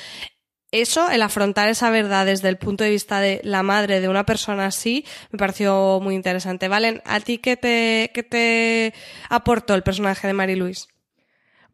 eso, 0.73 1.11
el 1.11 1.23
afrontar 1.23 1.69
esa 1.69 1.91
verdad 1.91 2.27
desde 2.27 2.49
el 2.49 2.57
punto 2.57 2.85
de 2.85 2.91
vista 2.91 3.21
de 3.21 3.41
la 3.43 3.63
madre 3.63 4.01
de 4.01 4.09
una 4.09 4.25
persona 4.25 4.67
así, 4.67 5.05
me 5.33 5.39
pareció 5.39 5.99
muy 6.01 6.15
interesante. 6.15 6.69
Valen, 6.69 7.03
¿a 7.05 7.19
ti 7.21 7.39
qué 7.39 7.57
te, 7.57 8.11
qué 8.15 8.23
te 8.23 8.95
aportó 9.29 9.75
el 9.75 9.83
personaje 9.83 10.29
de 10.29 10.33
Mary 10.33 10.55
Louise? 10.55 10.87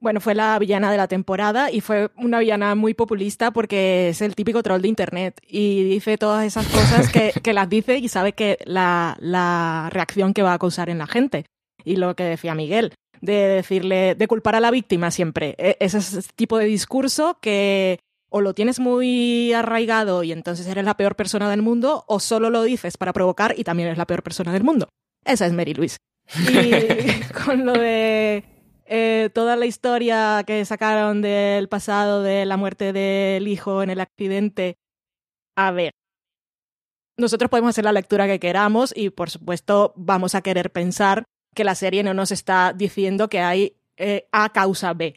Bueno, 0.01 0.21
fue 0.21 0.35
la 0.35 0.59
villana 0.59 0.91
de 0.91 0.97
la 0.97 1.09
temporada 1.09 1.71
y 1.71 1.81
fue 1.81 2.11
una 2.17 2.39
villana 2.39 2.75
muy 2.75 2.95
populista 2.95 3.51
porque 3.51 4.11
es 4.11 4.21
el 4.21 4.35
típico 4.35 4.63
troll 4.63 4.83
de 4.83 4.89
internet 4.89 5.41
y 5.47 5.85
dice 5.85 6.19
todas 6.19 6.45
esas 6.45 6.67
cosas 6.67 7.11
que, 7.11 7.33
que 7.43 7.53
las 7.53 7.69
dice 7.69 7.99
y 7.99 8.09
sabe 8.09 8.33
que 8.33 8.59
la, 8.65 9.17
la 9.21 9.89
reacción 9.91 10.35
que 10.35 10.43
va 10.43 10.55
a 10.55 10.59
causar 10.59 10.91
en 10.91 10.99
la 10.99 11.07
gente. 11.07 11.47
Y 11.85 11.97
lo 11.97 12.17
que 12.17 12.25
decía 12.25 12.55
Miguel, 12.55 12.93
de 13.21 13.35
decirle, 13.35 14.15
de 14.15 14.29
culpar 14.29 14.55
a 14.57 14.61
la 14.61 14.71
víctima 14.71 15.11
siempre. 15.11 15.55
E, 15.59 15.77
ese 15.81 16.23
tipo 16.35 16.59
de 16.59 16.67
discurso 16.67 17.39
que 17.41 18.01
o 18.29 18.41
lo 18.41 18.55
tienes 18.55 18.81
muy 18.81 19.53
arraigado 19.53 20.23
y 20.23 20.33
entonces 20.33 20.67
eres 20.67 20.85
la 20.85 20.97
peor 20.97 21.17
persona 21.17 21.49
del 21.49 21.63
mundo, 21.63 22.05
o 22.09 22.21
solo 22.21 22.51
lo 22.51 22.63
dices 22.65 22.97
para 22.97 23.13
provocar 23.13 23.55
y 23.57 23.65
también 23.65 23.89
eres 23.89 23.99
la 23.99 24.07
peor 24.07 24.23
persona 24.23 24.53
del 24.53 24.65
mundo. 24.65 24.89
Esa 25.25 25.47
es 25.47 25.53
Mary 25.53 25.75
Louise. 25.75 25.97
Y 26.35 27.23
con 27.45 27.65
lo 27.65 27.73
de 27.73 28.45
eh, 28.89 29.31
toda 29.35 29.57
la 29.57 29.67
historia 29.67 30.45
que 30.47 30.65
sacaron 30.65 31.23
del 31.23 31.69
pasado 31.69 32.23
de 32.23 32.47
la 32.47 32.57
muerte 32.57 32.93
del 32.93 33.49
hijo 33.49 33.83
en 33.83 33.91
el 33.91 34.01
accidente. 34.01 34.77
A 35.57 35.71
ver, 35.71 35.93
nosotros 37.17 37.51
podemos 37.51 37.71
hacer 37.71 37.85
la 37.85 37.93
lectura 37.93 38.27
que 38.27 38.39
queramos 38.39 38.93
y 38.95 39.11
por 39.11 39.31
supuesto 39.31 39.93
vamos 39.97 40.35
a 40.35 40.43
querer 40.43 40.71
pensar 40.71 41.25
que 41.55 41.65
la 41.65 41.75
serie 41.75 42.03
no 42.03 42.15
nos 42.15 42.31
está 42.31 42.73
diciendo 42.75 43.29
que 43.29 43.41
hay 43.41 43.77
eh, 43.97 44.29
A 44.33 44.53
causa 44.53 44.93
B, 44.93 45.15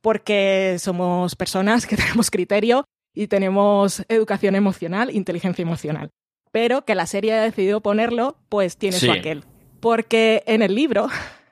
porque 0.00 0.76
somos 0.78 1.36
personas 1.36 1.86
que 1.86 1.96
tenemos 1.96 2.30
criterio 2.30 2.84
y 3.14 3.28
tenemos 3.28 4.04
educación 4.08 4.56
emocional, 4.56 5.14
inteligencia 5.14 5.62
emocional. 5.62 6.10
Pero 6.52 6.84
que 6.84 6.94
la 6.94 7.06
serie 7.06 7.34
ha 7.34 7.42
decidido 7.42 7.80
ponerlo, 7.80 8.36
pues 8.48 8.76
tiene 8.76 8.98
su 8.98 9.10
aquel. 9.10 9.44
Porque 9.80 10.42
en 10.46 10.62
el 10.62 10.74
libro 10.74 11.08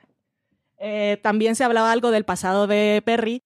eh, 0.77 1.19
también 1.21 1.55
se 1.55 1.63
hablaba 1.63 1.91
algo 1.91 2.11
del 2.11 2.25
pasado 2.25 2.67
de 2.67 3.01
Perry, 3.05 3.41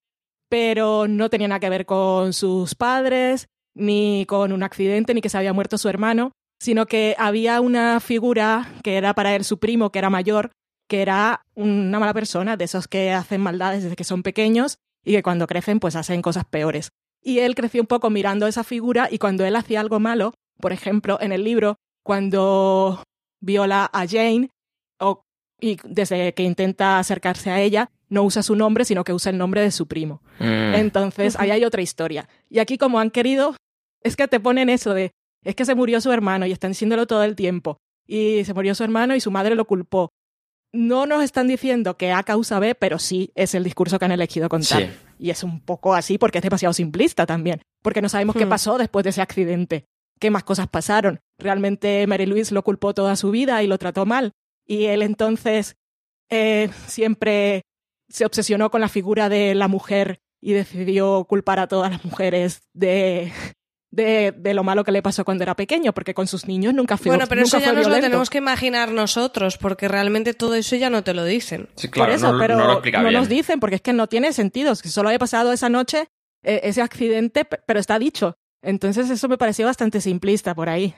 pero 0.49 1.07
no 1.07 1.29
tenía 1.29 1.47
nada 1.47 1.59
que 1.59 1.69
ver 1.69 1.85
con 1.85 2.33
sus 2.33 2.75
padres, 2.75 3.47
ni 3.75 4.25
con 4.27 4.51
un 4.51 4.63
accidente, 4.63 5.13
ni 5.13 5.21
que 5.21 5.29
se 5.29 5.37
había 5.37 5.53
muerto 5.53 5.77
su 5.77 5.89
hermano, 5.89 6.31
sino 6.59 6.85
que 6.85 7.15
había 7.17 7.61
una 7.61 7.99
figura 7.99 8.73
que 8.83 8.97
era 8.97 9.13
para 9.13 9.35
él 9.35 9.43
su 9.43 9.59
primo, 9.59 9.91
que 9.91 9.99
era 9.99 10.09
mayor, 10.09 10.51
que 10.87 11.01
era 11.01 11.45
una 11.55 11.99
mala 11.99 12.13
persona, 12.13 12.57
de 12.57 12.65
esos 12.65 12.87
que 12.87 13.11
hacen 13.13 13.41
maldades 13.41 13.83
desde 13.83 13.95
que 13.95 14.03
son 14.03 14.23
pequeños 14.23 14.79
y 15.05 15.13
que 15.13 15.23
cuando 15.23 15.47
crecen 15.47 15.79
pues 15.79 15.95
hacen 15.95 16.21
cosas 16.21 16.45
peores. 16.45 16.89
Y 17.21 17.39
él 17.39 17.55
creció 17.55 17.81
un 17.81 17.87
poco 17.87 18.09
mirando 18.09 18.47
esa 18.47 18.63
figura 18.63 19.07
y 19.11 19.19
cuando 19.19 19.45
él 19.45 19.55
hacía 19.55 19.79
algo 19.79 19.99
malo, 19.99 20.33
por 20.59 20.73
ejemplo, 20.73 21.19
en 21.21 21.31
el 21.31 21.43
libro, 21.43 21.77
cuando 22.03 23.03
viola 23.39 23.89
a 23.93 24.07
Jane 24.07 24.49
o 24.99 25.23
y 25.59 25.77
desde 25.83 26.33
que 26.33 26.43
intenta 26.43 26.99
acercarse 26.99 27.51
a 27.51 27.61
ella, 27.61 27.91
no 28.09 28.23
usa 28.23 28.43
su 28.43 28.55
nombre, 28.55 28.85
sino 28.85 29.03
que 29.03 29.13
usa 29.13 29.31
el 29.31 29.37
nombre 29.37 29.61
de 29.61 29.71
su 29.71 29.87
primo. 29.87 30.21
Mm. 30.39 30.75
Entonces, 30.75 31.35
ahí 31.39 31.51
hay 31.51 31.63
otra 31.63 31.81
historia. 31.81 32.27
Y 32.49 32.59
aquí, 32.59 32.77
como 32.77 32.99
han 32.99 33.11
querido, 33.11 33.55
es 34.01 34.15
que 34.15 34.27
te 34.27 34.39
ponen 34.39 34.69
eso 34.69 34.93
de, 34.93 35.11
es 35.43 35.55
que 35.55 35.65
se 35.65 35.75
murió 35.75 36.01
su 36.01 36.11
hermano 36.11 36.45
y 36.45 36.51
están 36.51 36.71
diciéndolo 36.71 37.07
todo 37.07 37.23
el 37.23 37.35
tiempo. 37.35 37.77
Y 38.07 38.43
se 38.45 38.53
murió 38.53 38.73
su 38.73 38.83
hermano 38.83 39.15
y 39.15 39.21
su 39.21 39.31
madre 39.31 39.55
lo 39.55 39.65
culpó. 39.65 40.09
No 40.71 41.05
nos 41.05 41.23
están 41.23 41.47
diciendo 41.47 41.97
que 41.97 42.11
A 42.11 42.23
causa 42.23 42.59
B, 42.59 42.75
pero 42.75 42.99
sí 42.99 43.31
es 43.35 43.55
el 43.55 43.63
discurso 43.63 43.97
que 43.97 44.05
han 44.05 44.11
elegido 44.11 44.49
contar. 44.49 44.89
Y 45.17 45.31
es 45.31 45.43
un 45.43 45.61
poco 45.61 45.95
así 45.95 46.17
porque 46.17 46.39
es 46.39 46.43
demasiado 46.43 46.73
simplista 46.73 47.25
también. 47.25 47.61
Porque 47.81 48.01
no 48.01 48.09
sabemos 48.09 48.35
qué 48.35 48.45
hmm. 48.45 48.49
pasó 48.49 48.77
después 48.77 49.03
de 49.03 49.09
ese 49.11 49.21
accidente. 49.21 49.85
¿Qué 50.19 50.31
más 50.31 50.43
cosas 50.43 50.67
pasaron? 50.67 51.21
¿Realmente 51.39 52.05
Mary 52.05 52.25
Louise 52.25 52.53
lo 52.53 52.63
culpó 52.63 52.93
toda 52.93 53.15
su 53.15 53.31
vida 53.31 53.63
y 53.63 53.67
lo 53.67 53.77
trató 53.77 54.05
mal? 54.05 54.33
Y 54.69 54.85
él 54.85 55.01
entonces 55.01 55.75
eh, 56.29 56.69
siempre 56.87 57.63
se 58.07 58.25
obsesionó 58.25 58.69
con 58.69 58.81
la 58.81 58.89
figura 58.89 59.29
de 59.29 59.55
la 59.55 59.67
mujer 59.67 60.19
y 60.41 60.53
decidió 60.53 61.25
culpar 61.25 61.59
a 61.59 61.67
todas 61.67 61.91
las 61.91 62.05
mujeres 62.05 62.61
de, 62.73 63.33
de, 63.91 64.31
de, 64.31 64.53
lo 64.53 64.63
malo 64.63 64.83
que 64.83 64.91
le 64.91 65.01
pasó 65.01 65.25
cuando 65.25 65.43
era 65.43 65.55
pequeño, 65.55 65.93
porque 65.93 66.13
con 66.13 66.27
sus 66.27 66.47
niños 66.47 66.73
nunca 66.73 66.97
fue 66.97 67.09
Bueno, 67.09 67.25
pero 67.27 67.41
eso 67.41 67.59
ya 67.59 67.73
nos 67.73 67.87
lo 67.87 67.99
tenemos 67.99 68.29
que 68.29 68.37
imaginar 68.37 68.91
nosotros, 68.91 69.57
porque 69.57 69.87
realmente 69.87 70.33
todo 70.33 70.55
eso 70.55 70.75
ya 70.75 70.89
no 70.89 71.03
te 71.03 71.13
lo 71.13 71.25
dicen. 71.25 71.67
Sí, 71.75 71.89
claro, 71.89 72.11
Por 72.11 72.15
eso, 72.15 72.33
no, 72.33 72.39
pero 72.39 72.55
no, 72.55 72.81
no 72.81 73.11
nos 73.11 73.27
dicen, 73.27 73.59
porque 73.59 73.77
es 73.77 73.81
que 73.81 73.93
no 73.93 74.07
tiene 74.07 74.31
sentido, 74.33 74.71
es 74.71 74.81
que 74.81 74.89
solo 74.89 75.09
haya 75.09 75.19
pasado 75.19 75.51
esa 75.51 75.69
noche 75.69 76.07
eh, 76.43 76.61
ese 76.63 76.81
accidente, 76.81 77.45
pero 77.45 77.79
está 77.79 77.99
dicho. 77.99 78.37
Entonces 78.61 79.09
eso 79.09 79.27
me 79.27 79.37
pareció 79.37 79.65
bastante 79.65 80.01
simplista 80.01 80.55
por 80.55 80.69
ahí. 80.69 80.95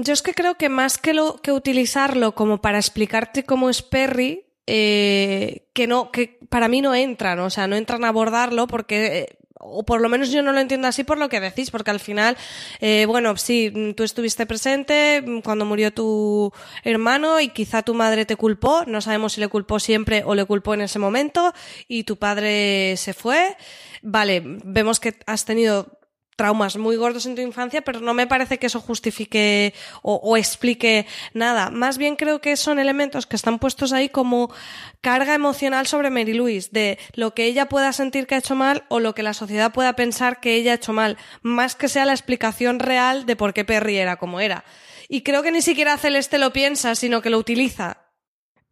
Yo 0.00 0.12
es 0.12 0.22
que 0.22 0.32
creo 0.32 0.54
que 0.54 0.68
más 0.68 0.96
que, 0.96 1.12
lo, 1.12 1.42
que 1.42 1.50
utilizarlo 1.50 2.32
como 2.32 2.60
para 2.60 2.78
explicarte 2.78 3.42
cómo 3.42 3.68
es 3.68 3.82
Perry, 3.82 4.46
eh, 4.66 5.66
que 5.72 5.88
no, 5.88 6.12
que 6.12 6.38
para 6.48 6.68
mí 6.68 6.80
no 6.80 6.94
entran, 6.94 7.40
o 7.40 7.50
sea, 7.50 7.66
no 7.66 7.74
entran 7.74 8.04
a 8.04 8.08
abordarlo 8.08 8.68
porque 8.68 9.18
eh, 9.18 9.38
o 9.58 9.84
por 9.84 10.00
lo 10.00 10.08
menos 10.08 10.30
yo 10.30 10.40
no 10.40 10.52
lo 10.52 10.60
entiendo 10.60 10.86
así 10.86 11.02
por 11.02 11.18
lo 11.18 11.28
que 11.28 11.40
decís, 11.40 11.72
porque 11.72 11.90
al 11.90 11.98
final, 11.98 12.36
eh, 12.80 13.06
bueno, 13.06 13.36
sí, 13.36 13.92
tú 13.96 14.04
estuviste 14.04 14.46
presente 14.46 15.24
cuando 15.42 15.64
murió 15.64 15.92
tu 15.92 16.52
hermano 16.84 17.40
y 17.40 17.48
quizá 17.48 17.82
tu 17.82 17.92
madre 17.94 18.24
te 18.24 18.36
culpó, 18.36 18.84
no 18.86 19.00
sabemos 19.00 19.32
si 19.32 19.40
le 19.40 19.48
culpó 19.48 19.80
siempre 19.80 20.22
o 20.24 20.36
le 20.36 20.44
culpó 20.44 20.74
en 20.74 20.82
ese 20.82 21.00
momento 21.00 21.52
y 21.88 22.04
tu 22.04 22.18
padre 22.18 22.96
se 22.96 23.14
fue. 23.14 23.56
Vale, 24.02 24.42
vemos 24.44 25.00
que 25.00 25.16
has 25.26 25.44
tenido 25.44 25.97
traumas 26.38 26.76
muy 26.76 26.94
gordos 26.94 27.26
en 27.26 27.34
tu 27.34 27.42
infancia, 27.42 27.82
pero 27.82 28.00
no 28.00 28.14
me 28.14 28.28
parece 28.28 28.58
que 28.58 28.68
eso 28.68 28.80
justifique 28.80 29.74
o, 30.02 30.36
explique 30.36 31.04
nada. 31.34 31.68
Más 31.70 31.98
bien 31.98 32.14
creo 32.14 32.40
que 32.40 32.56
son 32.56 32.78
elementos 32.78 33.26
que 33.26 33.34
están 33.34 33.58
puestos 33.58 33.92
ahí 33.92 34.08
como 34.08 34.54
carga 35.00 35.34
emocional 35.34 35.88
sobre 35.88 36.10
Mary 36.10 36.34
Louise, 36.34 36.68
de 36.70 37.00
lo 37.14 37.34
que 37.34 37.46
ella 37.46 37.68
pueda 37.68 37.92
sentir 37.92 38.28
que 38.28 38.36
ha 38.36 38.38
hecho 38.38 38.54
mal 38.54 38.84
o 38.88 39.00
lo 39.00 39.16
que 39.16 39.24
la 39.24 39.34
sociedad 39.34 39.72
pueda 39.72 39.96
pensar 39.96 40.38
que 40.38 40.54
ella 40.54 40.70
ha 40.70 40.76
hecho 40.76 40.92
mal, 40.92 41.18
más 41.42 41.74
que 41.74 41.88
sea 41.88 42.04
la 42.04 42.12
explicación 42.12 42.78
real 42.78 43.26
de 43.26 43.34
por 43.34 43.52
qué 43.52 43.64
Perry 43.64 43.96
era 43.96 44.14
como 44.14 44.38
era. 44.38 44.64
Y 45.08 45.22
creo 45.22 45.42
que 45.42 45.50
ni 45.50 45.60
siquiera 45.60 45.98
Celeste 45.98 46.38
lo 46.38 46.52
piensa, 46.52 46.94
sino 46.94 47.20
que 47.20 47.30
lo 47.30 47.38
utiliza. 47.38 48.07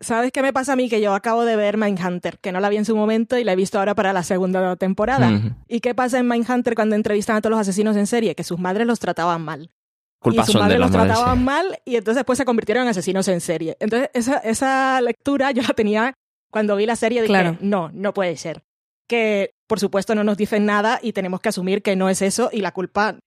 ¿Sabes 0.00 0.30
qué 0.30 0.42
me 0.42 0.52
pasa 0.52 0.74
a 0.74 0.76
mí? 0.76 0.88
Que 0.88 1.00
yo 1.00 1.14
acabo 1.14 1.44
de 1.44 1.56
ver 1.56 1.78
Mindhunter, 1.78 2.38
que 2.38 2.52
no 2.52 2.60
la 2.60 2.68
vi 2.68 2.76
en 2.76 2.84
su 2.84 2.94
momento 2.94 3.38
y 3.38 3.44
la 3.44 3.52
he 3.52 3.56
visto 3.56 3.78
ahora 3.78 3.94
para 3.94 4.12
la 4.12 4.22
segunda 4.22 4.76
temporada. 4.76 5.40
¿Y 5.68 5.80
qué 5.80 5.94
pasa 5.94 6.18
en 6.18 6.28
Mindhunter 6.28 6.74
cuando 6.74 6.96
entrevistan 6.96 7.36
a 7.36 7.40
todos 7.40 7.52
los 7.52 7.60
asesinos 7.60 7.96
en 7.96 8.06
serie? 8.06 8.34
Que 8.34 8.44
sus 8.44 8.58
madres 8.58 8.86
los 8.86 8.98
trataban 8.98 9.42
mal. 9.42 9.70
Culpa 10.18 10.42
y 10.42 10.46
sus 10.46 10.56
madres 10.56 10.78
los 10.78 10.90
trataban 10.90 11.44
mal 11.44 11.78
y 11.84 11.96
entonces 11.96 12.16
después 12.16 12.36
se 12.36 12.44
convirtieron 12.44 12.84
en 12.84 12.90
asesinos 12.90 13.28
en 13.28 13.40
serie. 13.40 13.76
Entonces 13.80 14.10
esa, 14.12 14.38
esa 14.38 15.00
lectura 15.00 15.50
yo 15.52 15.62
la 15.62 15.74
tenía 15.74 16.14
cuando 16.50 16.76
vi 16.76 16.86
la 16.86 16.96
serie 16.96 17.22
dije, 17.22 17.32
claro. 17.32 17.56
no, 17.60 17.90
no 17.92 18.12
puede 18.12 18.36
ser. 18.36 18.62
Que 19.08 19.52
por 19.66 19.80
supuesto 19.80 20.14
no 20.14 20.24
nos 20.24 20.36
dicen 20.36 20.66
nada 20.66 20.98
y 21.02 21.12
tenemos 21.12 21.40
que 21.40 21.48
asumir 21.48 21.82
que 21.82 21.96
no 21.96 22.08
es 22.08 22.22
eso 22.22 22.50
y 22.52 22.60
la 22.60 22.72
culpa 22.72 23.18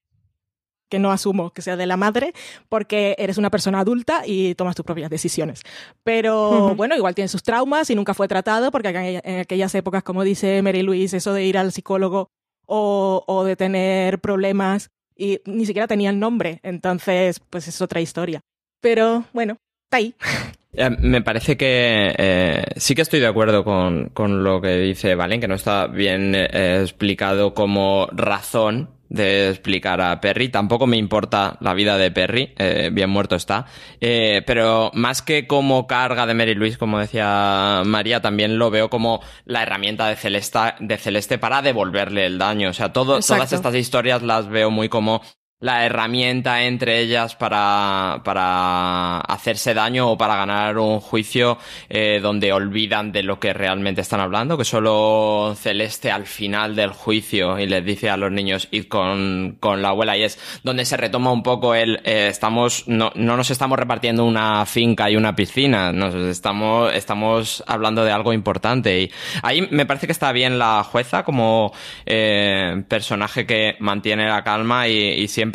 que 0.89 0.99
no 0.99 1.11
asumo 1.11 1.51
que 1.51 1.61
sea 1.61 1.77
de 1.77 1.85
la 1.85 1.97
madre, 1.97 2.33
porque 2.67 3.15
eres 3.17 3.37
una 3.37 3.49
persona 3.49 3.79
adulta 3.79 4.23
y 4.25 4.55
tomas 4.55 4.75
tus 4.75 4.85
propias 4.85 5.09
decisiones. 5.09 5.61
Pero 6.03 6.75
bueno, 6.75 6.95
igual 6.95 7.15
tiene 7.15 7.27
sus 7.27 7.43
traumas 7.43 7.89
y 7.89 7.95
nunca 7.95 8.13
fue 8.13 8.27
tratado, 8.27 8.71
porque 8.71 8.89
en 9.23 9.39
aquellas 9.39 9.73
épocas, 9.75 10.03
como 10.03 10.23
dice 10.23 10.61
Mary 10.61 10.81
Louise, 10.81 11.17
eso 11.17 11.33
de 11.33 11.45
ir 11.45 11.57
al 11.57 11.71
psicólogo 11.71 12.31
o, 12.65 13.23
o 13.27 13.43
de 13.43 13.55
tener 13.55 14.19
problemas 14.19 14.89
y 15.15 15.41
ni 15.45 15.65
siquiera 15.65 15.87
tenía 15.87 16.09
el 16.09 16.19
nombre. 16.19 16.59
Entonces, 16.63 17.39
pues 17.49 17.67
es 17.67 17.81
otra 17.81 18.01
historia. 18.01 18.41
Pero 18.81 19.25
bueno, 19.33 19.57
está 19.85 19.97
ahí. 19.97 20.15
Eh, 20.71 20.87
me 20.99 21.23
parece 21.23 21.57
que 21.57 22.13
eh, 22.15 22.63
sí 22.75 22.93
que 22.93 23.01
estoy 23.01 23.19
de 23.19 23.25
acuerdo 23.25 23.63
con, 23.63 24.09
con, 24.09 24.43
lo 24.43 24.61
que 24.61 24.77
dice 24.77 25.15
Valen, 25.15 25.41
que 25.41 25.47
no 25.47 25.55
está 25.55 25.87
bien 25.87 26.35
eh, 26.35 26.81
explicado 26.83 27.55
como 27.55 28.07
razón 28.11 28.91
de 29.09 29.49
explicar 29.49 29.99
a 30.01 30.21
Perry. 30.21 30.49
Tampoco 30.49 30.87
me 30.87 30.97
importa 30.97 31.57
la 31.59 31.73
vida 31.73 31.97
de 31.97 32.11
Perry, 32.11 32.53
eh, 32.57 32.89
bien 32.91 33.09
muerto 33.09 33.35
está. 33.35 33.65
Eh, 33.99 34.43
pero 34.45 34.91
más 34.93 35.21
que 35.21 35.47
como 35.47 35.87
carga 35.87 36.25
de 36.25 36.35
Mary 36.35 36.55
Louise, 36.55 36.77
como 36.77 36.99
decía 36.99 37.81
María, 37.85 38.21
también 38.21 38.57
lo 38.57 38.69
veo 38.69 38.89
como 38.89 39.21
la 39.45 39.63
herramienta 39.63 40.07
de 40.07 40.15
Celeste, 40.15 40.59
de 40.79 40.97
Celeste 40.97 41.37
para 41.37 41.61
devolverle 41.61 42.25
el 42.25 42.37
daño. 42.37 42.69
O 42.69 42.73
sea, 42.73 42.93
todo, 42.93 43.19
todas 43.19 43.51
estas 43.51 43.75
historias 43.75 44.21
las 44.21 44.47
veo 44.47 44.69
muy 44.69 44.89
como 44.89 45.21
la 45.61 45.85
herramienta 45.85 46.63
entre 46.63 46.99
ellas 46.99 47.35
para, 47.35 48.21
para 48.23 49.19
hacerse 49.19 49.73
daño 49.73 50.09
o 50.11 50.17
para 50.17 50.37
ganar 50.37 50.77
un 50.77 51.01
juicio 51.01 51.57
eh, 51.89 52.19
donde 52.21 52.53
olvidan 52.53 53.11
de 53.11 53.23
lo 53.23 53.41
que 53.41 53.51
realmente 53.53 53.99
están 53.99 54.21
hablando, 54.21 54.57
que 54.57 54.63
solo 54.63 55.53
Celeste 55.57 56.11
al 56.11 56.27
final 56.27 56.77
del 56.77 56.91
juicio 56.91 57.59
y 57.59 57.67
les 57.67 57.83
dice 57.83 58.09
a 58.09 58.15
los 58.15 58.31
niños 58.31 58.69
id 58.71 58.85
con, 58.85 59.57
con 59.59 59.81
la 59.81 59.89
abuela 59.89 60.15
y 60.15 60.23
es 60.23 60.39
donde 60.63 60.85
se 60.85 60.95
retoma 60.95 61.33
un 61.33 61.43
poco 61.43 61.75
el 61.75 61.99
eh, 62.05 62.27
estamos 62.29 62.87
no, 62.87 63.11
no 63.15 63.35
nos 63.35 63.51
estamos 63.51 63.77
repartiendo 63.77 64.23
una 64.23 64.65
finca 64.65 65.09
y 65.09 65.17
una 65.17 65.35
piscina, 65.35 65.91
nos 65.91 66.15
estamos, 66.15 66.93
estamos 66.93 67.63
hablando 67.67 68.05
de 68.05 68.11
algo 68.11 68.31
importante. 68.31 69.01
Y 69.01 69.11
ahí 69.43 69.67
me 69.71 69.85
parece 69.85 70.05
que 70.05 70.13
está 70.13 70.31
bien 70.31 70.57
la 70.57 70.83
jueza 70.83 71.23
como 71.23 71.73
eh, 72.05 72.81
personaje 72.87 73.45
que 73.45 73.75
mantiene 73.79 74.27
la 74.27 74.43
calma 74.43 74.87
y, 74.87 74.95
y 74.95 75.27
siempre 75.27 75.48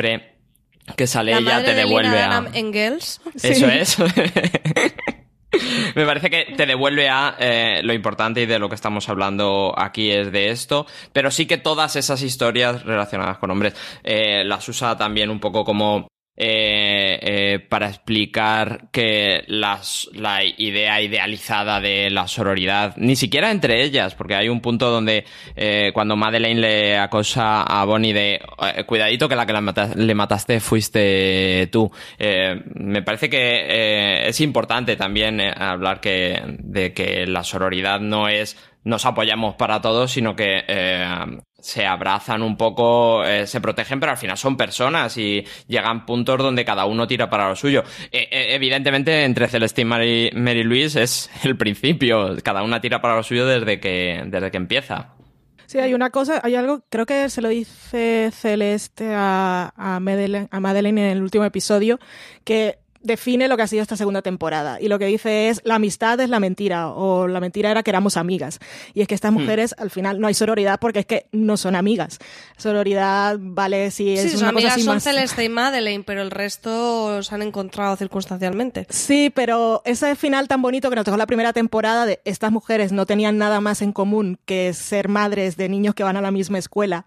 que 0.97 1.07
sale 1.07 1.37
ella 1.37 1.65
te 1.65 1.75
devuelve 1.75 2.21
a 2.21 2.45
Engels. 2.53 3.21
Eso 3.43 3.69
es. 3.69 3.99
Me 5.95 6.05
parece 6.05 6.31
que 6.31 6.55
te 6.57 6.67
devuelve 6.67 7.09
a 7.09 7.37
eh, 7.39 7.81
lo 7.85 7.93
importante 7.93 8.43
y 8.43 8.47
de 8.47 8.59
lo 8.59 8.69
que 8.69 8.75
estamos 8.75 9.09
hablando 9.09 9.73
aquí 9.77 10.11
es 10.11 10.33
de 10.33 10.51
esto, 10.51 10.87
pero 11.13 11.31
sí 11.31 11.47
que 11.47 11.59
todas 11.59 11.97
esas 11.97 12.23
historias 12.23 12.83
relacionadas 12.85 13.39
con 13.39 13.51
hombres 13.51 13.75
eh, 14.03 14.43
las 14.45 14.69
usa 14.69 14.97
también 14.97 15.31
un 15.31 15.39
poco 15.39 15.65
como 15.65 16.09
eh, 16.37 17.19
eh, 17.23 17.59
para 17.61 17.89
explicar 17.89 18.89
que 18.91 19.45
las, 19.47 20.09
la 20.15 20.45
idea 20.45 21.01
idealizada 21.01 21.81
de 21.81 22.11
la 22.11 22.27
sororidad, 22.27 22.95
ni 22.97 23.15
siquiera 23.15 23.51
entre 23.51 23.83
ellas, 23.85 24.15
porque 24.15 24.35
hay 24.35 24.49
un 24.49 24.61
punto 24.61 24.91
donde 24.91 25.25
eh, 25.55 25.93
cuando 25.95 26.17
Madeleine 26.17 26.61
le 26.61 26.99
acosa 26.99 27.63
a 27.63 27.85
Bonnie 27.85 28.13
de 28.13 28.35
eh, 28.35 28.85
cuidadito 28.85 29.29
que 29.29 29.37
la 29.37 29.47
que 29.47 29.53
la 29.53 29.95
le 29.97 30.15
mataste 30.15 30.61
fuiste 30.61 31.69
tú. 31.71 31.91
Eh, 32.19 32.61
me 32.75 33.03
parece 33.03 33.31
que 33.31 33.39
eh, 33.39 34.29
es 34.29 34.41
importante 34.41 34.97
también 34.97 35.41
hablar 35.41 36.01
que, 36.01 36.41
de 36.59 36.93
que 36.93 37.27
la 37.27 37.45
sororidad 37.45 38.01
no 38.01 38.29
es 38.29 38.57
nos 38.85 39.07
apoyamos 39.07 39.55
para 39.57 39.81
todos, 39.81 40.13
sino 40.13 40.37
que 40.37 40.63
eh, 40.67 41.39
se 41.65 41.87
abrazan 41.87 42.43
un 42.43 42.59
poco, 42.59 43.25
eh, 43.25 43.47
se 43.47 43.59
protegen, 43.59 43.99
pero 43.99 44.13
al 44.13 44.19
final 44.19 44.37
son 44.37 44.55
personas 44.55 45.17
y 45.17 45.43
llegan 45.67 46.05
puntos 46.05 46.37
donde 46.37 46.63
cada 46.63 46.85
uno 46.85 47.07
tira 47.07 47.31
para 47.31 47.49
lo 47.49 47.57
suyo. 47.57 47.83
Eh, 48.13 48.29
eh, 48.31 48.55
evidentemente, 48.55 49.25
entre 49.25 49.49
Celeste 49.49 49.81
y 49.81 49.85
Mary, 49.87 50.31
Mary 50.35 50.63
Louise 50.63 51.03
es 51.03 51.31
el 51.43 51.57
principio, 51.57 52.37
cada 52.43 52.63
una 52.63 52.83
tira 52.83 53.01
para 53.01 53.17
lo 53.17 53.23
suyo 53.23 53.47
desde 53.47 53.81
que, 53.81 54.25
desde 54.27 54.51
que 54.51 54.59
empieza. 54.59 55.15
Sí, 55.65 55.79
hay 55.79 55.95
una 55.95 56.11
cosa, 56.11 56.43
hay 56.45 56.55
algo, 56.55 56.85
creo 56.91 57.07
que 57.07 57.31
se 57.31 57.41
lo 57.41 57.49
dice 57.49 58.31
Celeste 58.31 59.15
a, 59.15 59.73
a, 59.75 60.01
Madeleine, 60.01 60.49
a 60.51 60.61
Madeleine 60.61 61.11
en 61.11 61.17
el 61.17 61.23
último 61.23 61.47
episodio, 61.47 61.99
que 62.45 62.79
define 63.05 63.47
lo 63.47 63.57
que 63.57 63.63
ha 63.63 63.67
sido 63.69 63.83
esta 63.83 63.97
segunda 63.97 64.23
temporada. 64.23 64.81
Y 64.81 64.89
lo 64.89 64.99
que 64.99 65.07
dice 65.07 65.49
es, 65.51 65.61
la 65.65 65.77
amistad 65.77 66.19
es 66.21 66.29
la 66.29 66.41
mentira, 66.41 66.89
o 66.89 67.29
la 67.29 67.39
mentira 67.39 67.71
era 67.71 67.83
que 67.85 67.91
éramos 67.91 68.17
amigas. 68.17 68.59
Y 68.95 69.03
es 69.03 69.07
que 69.09 69.15
estas 69.15 69.31
Hmm. 69.31 69.35
mujeres, 69.41 69.75
al 69.79 69.91
final, 69.91 70.19
no 70.21 70.27
hay 70.27 70.35
sororidad 70.35 70.81
porque 70.81 71.01
es 71.01 71.07
que 71.07 71.27
no 71.31 71.57
son 71.57 71.77
amigas. 71.77 72.19
Sororidad, 72.57 73.37
vale, 73.39 73.91
si 73.91 74.15
es 74.15 74.23
Sí, 74.23 74.31
sus 74.31 74.41
una 74.41 74.49
cosa 74.53 74.57
amigas 74.59 74.73
así 74.73 74.83
son 74.85 74.95
más... 74.97 75.05
Celeste 75.05 75.45
y 75.45 75.49
Madeleine, 75.49 76.03
pero 76.05 76.23
el 76.23 76.31
resto 76.31 77.23
se 77.23 77.35
han 77.35 77.43
encontrado 77.43 77.95
circunstancialmente. 77.97 78.87
Sí, 78.89 79.31
pero 79.35 79.83
ese 79.85 80.17
final 80.17 80.49
tan 80.49 80.63
bonito 80.63 80.89
que 80.89 80.97
nos 80.97 81.05
dejó 81.05 81.17
la 81.19 81.27
primera 81.27 81.53
temporada 81.53 82.07
de 82.07 82.21
estas 82.25 82.51
mujeres 82.53 82.91
no 82.93 83.05
tenían 83.07 83.37
nada 83.37 83.61
más 83.61 83.83
en 83.83 83.93
común 83.93 84.39
que 84.47 84.73
ser 84.73 85.09
madres 85.09 85.57
de 85.57 85.69
niños 85.69 85.95
que 85.95 86.05
van 86.05 86.17
a 86.17 86.23
la 86.23 86.31
misma 86.31 86.59
escuela 86.59 87.07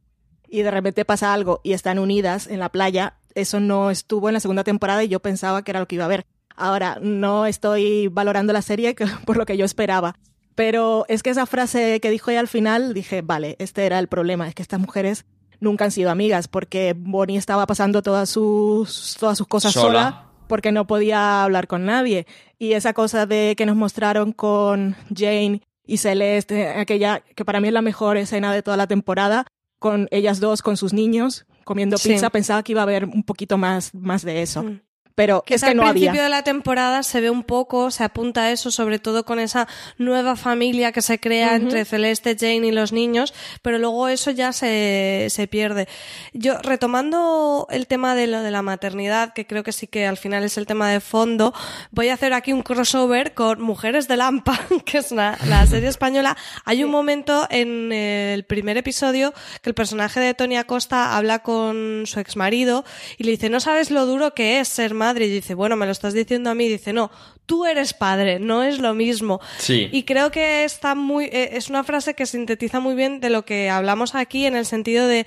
y 0.49 0.61
de 0.61 0.71
repente 0.71 1.03
pasa 1.05 1.33
algo 1.33 1.59
y 1.63 1.73
están 1.73 1.99
unidas 1.99 2.47
en 2.47 2.59
la 2.59 2.69
playa, 2.69 3.15
eso 3.37 3.59
no 3.59 3.91
estuvo 3.91 4.29
en 4.29 4.33
la 4.33 4.39
segunda 4.39 4.63
temporada 4.63 5.03
y 5.03 5.07
yo 5.07 5.19
pensaba 5.19 5.61
que 5.61 5.71
era 5.71 5.79
lo 5.79 5.87
que 5.87 5.95
iba 5.95 6.03
a 6.03 6.07
haber. 6.07 6.25
Ahora, 6.55 6.97
no 7.01 7.45
estoy 7.45 8.07
valorando 8.07 8.51
la 8.51 8.61
serie 8.61 8.95
por 9.25 9.37
lo 9.37 9.45
que 9.45 9.57
yo 9.57 9.65
esperaba. 9.65 10.15
Pero 10.55 11.05
es 11.07 11.21
que 11.21 11.29
esa 11.29 11.45
frase 11.45 11.99
que 11.99 12.09
dijo 12.09 12.31
ella 12.31 12.39
al 12.39 12.47
final, 12.47 12.93
dije, 12.95 13.21
vale, 13.21 13.55
este 13.59 13.85
era 13.85 13.99
el 13.99 14.07
problema, 14.07 14.47
es 14.47 14.55
que 14.55 14.63
estas 14.63 14.79
mujeres 14.79 15.25
nunca 15.59 15.85
han 15.85 15.91
sido 15.91 16.09
amigas 16.09 16.47
porque 16.47 16.95
Bonnie 16.97 17.37
estaba 17.37 17.67
pasando 17.67 18.01
todas 18.01 18.29
sus, 18.29 19.15
todas 19.19 19.37
sus 19.37 19.47
cosas 19.47 19.73
Sola. 19.73 19.85
sola 19.87 20.27
porque 20.47 20.71
no 20.71 20.87
podía 20.87 21.43
hablar 21.43 21.67
con 21.67 21.85
nadie. 21.85 22.25
Y 22.57 22.73
esa 22.73 22.93
cosa 22.93 23.25
de 23.25 23.53
que 23.57 23.65
nos 23.65 23.75
mostraron 23.75 24.31
con 24.31 24.95
Jane 25.15 25.61
y 25.85 25.97
Celeste, 25.97 26.69
aquella 26.69 27.19
que 27.19 27.45
para 27.45 27.59
mí 27.59 27.67
es 27.67 27.73
la 27.73 27.81
mejor 27.81 28.17
escena 28.17 28.51
de 28.51 28.63
toda 28.63 28.77
la 28.77 28.87
temporada, 28.87 29.45
con 29.79 30.07
ellas 30.09 30.39
dos, 30.39 30.61
con 30.61 30.77
sus 30.77 30.93
niños, 30.93 31.45
comiendo 31.67 31.97
Sí. 31.99 32.09
pizza, 32.09 32.31
pensaba 32.31 32.63
que 32.63 32.71
iba 32.71 32.81
a 32.81 32.83
haber 32.83 33.05
un 33.05 33.21
poquito 33.21 33.57
más, 33.59 33.93
más 33.93 34.23
de 34.23 34.41
eso. 34.41 34.63
Mm. 34.63 34.81
Pero 35.17 35.43
es 35.47 35.63
al 35.63 35.69
que 35.69 35.75
no 35.75 35.81
principio 35.81 36.11
había. 36.11 36.23
de 36.23 36.29
la 36.29 36.43
temporada 36.43 37.01
se 37.01 37.21
ve 37.21 37.31
un 37.31 37.41
poco, 37.43 37.89
se 37.89 38.03
apunta 38.03 38.43
a 38.43 38.51
eso, 38.51 38.69
sobre 38.69 38.99
todo 38.99 39.25
con 39.25 39.39
esa 39.39 39.67
nueva 39.97 40.35
familia 40.35 40.91
que 40.91 41.01
se 41.01 41.19
crea 41.19 41.47
Ujú. 41.47 41.55
entre 41.55 41.85
Celeste, 41.85 42.37
Jane 42.39 42.67
y 42.67 42.71
los 42.71 42.93
niños, 42.93 43.33
pero 43.63 43.79
luego 43.79 44.09
eso 44.09 44.29
ya 44.29 44.53
se, 44.53 45.25
se 45.31 45.47
pierde. 45.47 45.87
Yo, 46.33 46.59
retomando 46.59 47.65
el 47.71 47.87
tema 47.87 48.13
de 48.13 48.27
lo 48.27 48.41
de 48.43 48.51
la 48.51 48.61
maternidad, 48.61 49.33
que 49.33 49.47
creo 49.47 49.63
que 49.63 49.71
sí 49.71 49.87
que 49.87 50.05
al 50.05 50.17
final 50.17 50.43
es 50.43 50.55
el 50.59 50.67
tema 50.67 50.91
de 50.91 50.99
fondo, 50.99 51.51
voy 51.89 52.09
a 52.09 52.13
hacer 52.13 52.33
aquí 52.33 52.53
un 52.53 52.61
crossover 52.61 53.33
con 53.33 53.59
Mujeres 53.59 54.07
de 54.07 54.17
Lampa, 54.17 54.59
que 54.85 54.99
es 54.99 55.11
una- 55.11 55.35
la 55.47 55.65
serie 55.65 55.89
española. 55.89 56.37
Hay 56.63 56.83
un 56.83 56.91
momento 56.91 57.47
en 57.49 57.91
el 57.91 58.43
primer 58.43 58.77
episodio 58.77 59.33
que 59.63 59.69
el 59.71 59.73
personaje 59.73 60.19
de 60.19 60.35
Tony 60.35 60.57
Acosta 60.57 61.17
habla 61.17 61.39
con 61.39 62.03
su 62.05 62.19
exmarido 62.19 62.85
y 63.17 63.23
le 63.23 63.31
dice, 63.31 63.49
no 63.49 63.59
sabes 63.59 63.89
lo 63.89 64.05
duro 64.05 64.35
que 64.35 64.59
es 64.59 64.67
ser 64.67 64.93
madre. 64.93 65.06
Y 65.25 65.29
dice, 65.29 65.53
bueno, 65.53 65.75
me 65.75 65.85
lo 65.85 65.91
estás 65.91 66.13
diciendo 66.13 66.49
a 66.49 66.55
mí. 66.55 66.67
Dice, 66.67 66.93
no, 66.93 67.11
tú 67.45 67.65
eres 67.65 67.93
padre, 67.93 68.39
no 68.39 68.63
es 68.63 68.79
lo 68.79 68.93
mismo. 68.93 69.39
Sí. 69.57 69.89
Y 69.91 70.03
creo 70.03 70.31
que 70.31 70.63
está 70.63 70.95
muy, 70.95 71.25
eh, 71.25 71.51
es 71.53 71.69
una 71.69 71.83
frase 71.83 72.13
que 72.13 72.25
sintetiza 72.25 72.79
muy 72.79 72.95
bien 72.95 73.19
de 73.19 73.29
lo 73.29 73.45
que 73.45 73.69
hablamos 73.69 74.15
aquí 74.15 74.45
en 74.45 74.55
el 74.55 74.65
sentido 74.65 75.07
de, 75.07 75.25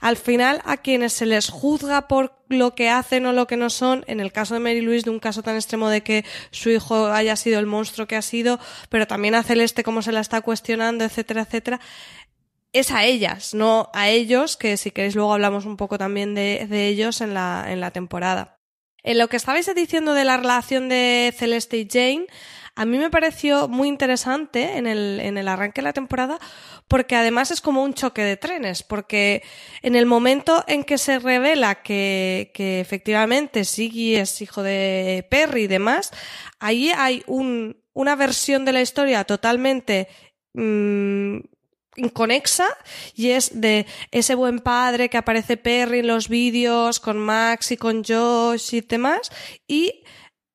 al 0.00 0.16
final, 0.16 0.62
a 0.64 0.78
quienes 0.78 1.12
se 1.12 1.26
les 1.26 1.48
juzga 1.50 2.08
por 2.08 2.38
lo 2.48 2.74
que 2.74 2.88
hacen 2.88 3.26
o 3.26 3.32
lo 3.32 3.46
que 3.46 3.56
no 3.56 3.70
son, 3.70 4.04
en 4.06 4.20
el 4.20 4.32
caso 4.32 4.54
de 4.54 4.60
Mary 4.60 4.80
Louise, 4.80 5.04
de 5.04 5.10
un 5.10 5.20
caso 5.20 5.42
tan 5.42 5.56
extremo 5.56 5.88
de 5.88 6.02
que 6.02 6.24
su 6.50 6.70
hijo 6.70 7.08
haya 7.08 7.36
sido 7.36 7.58
el 7.58 7.66
monstruo 7.66 8.06
que 8.06 8.16
ha 8.16 8.22
sido, 8.22 8.58
pero 8.88 9.06
también 9.06 9.34
a 9.34 9.42
Celeste 9.42 9.84
cómo 9.84 10.02
se 10.02 10.12
la 10.12 10.20
está 10.20 10.40
cuestionando, 10.40 11.04
etcétera, 11.04 11.42
etcétera, 11.42 11.80
es 12.72 12.90
a 12.90 13.04
ellas, 13.04 13.54
no 13.54 13.90
a 13.94 14.08
ellos, 14.08 14.56
que 14.56 14.76
si 14.76 14.90
queréis 14.90 15.14
luego 15.14 15.32
hablamos 15.32 15.64
un 15.64 15.76
poco 15.76 15.98
también 15.98 16.34
de, 16.34 16.66
de 16.68 16.88
ellos 16.88 17.20
en 17.20 17.34
la, 17.34 17.66
en 17.68 17.80
la 17.80 17.90
temporada. 17.90 18.57
En 19.08 19.16
lo 19.16 19.28
que 19.28 19.38
estabais 19.38 19.74
diciendo 19.74 20.12
de 20.12 20.26
la 20.26 20.36
relación 20.36 20.90
de 20.90 21.32
Celeste 21.34 21.78
y 21.78 21.88
Jane, 21.90 22.26
a 22.74 22.84
mí 22.84 22.98
me 22.98 23.08
pareció 23.08 23.66
muy 23.66 23.88
interesante 23.88 24.76
en 24.76 24.86
el, 24.86 25.18
en 25.20 25.38
el 25.38 25.48
arranque 25.48 25.80
de 25.80 25.84
la 25.84 25.94
temporada, 25.94 26.38
porque 26.88 27.16
además 27.16 27.50
es 27.50 27.62
como 27.62 27.82
un 27.82 27.94
choque 27.94 28.22
de 28.22 28.36
trenes, 28.36 28.82
porque 28.82 29.42
en 29.80 29.96
el 29.96 30.04
momento 30.04 30.62
en 30.68 30.84
que 30.84 30.98
se 30.98 31.20
revela 31.20 31.76
que, 31.76 32.50
que 32.52 32.80
efectivamente 32.80 33.64
Siggy 33.64 34.16
es 34.16 34.42
hijo 34.42 34.62
de 34.62 35.26
Perry 35.30 35.62
y 35.62 35.68
demás, 35.68 36.12
ahí 36.58 36.92
hay 36.94 37.22
un, 37.26 37.82
una 37.94 38.14
versión 38.14 38.66
de 38.66 38.72
la 38.74 38.82
historia 38.82 39.24
totalmente 39.24 40.08
mm, 40.52 41.38
inconexa 41.98 42.66
y 43.14 43.30
es 43.30 43.60
de 43.60 43.86
ese 44.10 44.34
buen 44.34 44.60
padre 44.60 45.08
que 45.08 45.18
aparece 45.18 45.56
Perry 45.56 46.00
en 46.00 46.06
los 46.06 46.28
vídeos 46.28 47.00
con 47.00 47.18
Max 47.18 47.72
y 47.72 47.76
con 47.76 48.04
Josh 48.04 48.74
y 48.74 48.80
demás 48.80 49.30
y 49.66 50.04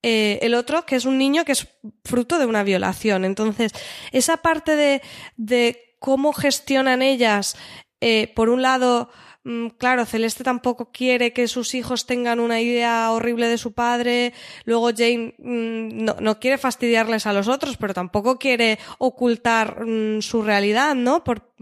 eh, 0.02 0.40
el 0.42 0.54
otro 0.54 0.86
que 0.86 0.98
es 0.98 1.06
un 1.06 1.18
niño 1.18 1.46
que 1.46 1.54
es 1.54 1.68
fruto 2.04 2.38
de 2.38 2.46
una 2.46 2.64
violación. 2.64 3.24
Entonces, 3.24 3.72
esa 4.12 4.38
parte 4.38 4.76
de, 4.76 5.02
de 5.38 5.96
cómo 6.00 6.34
gestionan 6.34 7.02
ellas, 7.02 7.56
eh, 8.02 8.34
por 8.36 8.50
un 8.50 8.62
lado, 8.62 9.10
claro, 9.78 10.06
Celeste 10.06 10.44
tampoco 10.44 10.92
quiere 10.92 11.34
que 11.34 11.48
sus 11.48 11.74
hijos 11.74 12.06
tengan 12.06 12.40
una 12.40 12.62
idea 12.62 13.12
horrible 13.12 13.48
de 13.48 13.58
su 13.58 13.74
padre, 13.74 14.34
luego 14.64 14.92
Jane 14.96 15.36
mm, 15.38 16.04
no, 16.04 16.16
no 16.20 16.40
quiere 16.40 16.58
fastidiarles 16.58 17.26
a 17.26 17.34
los 17.34 17.48
otros, 17.48 17.78
pero 17.78 17.94
tampoco 17.94 18.40
quiere 18.40 18.80
ocultar 19.00 19.86
mm, 19.86 20.22
su 20.22 20.44
realidad, 20.44 20.96
¿no? 20.96 21.24
Por, 21.24 21.54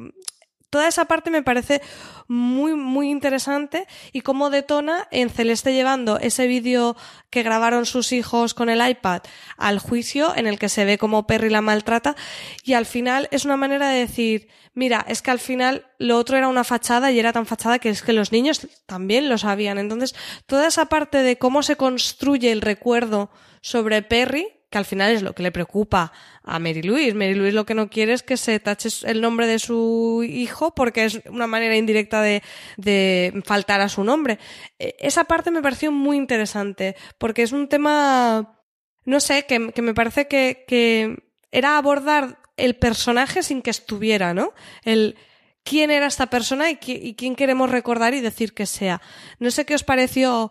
toda 0.71 0.87
esa 0.87 1.05
parte 1.05 1.29
me 1.29 1.43
parece 1.43 1.81
muy, 2.27 2.73
muy 2.73 3.11
interesante 3.11 3.85
y 4.11 4.21
cómo 4.21 4.49
detona 4.49 5.07
en 5.11 5.29
Celeste 5.29 5.73
llevando 5.73 6.17
ese 6.17 6.47
vídeo 6.47 6.95
que 7.29 7.43
grabaron 7.43 7.85
sus 7.85 8.13
hijos 8.13 8.53
con 8.53 8.69
el 8.69 8.87
iPad 8.89 9.21
al 9.57 9.77
juicio 9.77 10.35
en 10.35 10.47
el 10.47 10.57
que 10.57 10.69
se 10.69 10.85
ve 10.85 10.97
cómo 10.97 11.27
Perry 11.27 11.49
la 11.49 11.61
maltrata 11.61 12.15
y 12.63 12.73
al 12.73 12.85
final 12.85 13.27
es 13.31 13.45
una 13.45 13.57
manera 13.57 13.89
de 13.89 13.99
decir, 13.99 14.47
mira, 14.73 15.05
es 15.07 15.21
que 15.21 15.31
al 15.31 15.39
final 15.39 15.85
lo 15.99 16.17
otro 16.17 16.37
era 16.37 16.47
una 16.47 16.63
fachada 16.63 17.11
y 17.11 17.19
era 17.19 17.33
tan 17.33 17.45
fachada 17.45 17.79
que 17.79 17.89
es 17.89 18.01
que 18.01 18.13
los 18.13 18.31
niños 18.31 18.65
también 18.85 19.29
lo 19.29 19.37
sabían. 19.37 19.77
Entonces, 19.77 20.15
toda 20.45 20.67
esa 20.67 20.85
parte 20.85 21.17
de 21.17 21.37
cómo 21.37 21.63
se 21.63 21.75
construye 21.75 22.51
el 22.51 22.61
recuerdo 22.61 23.29
sobre 23.61 24.01
Perry, 24.01 24.47
que 24.71 24.77
al 24.79 24.85
final 24.85 25.11
es 25.11 25.21
lo 25.21 25.35
que 25.35 25.43
le 25.43 25.51
preocupa 25.51 26.11
a 26.43 26.57
Mary 26.57 26.81
Louise. 26.81 27.13
Mary 27.13 27.35
Louise 27.35 27.53
lo 27.53 27.65
que 27.65 27.75
no 27.75 27.89
quiere 27.89 28.13
es 28.13 28.23
que 28.23 28.37
se 28.37 28.59
tache 28.59 28.89
el 29.03 29.21
nombre 29.21 29.45
de 29.45 29.59
su 29.59 30.23
hijo 30.27 30.73
porque 30.73 31.05
es 31.05 31.21
una 31.29 31.45
manera 31.45 31.75
indirecta 31.75 32.21
de, 32.21 32.41
de 32.77 33.43
faltar 33.45 33.81
a 33.81 33.89
su 33.89 34.03
nombre. 34.03 34.39
Eh, 34.79 34.95
Esa 34.99 35.25
parte 35.25 35.51
me 35.51 35.61
pareció 35.61 35.91
muy 35.91 36.17
interesante 36.17 36.95
porque 37.19 37.43
es 37.43 37.51
un 37.51 37.67
tema, 37.67 38.57
no 39.05 39.19
sé, 39.19 39.45
que, 39.45 39.71
que 39.73 39.81
me 39.81 39.93
parece 39.93 40.27
que, 40.27 40.63
que 40.67 41.17
era 41.51 41.77
abordar 41.77 42.39
el 42.57 42.75
personaje 42.77 43.43
sin 43.43 43.61
que 43.61 43.69
estuviera, 43.71 44.33
¿no? 44.33 44.53
El 44.83 45.17
quién 45.63 45.91
era 45.91 46.07
esta 46.07 46.27
persona 46.27 46.69
y 46.71 46.77
quién 46.77 47.35
queremos 47.35 47.69
recordar 47.69 48.13
y 48.13 48.21
decir 48.21 48.53
que 48.53 48.65
sea. 48.65 49.01
No 49.39 49.51
sé 49.51 49.65
qué 49.65 49.75
os 49.75 49.83
pareció 49.83 50.49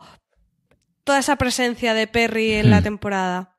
toda 1.05 1.19
esa 1.19 1.37
presencia 1.37 1.95
de 1.95 2.07
Perry 2.07 2.53
en 2.53 2.71
la 2.71 2.81
Hmm. 2.81 2.85
temporada. 2.85 3.50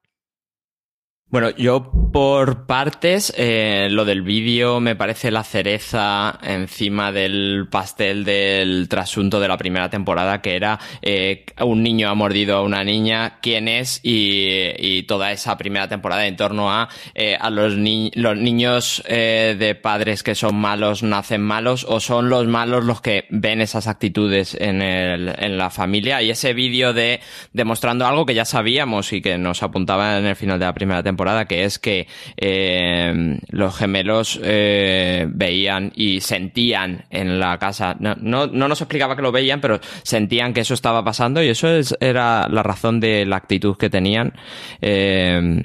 Bueno, 1.32 1.52
yo 1.52 1.90
por 2.12 2.66
partes, 2.66 3.34
eh, 3.38 3.88
lo 3.90 4.04
del 4.04 4.22
vídeo 4.22 4.82
me 4.82 4.98
parece 4.98 5.32
la 5.32 5.46
cereza 5.46 6.38
encima 6.44 7.14
del 7.14 7.70
pastel 7.72 8.26
del 8.26 8.90
trasunto 8.90 9.40
de 9.40 9.48
la 9.48 9.58
primera 9.58 9.90
temporada, 9.90 10.42
que 10.42 10.58
era 10.58 10.78
eh, 11.02 11.46
un 11.62 11.84
niño 11.84 12.10
ha 12.10 12.16
mordido 12.16 12.58
a 12.58 12.64
una 12.64 12.84
niña, 12.84 13.40
quién 13.42 13.70
es, 13.70 14.02
y, 14.04 15.04
toda 15.04 15.32
esa 15.32 15.58
primera 15.58 15.88
temporada 15.88 16.28
en 16.28 16.36
torno 16.36 16.70
a, 16.70 16.90
eh, 17.16 17.38
a 17.40 17.50
los, 17.50 17.76
los 17.76 18.38
niños 18.38 19.02
de 19.08 19.80
padres 19.82 20.24
que 20.24 20.36
son 20.36 20.56
malos 20.56 21.02
nacen 21.02 21.42
malos, 21.42 21.86
o 21.88 22.02
son 22.02 22.30
los 22.30 22.46
malos 22.48 22.84
los 22.84 23.00
que 23.00 23.26
ven 23.30 23.62
esas 23.62 23.88
actitudes 23.88 24.56
en, 24.60 24.82
el, 24.82 25.34
en 25.38 25.58
la 25.58 25.70
familia. 25.70 26.22
Y 26.22 26.30
ese 26.30 26.54
vídeo 26.54 26.92
de 26.92 27.22
demostrando 27.54 28.06
algo 28.06 28.26
que 28.26 28.36
ya 28.36 28.46
sabíamos 28.46 29.14
y 29.14 29.22
que 29.22 29.38
nos 29.38 29.64
apuntaba 29.64 30.18
en 30.18 30.26
el 30.26 30.36
final 30.36 30.60
de 30.60 30.66
la 30.66 30.74
primera 30.74 31.02
temporada, 31.02 31.21
que 31.48 31.64
es 31.64 31.80
que 31.80 32.08
eh, 32.38 33.40
los 33.50 33.76
gemelos 33.76 34.40
eh, 34.44 35.28
veían 35.30 35.92
y 35.96 36.22
sentían 36.22 37.06
en 37.10 37.40
la 37.40 37.58
casa. 37.58 37.96
No, 38.00 38.16
no, 38.16 38.48
nos 38.48 38.82
explicaba 38.82 39.16
que 39.16 39.22
lo 39.22 39.32
veían, 39.32 39.62
pero 39.62 39.80
sentían 40.04 40.54
que 40.54 40.62
eso 40.62 40.74
estaba 40.74 41.04
pasando 41.04 41.44
y 41.44 41.50
eso 41.50 41.68
es, 41.70 41.96
era 42.00 42.48
la 42.50 42.64
razón 42.64 43.00
de 43.00 43.26
la 43.26 43.38
actitud 43.38 43.78
que 43.78 43.90
tenían. 43.90 44.34
Eh, 44.82 45.64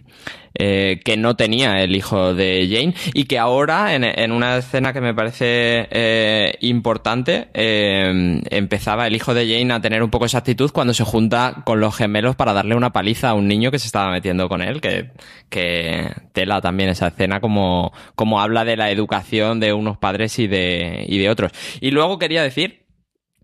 eh, 0.58 1.00
que 1.04 1.16
no 1.16 1.36
tenía 1.36 1.82
el 1.82 1.94
hijo 1.94 2.34
de 2.34 2.68
Jane 2.70 2.94
y 3.14 3.24
que 3.24 3.38
ahora 3.38 3.94
en, 3.94 4.32
una 4.32 4.56
escena 4.56 4.92
que 4.92 5.00
me 5.00 5.14
parece 5.14 5.86
eh, 5.90 6.54
importante 6.60 7.48
eh, 7.54 8.40
empezaba 8.50 9.06
el 9.06 9.14
hijo 9.14 9.34
de 9.34 9.46
Jane 9.46 9.72
a 9.74 9.80
tener 9.80 10.02
un 10.02 10.10
poco 10.10 10.26
esa 10.26 10.38
actitud 10.38 10.70
cuando 10.72 10.94
se 10.94 11.04
junta 11.04 11.62
con 11.64 11.80
los 11.80 11.96
gemelos 11.96 12.36
para 12.36 12.52
darle 12.52 12.74
una 12.74 12.92
paliza 12.92 13.30
a 13.30 13.34
un 13.34 13.48
niño 13.48 13.70
que 13.70 13.78
se 13.78 13.86
estaba 13.86 14.10
metiendo 14.10 14.48
con 14.48 14.62
él 14.62 14.80
que, 14.80 15.10
que 15.50 16.10
tela 16.32 16.60
también 16.60 16.90
esa 16.90 17.08
escena 17.08 17.40
como, 17.40 17.92
como 18.14 18.40
habla 18.40 18.64
de 18.64 18.76
la 18.76 18.90
educación 18.90 19.60
de 19.60 19.72
unos 19.72 19.98
padres 19.98 20.38
y 20.38 20.46
de, 20.46 21.04
y 21.06 21.18
de 21.18 21.30
otros. 21.30 21.52
Y 21.80 21.90
luego 21.90 22.18
quería 22.18 22.42
decir 22.42 22.85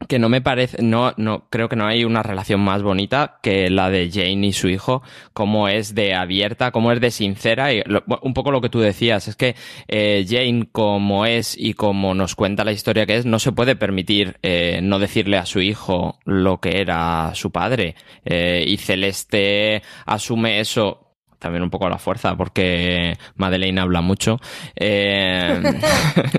que 0.09 0.19
no 0.19 0.29
me 0.29 0.41
parece, 0.41 0.83
no, 0.83 1.13
no, 1.17 1.47
creo 1.51 1.69
que 1.69 1.77
no 1.77 1.87
hay 1.87 2.05
una 2.05 2.23
relación 2.23 2.61
más 2.61 2.83
bonita 2.83 3.39
que 3.43 3.71
la 3.71 3.91
de 3.91 4.11
Jane 4.11 4.47
y 4.47 4.53
su 4.53 4.69
hijo, 4.69 5.03
como 5.33 5.69
es 5.69 5.95
de 5.95 6.15
abierta, 6.15 6.71
como 6.71 6.93
es 6.93 7.01
de 7.01 7.11
sincera, 7.11 7.73
y 7.73 7.83
un 8.23 8.35
poco 8.35 8.51
lo 8.51 8.61
que 8.61 8.69
tú 8.69 8.81
decías, 8.81 9.29
es 9.29 9.37
que 9.37 9.55
eh, 9.89 10.25
Jane 10.29 10.69
como 10.71 11.27
es 11.27 11.57
y 11.59 11.75
como 11.75 12.15
nos 12.15 12.35
cuenta 12.35 12.65
la 12.65 12.73
historia 12.73 13.07
que 13.07 13.17
es, 13.17 13.27
no 13.27 13.39
se 13.39 13.53
puede 13.53 13.77
permitir 13.77 14.39
eh, 14.43 14.81
no 14.83 14.99
decirle 14.99 15.37
a 15.39 15.47
su 15.47 15.61
hijo 15.61 16.19
lo 16.25 16.61
que 16.61 16.81
era 16.81 17.33
su 17.35 17.51
padre, 17.51 17.95
eh, 18.25 18.65
y 18.67 18.77
Celeste 18.77 19.83
asume 20.07 20.61
eso 20.61 21.12
también 21.43 21.65
un 21.65 21.71
poco 21.71 21.87
a 21.87 21.91
la 21.91 21.99
fuerza, 21.99 22.37
porque 22.37 23.19
Madeleine 23.35 23.81
habla 23.81 24.01
mucho. 24.01 24.41
Eh, 24.77 25.61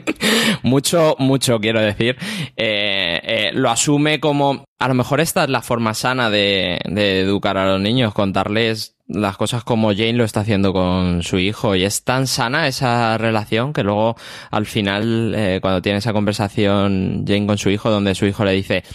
mucho, 0.64 1.16
mucho, 1.20 1.60
quiero 1.60 1.82
decir. 1.82 2.18
Eh, 2.56 3.20
eh, 3.24 3.51
lo 3.54 3.70
asume 3.70 4.20
como, 4.20 4.64
a 4.80 4.88
lo 4.88 4.93
mejor 4.93 5.20
esta 5.20 5.43
es 5.43 5.49
la 5.49 5.62
forma 5.62 5.93
sana 5.93 6.30
de, 6.30 6.80
de 6.86 7.20
educar 7.20 7.58
a 7.58 7.68
los 7.68 7.82
niños, 7.82 8.14
contarles 8.14 8.95
las 9.06 9.36
cosas 9.36 9.66
como 9.66 9.89
Jane 9.89 10.14
lo 10.14 10.24
está 10.24 10.39
haciendo 10.39 10.72
con 10.72 11.22
su 11.24 11.38
hijo 11.38 11.76
y 11.76 11.84
es 11.84 12.06
tan 12.06 12.26
sana 12.26 12.68
esa 12.68 13.18
relación 13.18 13.74
que 13.74 13.84
luego 13.84 14.16
al 14.49 14.66
final 14.66 15.60
cuando 15.62 15.82
tiene 15.82 15.99
esa 15.99 16.14
conversación 16.14 17.26
Jane 17.28 17.45
con 17.45 17.58
su 17.58 17.70
hijo 17.70 17.89
donde 17.89 18.16
su 18.16 18.26
hijo 18.26 18.45
le 18.45 18.54
dice 18.54 18.86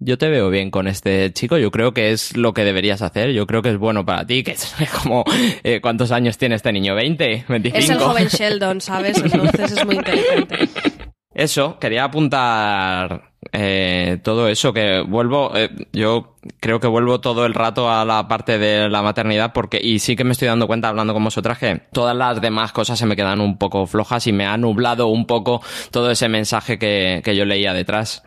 yo 0.00 0.16
te 0.16 0.28
veo 0.28 0.48
bien 0.50 0.70
con 0.70 0.86
este 0.86 1.32
chico, 1.32 1.58
yo 1.58 1.70
creo 1.70 1.92
que 1.92 2.12
es 2.12 2.36
lo 2.36 2.54
que 2.54 2.64
deberías 2.64 3.02
hacer, 3.02 3.32
yo 3.32 3.46
creo 3.46 3.62
que 3.62 3.70
es 3.70 3.78
bueno 3.78 4.04
para 4.04 4.26
ti, 4.26 4.42
que 4.42 4.52
es 4.52 4.74
como, 5.02 5.24
eh, 5.64 5.80
¿cuántos 5.80 6.12
años 6.12 6.38
tiene 6.38 6.54
este 6.54 6.72
niño? 6.72 6.94
¿20? 6.94 7.46
¿25? 7.46 7.70
Es 7.74 7.90
el 7.90 7.98
joven 7.98 8.28
Sheldon, 8.28 8.80
¿sabes? 8.80 9.18
Entonces 9.18 9.72
es 9.72 9.84
muy 9.84 9.96
inteligente. 9.96 10.68
Eso, 11.34 11.78
quería 11.78 12.02
apuntar 12.02 13.34
eh, 13.52 14.18
todo 14.24 14.48
eso, 14.48 14.72
que 14.72 15.02
vuelvo, 15.06 15.52
eh, 15.54 15.70
yo 15.92 16.34
creo 16.58 16.80
que 16.80 16.88
vuelvo 16.88 17.20
todo 17.20 17.46
el 17.46 17.54
rato 17.54 17.88
a 17.92 18.04
la 18.04 18.26
parte 18.26 18.58
de 18.58 18.88
la 18.88 19.02
maternidad 19.02 19.52
porque, 19.52 19.78
y 19.80 20.00
sí 20.00 20.16
que 20.16 20.24
me 20.24 20.32
estoy 20.32 20.48
dando 20.48 20.66
cuenta 20.66 20.88
hablando 20.88 21.14
con 21.14 21.22
vosotras 21.22 21.58
que 21.58 21.82
todas 21.92 22.16
las 22.16 22.40
demás 22.40 22.72
cosas 22.72 22.98
se 22.98 23.06
me 23.06 23.14
quedan 23.14 23.40
un 23.40 23.56
poco 23.56 23.86
flojas 23.86 24.26
y 24.26 24.32
me 24.32 24.46
ha 24.46 24.56
nublado 24.56 25.06
un 25.06 25.26
poco 25.26 25.62
todo 25.92 26.10
ese 26.10 26.28
mensaje 26.28 26.76
que, 26.76 27.20
que 27.24 27.36
yo 27.36 27.44
leía 27.44 27.72
detrás. 27.72 28.24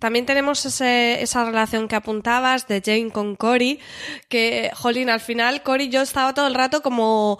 También 0.00 0.26
tenemos 0.26 0.66
ese, 0.66 1.22
esa 1.22 1.44
relación 1.44 1.86
que 1.86 1.94
apuntabas 1.94 2.66
de 2.66 2.82
Jane 2.84 3.10
con 3.12 3.36
Cory, 3.36 3.78
que, 4.28 4.72
jolín, 4.74 5.10
al 5.10 5.20
final 5.20 5.62
Cory 5.62 5.90
yo 5.90 6.00
estaba 6.00 6.34
todo 6.34 6.48
el 6.48 6.54
rato 6.54 6.82
como 6.82 7.38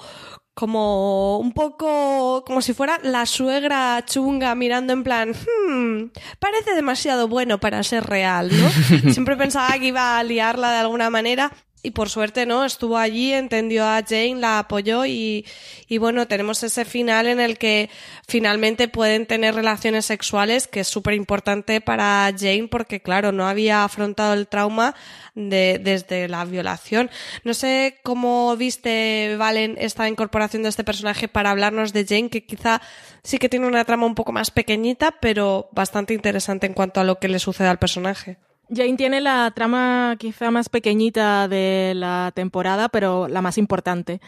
como 0.52 1.38
un 1.38 1.52
poco 1.52 2.44
como 2.44 2.60
si 2.60 2.74
fuera 2.74 2.98
la 3.02 3.24
suegra 3.24 4.04
chunga 4.04 4.54
mirando 4.54 4.92
en 4.92 5.04
plan, 5.04 5.30
hmm, 5.30 6.10
parece 6.38 6.74
demasiado 6.74 7.28
bueno 7.28 7.58
para 7.58 7.82
ser 7.82 8.04
real, 8.04 8.50
¿no? 8.52 9.10
Siempre 9.12 9.36
pensaba 9.36 9.72
que 9.78 9.86
iba 9.86 10.18
a 10.18 10.22
liarla 10.22 10.72
de 10.72 10.78
alguna 10.78 11.08
manera 11.08 11.50
y 11.82 11.92
por 11.92 12.10
suerte 12.10 12.44
no, 12.44 12.64
estuvo 12.64 12.98
allí, 12.98 13.32
entendió 13.32 13.86
a 13.86 14.02
Jane, 14.06 14.36
la 14.36 14.58
apoyó 14.58 15.06
y, 15.06 15.46
y 15.88 15.98
bueno, 15.98 16.28
tenemos 16.28 16.62
ese 16.62 16.84
final 16.84 17.26
en 17.26 17.40
el 17.40 17.56
que 17.56 17.88
finalmente 18.28 18.88
pueden 18.88 19.26
tener 19.26 19.54
relaciones 19.54 20.04
sexuales, 20.04 20.68
que 20.68 20.80
es 20.80 20.88
súper 20.88 21.14
importante 21.14 21.80
para 21.80 22.30
Jane 22.38 22.68
porque 22.70 23.00
claro, 23.00 23.32
no 23.32 23.48
había 23.48 23.84
afrontado 23.84 24.34
el 24.34 24.46
trauma 24.46 24.94
de, 25.34 25.80
desde 25.82 26.28
la 26.28 26.44
violación. 26.44 27.10
No 27.44 27.54
sé 27.54 27.98
cómo 28.02 28.54
viste, 28.56 29.36
Valen, 29.38 29.76
esta 29.78 30.08
incorporación 30.08 30.62
de 30.62 30.68
este 30.68 30.84
personaje 30.84 31.28
para 31.28 31.50
hablarnos 31.50 31.92
de 31.92 32.04
Jane, 32.06 32.30
que 32.30 32.44
quizá 32.44 32.82
sí 33.22 33.38
que 33.38 33.48
tiene 33.48 33.66
una 33.66 33.84
trama 33.84 34.06
un 34.06 34.14
poco 34.14 34.32
más 34.32 34.50
pequeñita, 34.50 35.16
pero 35.20 35.68
bastante 35.72 36.12
interesante 36.14 36.66
en 36.66 36.74
cuanto 36.74 37.00
a 37.00 37.04
lo 37.04 37.18
que 37.18 37.28
le 37.28 37.38
sucede 37.38 37.68
al 37.68 37.78
personaje. 37.78 38.38
Jane 38.72 38.96
tiene 38.96 39.20
la 39.20 39.50
trama 39.54 40.16
quizá 40.18 40.50
más 40.50 40.68
pequeñita 40.68 41.48
de 41.48 41.92
la 41.96 42.32
temporada, 42.34 42.88
pero 42.88 43.26
la 43.26 43.42
más 43.42 43.58
importante, 43.58 44.20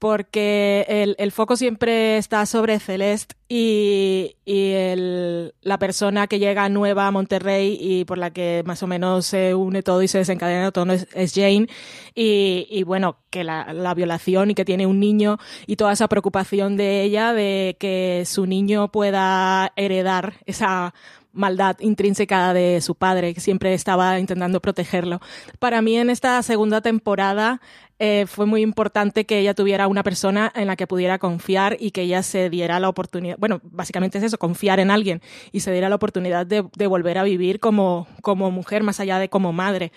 porque 0.00 1.14
el, 1.16 1.32
foco 1.32 1.56
siempre 1.56 2.18
está 2.18 2.44
sobre 2.44 2.78
Celeste 2.80 3.36
y, 3.48 4.36
la 4.46 5.78
persona 5.78 6.26
que 6.26 6.38
llega 6.38 6.68
nueva 6.68 7.06
a 7.06 7.10
Monterrey 7.10 7.78
y 7.80 8.04
por 8.04 8.18
la 8.18 8.30
que 8.30 8.62
más 8.66 8.82
o 8.82 8.86
menos 8.86 9.26
se 9.26 9.54
une 9.54 9.82
todo 9.82 10.02
y 10.02 10.08
se 10.08 10.18
desencadena 10.18 10.72
todo 10.72 10.92
es, 10.92 11.32
Jane. 11.32 11.68
Y, 12.14 12.82
bueno, 12.82 13.16
que 13.30 13.44
la, 13.44 13.72
la, 13.72 13.94
violación 13.94 14.50
y 14.50 14.54
que 14.54 14.64
tiene 14.64 14.86
un 14.86 15.00
niño 15.00 15.38
y 15.66 15.76
toda 15.76 15.92
esa 15.92 16.08
preocupación 16.08 16.76
de 16.76 17.02
ella 17.02 17.32
de 17.32 17.76
que 17.78 18.24
su 18.26 18.46
niño 18.46 18.90
pueda 18.90 19.72
heredar 19.76 20.34
esa 20.46 20.92
maldad 21.34 21.76
intrínseca 21.80 22.54
de 22.54 22.80
su 22.80 22.94
padre, 22.94 23.34
que 23.34 23.40
siempre 23.40 23.74
estaba 23.74 24.18
intentando 24.18 24.60
protegerlo. 24.60 25.20
Para 25.58 25.82
mí 25.82 25.96
en 25.96 26.10
esta 26.10 26.42
segunda 26.42 26.80
temporada 26.80 27.60
eh, 27.98 28.26
fue 28.26 28.46
muy 28.46 28.62
importante 28.62 29.24
que 29.24 29.38
ella 29.38 29.54
tuviera 29.54 29.86
una 29.86 30.02
persona 30.02 30.52
en 30.54 30.66
la 30.66 30.76
que 30.76 30.86
pudiera 30.86 31.18
confiar 31.18 31.76
y 31.78 31.90
que 31.90 32.02
ella 32.02 32.22
se 32.22 32.50
diera 32.50 32.80
la 32.80 32.88
oportunidad, 32.88 33.36
bueno, 33.38 33.60
básicamente 33.64 34.18
es 34.18 34.24
eso, 34.24 34.38
confiar 34.38 34.80
en 34.80 34.90
alguien 34.90 35.20
y 35.52 35.60
se 35.60 35.70
diera 35.70 35.88
la 35.88 35.96
oportunidad 35.96 36.46
de, 36.46 36.64
de 36.76 36.86
volver 36.86 37.18
a 37.18 37.22
vivir 37.22 37.60
como, 37.60 38.06
como 38.22 38.50
mujer 38.50 38.82
más 38.82 39.00
allá 39.00 39.18
de 39.18 39.28
como 39.28 39.52
madre. 39.52 39.92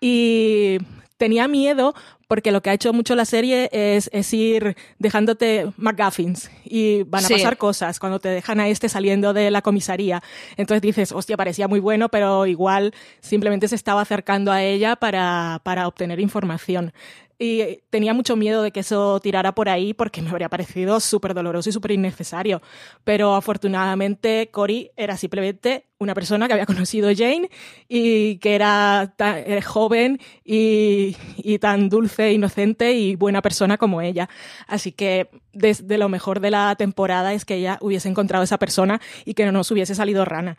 Y 0.00 0.78
tenía 1.22 1.46
miedo 1.46 1.94
porque 2.26 2.50
lo 2.50 2.62
que 2.62 2.70
ha 2.70 2.72
hecho 2.72 2.92
mucho 2.92 3.14
la 3.14 3.24
serie 3.24 3.70
es, 3.70 4.10
ir 4.32 4.76
dejándote 4.98 5.70
McGuffins 5.76 6.50
y 6.64 7.04
van 7.04 7.24
a 7.24 7.28
pasar 7.28 7.56
cosas 7.58 8.00
cuando 8.00 8.18
te 8.18 8.28
dejan 8.28 8.58
a 8.58 8.66
este 8.66 8.88
saliendo 8.88 9.32
de 9.32 9.52
la 9.52 9.62
comisaría. 9.62 10.20
Entonces 10.56 10.82
dices, 10.82 11.12
hostia, 11.12 11.36
parecía 11.36 11.68
muy 11.68 11.78
bueno, 11.78 12.08
pero 12.08 12.44
igual 12.46 12.92
simplemente 13.20 13.68
se 13.68 13.76
estaba 13.76 14.00
acercando 14.00 14.50
a 14.50 14.64
ella 14.64 14.96
para, 14.96 15.60
para 15.62 15.86
obtener 15.86 16.18
información 16.18 16.92
y 17.42 17.82
tenía 17.90 18.14
mucho 18.14 18.36
miedo 18.36 18.62
de 18.62 18.70
que 18.70 18.80
eso 18.80 19.18
tirara 19.18 19.52
por 19.52 19.68
ahí 19.68 19.94
porque 19.94 20.22
me 20.22 20.30
habría 20.30 20.48
parecido 20.48 21.00
súper 21.00 21.34
doloroso 21.34 21.68
y 21.68 21.72
súper 21.72 21.90
innecesario. 21.90 22.62
Pero 23.02 23.34
afortunadamente 23.34 24.48
Cory 24.52 24.92
era 24.96 25.16
simplemente 25.16 25.86
una 25.98 26.14
persona 26.14 26.46
que 26.46 26.52
había 26.52 26.66
conocido 26.72 27.10
Jane 27.12 27.50
y 27.88 28.36
que 28.38 28.54
era, 28.54 29.14
tan, 29.16 29.60
joven 29.62 30.20
y, 30.44 31.16
y, 31.36 31.58
tan 31.58 31.88
dulce, 31.88 32.32
inocente 32.32 32.92
y 32.92 33.16
buena 33.16 33.42
persona 33.42 33.76
como 33.76 34.00
ella. 34.00 34.28
Así 34.68 34.92
que 34.92 35.28
desde 35.52 35.98
lo 35.98 36.08
mejor 36.08 36.38
de 36.38 36.52
la 36.52 36.76
temporada 36.76 37.32
es 37.32 37.44
que 37.44 37.56
ella 37.56 37.76
hubiese 37.80 38.08
encontrado 38.08 38.42
a 38.42 38.44
esa 38.44 38.58
persona 38.58 39.00
y 39.24 39.34
que 39.34 39.44
no 39.44 39.50
nos 39.50 39.68
hubiese 39.72 39.96
salido 39.96 40.24
rana. 40.24 40.58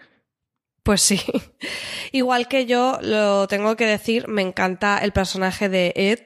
Pues 0.83 1.01
sí. 1.01 1.21
Igual 2.11 2.47
que 2.47 2.65
yo, 2.65 2.99
lo 3.01 3.47
tengo 3.47 3.75
que 3.77 3.85
decir, 3.85 4.27
me 4.27 4.41
encanta 4.41 4.97
el 4.97 5.13
personaje 5.13 5.69
de 5.69 5.93
Ed. 5.95 6.19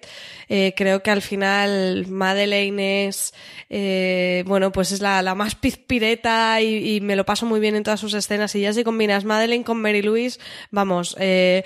Eh, 0.49 0.73
creo 0.75 1.03
que 1.03 1.11
al 1.11 1.21
final 1.21 2.05
Madeleine 2.07 3.07
es, 3.07 3.33
eh, 3.69 4.43
bueno, 4.47 4.71
pues 4.71 4.91
es 4.91 5.01
la, 5.01 5.21
la 5.21 5.35
más 5.35 5.55
pizpireta 5.55 6.61
y, 6.61 6.95
y, 6.95 7.01
me 7.01 7.15
lo 7.15 7.25
paso 7.25 7.45
muy 7.45 7.59
bien 7.59 7.75
en 7.75 7.83
todas 7.83 7.99
sus 7.99 8.13
escenas. 8.13 8.55
Y 8.55 8.61
ya 8.61 8.73
si 8.73 8.83
combinas 8.83 9.25
Madeleine 9.25 9.63
con 9.63 9.81
Mary 9.81 10.01
Louise, 10.01 10.39
vamos, 10.71 11.15
eh, 11.19 11.63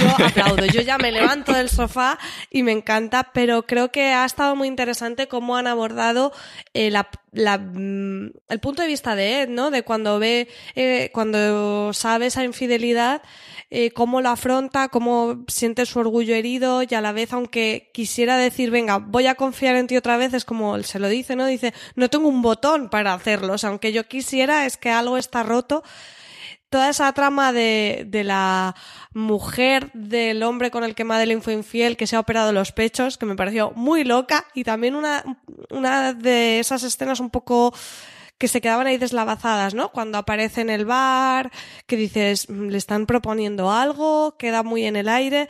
yo 0.00 0.26
aplaudo. 0.26 0.66
Yo 0.66 0.80
ya 0.82 0.98
me 0.98 1.12
levanto 1.12 1.52
del 1.52 1.68
sofá 1.68 2.18
y 2.50 2.62
me 2.62 2.72
encanta, 2.72 3.30
pero 3.32 3.66
creo 3.66 3.90
que 3.90 4.12
ha 4.12 4.24
estado 4.24 4.56
muy 4.56 4.68
interesante 4.68 5.28
cómo 5.28 5.56
han 5.56 5.66
abordado 5.66 6.32
eh, 6.74 6.90
la, 6.90 7.08
la, 7.32 7.58
mm, 7.58 8.32
el 8.48 8.60
punto 8.60 8.82
de 8.82 8.88
vista 8.88 9.14
de 9.16 9.42
Ed, 9.42 9.48
¿no? 9.48 9.70
De 9.70 9.82
cuando 9.82 10.18
ve, 10.18 10.48
eh, 10.74 11.10
cuando 11.12 11.92
sabe 11.92 12.26
esa 12.26 12.44
infidelidad, 12.44 13.22
eh, 13.70 13.90
cómo 13.90 14.22
lo 14.22 14.30
afronta, 14.30 14.88
cómo 14.88 15.44
siente 15.46 15.84
su 15.84 15.98
orgullo 15.98 16.34
herido 16.34 16.82
y 16.82 16.94
a 16.94 17.02
la 17.02 17.12
vez, 17.12 17.34
aunque 17.34 17.90
quisiera 17.92 18.38
decir, 18.38 18.70
venga, 18.70 18.96
voy 18.96 19.26
a 19.26 19.34
confiar 19.34 19.76
en 19.76 19.86
ti 19.86 19.96
otra 19.96 20.16
vez, 20.16 20.32
es 20.32 20.46
como 20.46 20.82
se 20.82 20.98
lo 20.98 21.08
dice, 21.08 21.36
¿no? 21.36 21.44
Dice, 21.44 21.74
no 21.94 22.08
tengo 22.08 22.28
un 22.28 22.40
botón 22.40 22.88
para 22.88 23.12
hacerlo, 23.12 23.52
o 23.52 23.58
sea, 23.58 23.68
aunque 23.68 23.92
yo 23.92 24.08
quisiera, 24.08 24.64
es 24.64 24.78
que 24.78 24.90
algo 24.90 25.18
está 25.18 25.42
roto. 25.42 25.82
Toda 26.70 26.90
esa 26.90 27.10
trama 27.12 27.52
de, 27.52 28.04
de, 28.06 28.24
la 28.24 28.74
mujer 29.14 29.90
del 29.94 30.42
hombre 30.42 30.70
con 30.70 30.84
el 30.84 30.94
que 30.94 31.04
Madeleine 31.04 31.40
fue 31.40 31.54
infiel, 31.54 31.96
que 31.96 32.06
se 32.06 32.16
ha 32.16 32.20
operado 32.20 32.52
los 32.52 32.72
pechos, 32.72 33.16
que 33.16 33.24
me 33.24 33.36
pareció 33.36 33.72
muy 33.74 34.04
loca, 34.04 34.46
y 34.54 34.64
también 34.64 34.94
una, 34.94 35.24
una 35.70 36.12
de 36.12 36.58
esas 36.58 36.82
escenas 36.82 37.20
un 37.20 37.30
poco 37.30 37.74
que 38.38 38.48
se 38.48 38.60
quedaban 38.60 38.86
ahí 38.86 38.96
deslavazadas, 38.96 39.74
¿no? 39.74 39.90
Cuando 39.90 40.16
aparece 40.16 40.60
en 40.60 40.70
el 40.70 40.84
bar, 40.84 41.50
que 41.86 41.96
dices, 41.96 42.48
le 42.48 42.78
están 42.78 43.06
proponiendo 43.06 43.70
algo, 43.70 44.36
queda 44.38 44.62
muy 44.62 44.84
en 44.84 44.96
el 44.96 45.08
aire. 45.08 45.48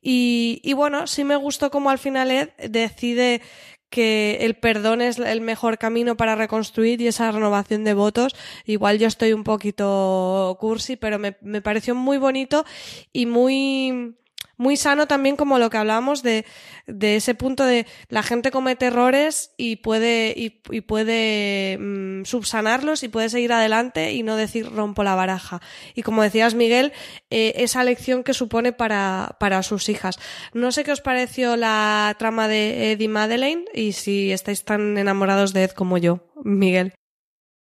Y, 0.00 0.60
y 0.64 0.72
bueno, 0.72 1.06
sí 1.06 1.24
me 1.24 1.36
gustó 1.36 1.70
como 1.70 1.90
al 1.90 1.98
final 1.98 2.30
Ed 2.30 2.48
decide 2.68 3.42
que 3.90 4.38
el 4.40 4.54
perdón 4.54 5.02
es 5.02 5.18
el 5.18 5.42
mejor 5.42 5.76
camino 5.76 6.16
para 6.16 6.34
reconstruir 6.34 7.02
y 7.02 7.08
esa 7.08 7.30
renovación 7.30 7.84
de 7.84 7.92
votos. 7.92 8.34
Igual 8.64 8.98
yo 8.98 9.06
estoy 9.06 9.34
un 9.34 9.44
poquito 9.44 10.56
cursi, 10.58 10.96
pero 10.96 11.18
me, 11.18 11.36
me 11.42 11.60
pareció 11.60 11.94
muy 11.94 12.16
bonito 12.16 12.64
y 13.12 13.26
muy 13.26 14.16
muy 14.62 14.76
sano 14.76 15.06
también 15.06 15.34
como 15.34 15.58
lo 15.58 15.70
que 15.70 15.76
hablábamos 15.76 16.22
de, 16.22 16.46
de 16.86 17.16
ese 17.16 17.34
punto 17.34 17.66
de 17.66 17.84
la 18.08 18.22
gente 18.22 18.52
comete 18.52 18.86
errores 18.86 19.50
y 19.56 19.76
puede, 19.76 20.32
y, 20.36 20.62
y 20.70 20.82
puede 20.82 21.76
mmm, 21.78 22.22
subsanarlos 22.24 23.02
y 23.02 23.08
puede 23.08 23.28
seguir 23.28 23.52
adelante 23.52 24.12
y 24.12 24.22
no 24.22 24.36
decir 24.36 24.70
rompo 24.70 25.02
la 25.02 25.16
baraja. 25.16 25.60
Y 25.96 26.02
como 26.02 26.22
decías, 26.22 26.54
Miguel, 26.54 26.92
eh, 27.28 27.54
esa 27.56 27.82
lección 27.82 28.22
que 28.22 28.34
supone 28.34 28.72
para, 28.72 29.36
para 29.40 29.64
sus 29.64 29.88
hijas. 29.88 30.20
No 30.54 30.70
sé 30.70 30.84
qué 30.84 30.92
os 30.92 31.00
pareció 31.00 31.56
la 31.56 32.14
trama 32.18 32.46
de 32.46 32.92
Ed 32.92 33.00
y 33.00 33.08
Madeleine 33.08 33.64
y 33.74 33.92
si 33.92 34.30
estáis 34.30 34.64
tan 34.64 34.96
enamorados 34.96 35.52
de 35.52 35.64
Ed 35.64 35.72
como 35.72 35.98
yo, 35.98 36.20
Miguel. 36.44 36.94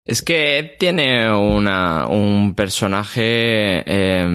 Es 0.05 0.21
que 0.21 0.59
Ed 0.59 0.71
tiene 0.81 1.33
una, 1.33 2.09
un 2.09 2.57
personaje 2.57 3.85
eh, 3.87 4.27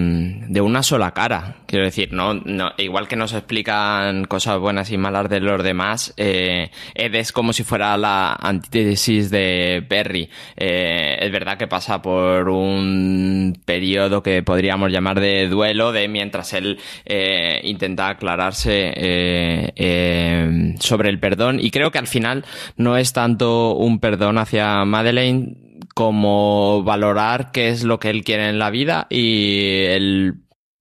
de 0.48 0.62
una 0.62 0.82
sola 0.82 1.12
cara. 1.12 1.58
Quiero 1.66 1.84
decir, 1.84 2.14
no, 2.14 2.36
no, 2.36 2.72
igual 2.78 3.10
que 3.10 3.18
nos 3.18 3.34
explican 3.34 4.24
cosas 4.24 4.60
buenas 4.60 4.90
y 4.92 4.98
malas 4.98 5.30
de 5.30 5.42
los 5.42 5.62
demás, 5.62 6.14
eh, 6.16 6.72
Ed 6.96 7.14
es 7.16 7.34
como 7.34 7.52
si 7.52 7.66
fuera 7.66 7.98
la 7.98 8.32
antítesis 8.32 9.30
de 9.30 9.86
Perry. 9.90 10.30
Eh, 10.56 11.18
es 11.20 11.32
verdad 11.34 11.58
que 11.58 11.68
pasa 11.68 12.02
por 12.02 12.48
un 12.48 13.62
periodo 13.66 14.24
que 14.24 14.44
podríamos 14.44 14.90
llamar 14.90 15.20
de 15.20 15.50
duelo, 15.50 15.92
de 15.92 16.08
mientras 16.08 16.54
él 16.54 16.80
eh, 17.04 17.60
intenta 17.66 18.08
aclararse 18.08 18.94
eh, 18.96 20.76
sobre 20.80 21.10
el 21.10 21.20
perdón. 21.20 21.60
Y 21.60 21.72
creo 21.72 21.92
que 21.92 22.00
al 22.00 22.08
final 22.08 22.46
no 22.78 22.96
es 22.96 23.12
tanto 23.12 23.76
un 23.76 24.00
perdón 24.00 24.38
hacia 24.38 24.86
Madeleine 24.86 25.57
como 25.98 26.84
valorar 26.84 27.52
qué 27.52 27.70
es 27.70 27.84
lo 27.84 28.00
que 28.00 28.12
él 28.12 28.24
quiere 28.24 28.50
en 28.50 28.60
la 28.60 28.70
vida 28.70 29.08
y 29.10 29.86
el 29.88 30.36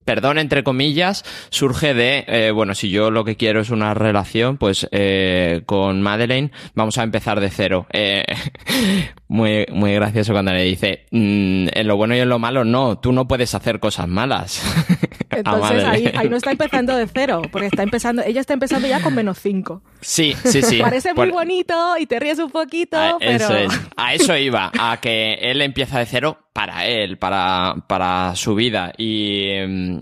perdón 0.05 0.37
entre 0.37 0.62
comillas 0.62 1.25
surge 1.49 1.95
de 1.95 2.27
eh, 2.29 2.51
bueno 2.51 2.75
si 2.75 2.91
yo 2.91 3.11
lo 3.11 3.25
que 3.25 3.39
quiero 3.39 3.62
es 3.62 3.71
una 3.71 3.95
relación 3.95 4.59
pues 4.59 4.87
eh, 4.93 5.62
con 5.64 6.03
Madeleine 6.03 6.51
vamos 6.75 6.99
a 6.99 7.03
empezar 7.03 7.41
de 7.41 7.49
cero. 7.49 7.87
Eh, 7.95 8.27
muy 9.29 9.64
muy 9.73 9.95
gracioso 9.95 10.35
cuando 10.35 10.53
le 10.53 10.64
dice 10.64 11.07
mmm, 11.12 11.69
en 11.73 11.87
lo 11.87 11.97
bueno 11.97 12.14
y 12.14 12.19
en 12.19 12.29
lo 12.29 12.39
malo 12.39 12.67
no 12.67 12.99
tú 12.99 13.11
no 13.11 13.27
puedes 13.27 13.55
hacer 13.55 13.81
cosas 13.81 14.09
malas 14.09 14.62
entonces 15.31 15.85
ahí, 15.85 16.11
ahí, 16.14 16.29
no 16.29 16.37
está 16.37 16.53
empezando 16.53 16.97
de 16.97 17.07
cero 17.07 17.43
porque 17.51 17.66
está 17.66 17.83
empezando 17.83 18.22
ella 18.22 18.41
está 18.41 18.55
empezando 18.55 18.87
ya 18.89 19.01
con 19.01 19.14
menos 19.14 19.39
cinco 19.39 19.83
sí 20.01 20.35
sí 20.45 20.62
sí 20.62 20.79
parece 20.81 21.14
muy 21.14 21.31
bonito 21.31 21.97
y 21.99 22.07
te 22.07 22.18
ríes 22.20 22.39
un 22.39 22.51
poquito 22.51 22.97
a, 22.97 23.16
pero 23.18 23.37
eso 23.37 23.57
es. 23.57 23.81
a 23.97 24.14
eso 24.14 24.37
iba 24.37 24.70
a 24.79 24.99
que 25.01 25.35
él 25.35 25.62
empieza 25.62 25.99
de 25.99 26.07
cero 26.07 26.39
para 26.57 26.87
él, 26.87 27.18
para, 27.18 27.85
para 27.87 28.35
su 28.35 28.55
vida. 28.55 28.95
Y, 28.97 29.51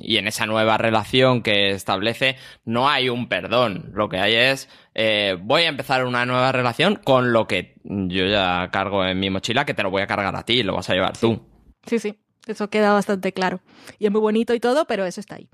y, 0.03 0.17
en 0.19 0.29
esa 0.29 0.47
nueva 0.47 0.79
relación 0.79 1.43
que 1.43 1.71
establece 1.71 2.37
no 2.65 2.89
hay 2.89 3.09
un 3.09 3.29
perdón. 3.29 3.91
Lo 3.93 4.09
que 4.09 4.19
hay 4.19 4.35
es, 4.37 4.69
eh, 4.95 5.37
voy 5.41 5.63
a 5.63 5.69
empezar 5.69 6.05
una 6.07 6.25
nueva 6.27 6.53
relación 6.53 6.95
con 6.95 7.33
lo 7.33 7.49
que 7.49 7.75
yo 7.83 8.27
ya 8.27 8.69
cargo 8.71 9.05
en 9.05 9.19
mi 9.19 9.31
mochila, 9.31 9.65
que 9.65 9.75
te 9.75 9.83
lo 9.83 9.91
voy 9.91 10.03
a 10.03 10.07
cargar 10.07 10.37
a 10.37 10.45
ti, 10.45 10.63
lo 10.63 10.77
vas 10.77 10.89
a 10.91 10.95
llevar 10.95 11.17
sí. 11.17 11.27
tú. 11.27 11.43
Sí, 11.87 11.99
sí, 11.99 12.17
eso 12.47 12.69
queda 12.71 12.93
bastante 12.93 13.33
claro. 13.33 13.61
Y 13.99 14.07
es 14.07 14.13
muy 14.13 14.21
bonito 14.21 14.55
y 14.55 14.61
todo, 14.61 14.87
pero 14.87 15.07
eso 15.07 15.21
está 15.21 15.37
ahí. 15.37 15.49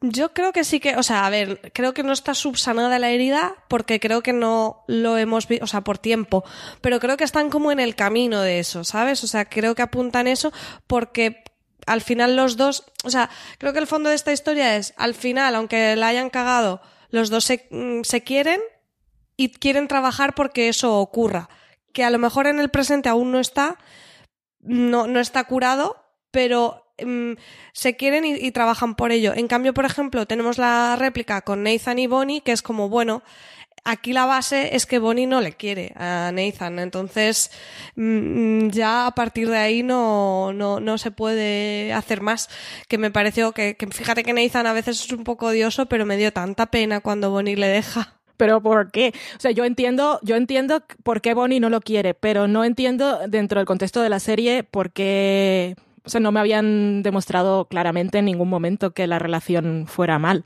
Yo 0.00 0.34
creo 0.34 0.52
que 0.52 0.64
sí 0.64 0.80
que, 0.80 0.96
o 0.96 1.02
sea, 1.04 1.26
a 1.26 1.30
ver, 1.30 1.70
creo 1.72 1.94
que 1.94 2.02
no 2.02 2.12
está 2.12 2.34
subsanada 2.34 2.98
la 2.98 3.10
herida 3.10 3.54
porque 3.68 4.00
creo 4.00 4.20
que 4.20 4.32
no 4.32 4.82
lo 4.88 5.16
hemos 5.16 5.46
visto, 5.46 5.64
o 5.64 5.68
sea, 5.68 5.82
por 5.82 5.98
tiempo, 5.98 6.44
pero 6.80 6.98
creo 6.98 7.16
que 7.16 7.22
están 7.22 7.50
como 7.50 7.70
en 7.70 7.78
el 7.78 7.94
camino 7.94 8.40
de 8.40 8.58
eso, 8.58 8.82
¿sabes? 8.82 9.22
O 9.22 9.28
sea, 9.28 9.44
creo 9.44 9.76
que 9.76 9.82
apuntan 9.82 10.26
eso 10.26 10.52
porque 10.88 11.44
al 11.86 12.00
final 12.00 12.34
los 12.34 12.56
dos, 12.56 12.84
o 13.04 13.10
sea, 13.10 13.30
creo 13.58 13.72
que 13.72 13.78
el 13.78 13.86
fondo 13.86 14.08
de 14.08 14.16
esta 14.16 14.32
historia 14.32 14.76
es, 14.76 14.92
al 14.96 15.14
final, 15.14 15.54
aunque 15.54 15.94
la 15.94 16.08
hayan 16.08 16.30
cagado, 16.30 16.80
los 17.10 17.30
dos 17.30 17.44
se, 17.44 17.68
se 18.02 18.24
quieren 18.24 18.60
y 19.36 19.50
quieren 19.50 19.86
trabajar 19.86 20.34
porque 20.34 20.68
eso 20.68 20.98
ocurra. 20.98 21.48
Que 21.92 22.04
a 22.04 22.10
lo 22.10 22.18
mejor 22.18 22.46
en 22.46 22.58
el 22.58 22.70
presente 22.70 23.08
aún 23.08 23.30
no 23.30 23.38
está, 23.38 23.78
no, 24.62 25.06
no 25.06 25.20
está 25.20 25.44
curado, 25.44 25.96
pero 26.30 26.84
mmm, 27.04 27.32
se 27.72 27.96
quieren 27.96 28.24
y, 28.24 28.50
trabajan 28.52 28.94
por 28.94 29.12
ello. 29.12 29.32
En 29.34 29.48
cambio, 29.48 29.74
por 29.74 29.84
ejemplo, 29.84 30.26
tenemos 30.26 30.58
la 30.58 30.96
réplica 30.96 31.42
con 31.42 31.62
Nathan 31.62 31.98
y 31.98 32.06
Bonnie, 32.06 32.40
que 32.40 32.52
es 32.52 32.62
como, 32.62 32.88
bueno, 32.88 33.22
aquí 33.84 34.12
la 34.12 34.26
base 34.26 34.76
es 34.76 34.86
que 34.86 34.98
Bonnie 34.98 35.26
no 35.26 35.40
le 35.40 35.52
quiere 35.52 35.92
a 35.96 36.30
Nathan. 36.32 36.78
Entonces, 36.78 37.50
mmm, 37.96 38.68
ya 38.68 39.06
a 39.06 39.14
partir 39.14 39.48
de 39.48 39.58
ahí 39.58 39.82
no, 39.82 40.52
no, 40.52 40.80
no 40.80 40.98
se 40.98 41.10
puede 41.10 41.92
hacer 41.92 42.20
más. 42.20 42.48
Que 42.88 42.98
me 42.98 43.10
pareció 43.10 43.52
que, 43.52 43.76
que, 43.76 43.86
fíjate 43.88 44.22
que 44.24 44.32
Nathan 44.32 44.66
a 44.66 44.72
veces 44.72 45.04
es 45.04 45.12
un 45.12 45.24
poco 45.24 45.46
odioso, 45.46 45.86
pero 45.86 46.06
me 46.06 46.16
dio 46.16 46.32
tanta 46.32 46.66
pena 46.66 47.00
cuando 47.00 47.30
Bonnie 47.30 47.56
le 47.56 47.68
deja. 47.68 48.21
Pero 48.42 48.60
¿por 48.60 48.90
qué? 48.90 49.14
O 49.36 49.40
sea, 49.40 49.52
yo 49.52 49.64
entiendo, 49.64 50.18
yo 50.24 50.34
entiendo 50.34 50.82
por 51.04 51.20
qué 51.20 51.32
Bonnie 51.32 51.60
no 51.60 51.70
lo 51.70 51.80
quiere, 51.80 52.12
pero 52.12 52.48
no 52.48 52.64
entiendo 52.64 53.20
dentro 53.28 53.60
del 53.60 53.66
contexto 53.66 54.02
de 54.02 54.08
la 54.08 54.18
serie 54.18 54.64
por 54.64 54.90
qué 54.90 55.76
o 56.04 56.10
sea, 56.10 56.20
no 56.20 56.32
me 56.32 56.40
habían 56.40 57.04
demostrado 57.04 57.66
claramente 57.66 58.18
en 58.18 58.24
ningún 58.24 58.48
momento 58.48 58.90
que 58.90 59.06
la 59.06 59.20
relación 59.20 59.86
fuera 59.86 60.18
mal. 60.18 60.44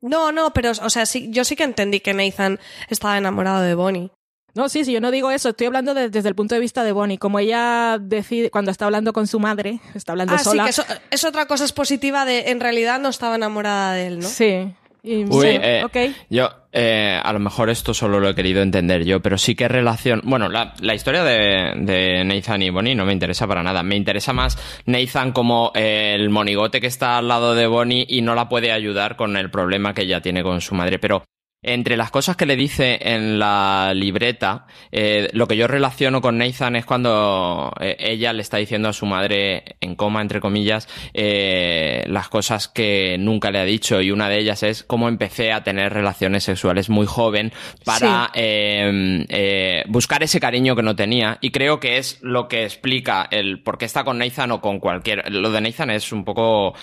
No, 0.00 0.32
no, 0.32 0.52
pero, 0.52 0.72
o 0.72 0.90
sea, 0.90 1.06
sí, 1.06 1.28
yo 1.30 1.44
sí 1.44 1.54
que 1.54 1.62
entendí 1.62 2.00
que 2.00 2.14
Nathan 2.14 2.58
estaba 2.88 3.16
enamorado 3.16 3.60
de 3.62 3.76
Bonnie. 3.76 4.10
No, 4.54 4.68
sí, 4.68 4.84
sí, 4.84 4.92
yo 4.92 5.00
no 5.00 5.12
digo 5.12 5.30
eso, 5.30 5.50
estoy 5.50 5.68
hablando 5.68 5.94
de, 5.94 6.10
desde 6.10 6.28
el 6.28 6.34
punto 6.34 6.56
de 6.56 6.60
vista 6.60 6.82
de 6.82 6.90
Bonnie, 6.90 7.16
como 7.16 7.38
ella 7.38 7.98
decide, 8.00 8.50
cuando 8.50 8.72
está 8.72 8.86
hablando 8.86 9.12
con 9.12 9.28
su 9.28 9.38
madre, 9.38 9.78
está 9.94 10.12
hablando 10.12 10.34
ah, 10.34 10.38
sola. 10.38 10.64
Sí, 10.64 10.82
que 10.82 10.92
eso, 10.92 11.00
es 11.12 11.24
otra 11.24 11.46
cosa 11.46 11.64
es 11.64 11.72
positiva 11.72 12.24
de, 12.24 12.50
en 12.50 12.58
realidad 12.58 12.98
no 12.98 13.08
estaba 13.08 13.36
enamorada 13.36 13.94
de 13.94 14.08
él, 14.08 14.18
¿no? 14.18 14.28
Sí. 14.28 14.74
Y, 15.04 15.24
Uy, 15.24 15.46
sí, 15.46 15.58
eh, 15.60 15.82
okay. 15.84 16.14
yo 16.30 16.48
eh, 16.70 17.20
a 17.22 17.32
lo 17.32 17.40
mejor 17.40 17.70
esto 17.70 17.92
solo 17.92 18.20
lo 18.20 18.28
he 18.28 18.34
querido 18.34 18.62
entender 18.62 19.04
yo, 19.04 19.20
pero 19.20 19.36
sí 19.36 19.54
que 19.54 19.66
relación. 19.66 20.22
Bueno, 20.24 20.48
la, 20.48 20.74
la 20.80 20.94
historia 20.94 21.24
de, 21.24 21.72
de, 21.76 22.24
Nathan 22.24 22.62
y 22.62 22.70
Bonnie 22.70 22.94
no 22.94 23.04
me 23.04 23.12
interesa 23.12 23.46
para 23.46 23.62
nada. 23.62 23.82
Me 23.82 23.96
interesa 23.96 24.32
más 24.32 24.56
Nathan 24.86 25.32
como 25.32 25.72
eh, 25.74 26.14
el 26.14 26.30
monigote 26.30 26.80
que 26.80 26.86
está 26.86 27.18
al 27.18 27.28
lado 27.28 27.54
de 27.54 27.66
Bonnie 27.66 28.06
y 28.08 28.22
no 28.22 28.34
la 28.34 28.48
puede 28.48 28.70
ayudar 28.70 29.16
con 29.16 29.36
el 29.36 29.50
problema 29.50 29.92
que 29.92 30.02
ella 30.02 30.22
tiene 30.22 30.42
con 30.42 30.60
su 30.60 30.74
madre. 30.74 30.98
Pero 30.98 31.24
Entre 31.64 31.96
las 31.96 32.10
cosas 32.10 32.36
que 32.36 32.44
le 32.44 32.56
dice 32.56 32.98
en 33.00 33.38
la 33.38 33.92
libreta, 33.94 34.66
eh, 34.90 35.30
lo 35.32 35.46
que 35.46 35.56
yo 35.56 35.68
relaciono 35.68 36.20
con 36.20 36.36
Nathan 36.36 36.74
es 36.74 36.84
cuando 36.84 37.72
eh, 37.80 37.94
ella 38.00 38.32
le 38.32 38.42
está 38.42 38.56
diciendo 38.56 38.88
a 38.88 38.92
su 38.92 39.06
madre, 39.06 39.76
en 39.80 39.94
coma, 39.94 40.22
entre 40.22 40.40
comillas, 40.40 40.88
eh, 41.14 42.02
las 42.08 42.28
cosas 42.28 42.66
que 42.66 43.16
nunca 43.16 43.52
le 43.52 43.60
ha 43.60 43.64
dicho. 43.64 44.00
Y 44.00 44.10
una 44.10 44.28
de 44.28 44.40
ellas 44.40 44.64
es 44.64 44.82
cómo 44.82 45.08
empecé 45.08 45.52
a 45.52 45.62
tener 45.62 45.92
relaciones 45.92 46.42
sexuales 46.42 46.90
muy 46.90 47.06
joven 47.06 47.52
para 47.84 48.32
buscar 49.86 50.24
ese 50.24 50.40
cariño 50.40 50.74
que 50.74 50.82
no 50.82 50.96
tenía. 50.96 51.38
Y 51.40 51.52
creo 51.52 51.78
que 51.78 51.98
es 51.98 52.18
lo 52.22 52.48
que 52.48 52.64
explica 52.64 53.28
el 53.30 53.62
por 53.62 53.78
qué 53.78 53.84
está 53.84 54.02
con 54.02 54.18
Nathan 54.18 54.50
o 54.50 54.60
con 54.60 54.80
cualquier. 54.80 55.30
Lo 55.30 55.52
de 55.52 55.60
Nathan 55.60 55.90
es 55.90 56.10
un 56.10 56.24
poco 56.24 56.74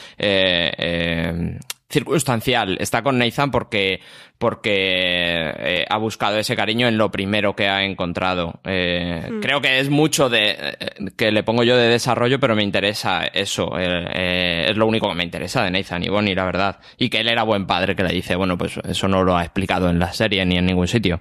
circunstancial. 1.90 2.78
Está 2.80 3.02
con 3.02 3.18
Nathan 3.18 3.52
porque, 3.52 4.00
porque 4.38 5.52
eh, 5.58 5.86
ha 5.90 5.98
buscado 5.98 6.38
ese 6.38 6.56
cariño 6.56 6.88
en 6.88 6.98
lo 6.98 7.10
primero 7.12 7.56
que 7.56 7.68
ha 7.68 7.84
encontrado. 7.84 8.60
Eh, 8.64 9.28
hmm. 9.30 9.40
Creo 9.40 9.62
que 9.62 9.80
es 9.80 9.90
mucho 9.90 10.30
de 10.30 10.52
eh, 10.52 10.76
que 11.18 11.32
le 11.32 11.44
pongo 11.44 11.64
yo 11.64 11.76
de 11.76 11.88
desarrollo, 11.88 12.40
pero 12.40 12.56
me 12.56 12.64
interesa 12.64 13.24
eso. 13.26 13.78
es 13.78 14.78
lo 14.78 14.86
único 14.86 15.10
que 15.10 15.16
me 15.16 15.24
interesa 15.24 15.64
de 15.64 15.72
Nathan 15.72 16.04
y 16.04 16.10
Bonnie, 16.10 16.36
la 16.36 16.46
verdad. 16.46 16.80
Y 16.98 17.10
que 17.10 17.22
él 17.22 17.28
era 17.28 17.44
buen 17.44 17.66
padre, 17.66 17.96
que 17.96 18.04
le 18.04 18.14
dice, 18.14 18.36
bueno, 18.36 18.58
pues 18.58 18.80
eso 18.88 19.08
no 19.08 19.24
lo 19.24 19.36
ha 19.36 19.44
explicado 19.44 19.90
en 19.90 20.00
la 20.00 20.14
serie 20.14 20.46
ni 20.46 20.58
en 20.58 20.66
ningún 20.68 20.88
sitio. 20.88 21.20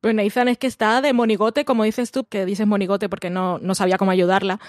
Pues 0.00 0.14
Nathan 0.14 0.48
es 0.48 0.58
que 0.58 0.66
está 0.66 1.00
de 1.00 1.14
monigote, 1.14 1.64
como 1.64 1.82
dices 1.84 2.12
tú, 2.12 2.24
que 2.24 2.44
dices 2.44 2.66
monigote 2.66 3.08
porque 3.08 3.30
no, 3.30 3.58
no 3.58 3.74
sabía 3.74 3.96
cómo 3.96 4.10
ayudarla 4.10 4.60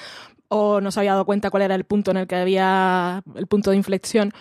o 0.48 0.80
no 0.80 0.92
se 0.92 1.00
había 1.02 1.12
dado 1.12 1.26
cuenta 1.26 1.50
cuál 1.50 1.64
era 1.64 1.76
el 1.76 1.84
punto 1.84 2.12
en 2.12 2.18
el 2.18 2.28
que 2.28 2.36
había 2.36 3.24
el 3.36 3.48
punto 3.48 3.72
de 3.72 3.78
inflexión 3.78 4.32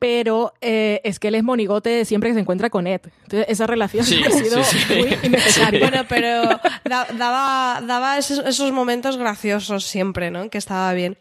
pero 0.00 0.54
eh, 0.62 1.02
es 1.04 1.20
que 1.20 1.28
él 1.28 1.34
es 1.34 1.44
monigote 1.44 2.06
siempre 2.06 2.30
que 2.30 2.34
se 2.34 2.40
encuentra 2.40 2.70
con 2.70 2.86
Ed. 2.86 3.02
Entonces, 3.24 3.46
esa 3.48 3.66
relación 3.66 4.06
ha 4.26 4.30
sido 4.30 4.62
muy 4.96 5.16
innecesaria. 5.22 5.78
Bueno, 5.78 6.04
pero 6.08 6.42
daba, 6.84 7.82
daba 7.86 8.16
esos, 8.16 8.72
momentos 8.72 9.18
graciosos 9.18 9.84
siempre, 9.84 10.30
¿no? 10.30 10.48
Que 10.48 10.56
estaba 10.56 10.92
bien. 10.94 11.18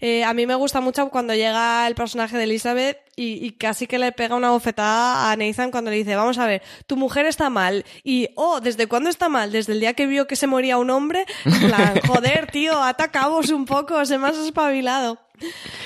Eh, 0.00 0.24
a 0.24 0.34
mí 0.34 0.46
me 0.46 0.54
gusta 0.54 0.80
mucho 0.80 1.08
cuando 1.10 1.34
llega 1.34 1.86
el 1.86 1.94
personaje 1.94 2.36
de 2.36 2.44
Elizabeth 2.44 2.98
y, 3.16 3.44
y, 3.44 3.50
casi 3.52 3.86
que 3.86 3.98
le 3.98 4.12
pega 4.12 4.34
una 4.34 4.50
bofetada 4.50 5.30
a 5.30 5.36
Nathan 5.36 5.70
cuando 5.70 5.90
le 5.90 5.98
dice, 5.98 6.16
vamos 6.16 6.38
a 6.38 6.46
ver, 6.46 6.62
tu 6.86 6.96
mujer 6.96 7.26
está 7.26 7.50
mal. 7.50 7.84
Y, 8.02 8.28
oh, 8.36 8.60
¿desde 8.60 8.86
cuándo 8.86 9.10
está 9.10 9.28
mal? 9.28 9.52
Desde 9.52 9.72
el 9.74 9.80
día 9.80 9.94
que 9.94 10.06
vio 10.06 10.26
que 10.26 10.36
se 10.36 10.46
moría 10.46 10.78
un 10.78 10.90
hombre. 10.90 11.26
En 11.44 11.68
plan, 11.68 12.00
joder, 12.06 12.50
tío, 12.50 12.82
atacamos 12.82 13.50
un 13.50 13.66
poco, 13.66 14.04
se 14.06 14.18
me 14.18 14.28
has 14.28 14.38
espabilado. 14.38 15.18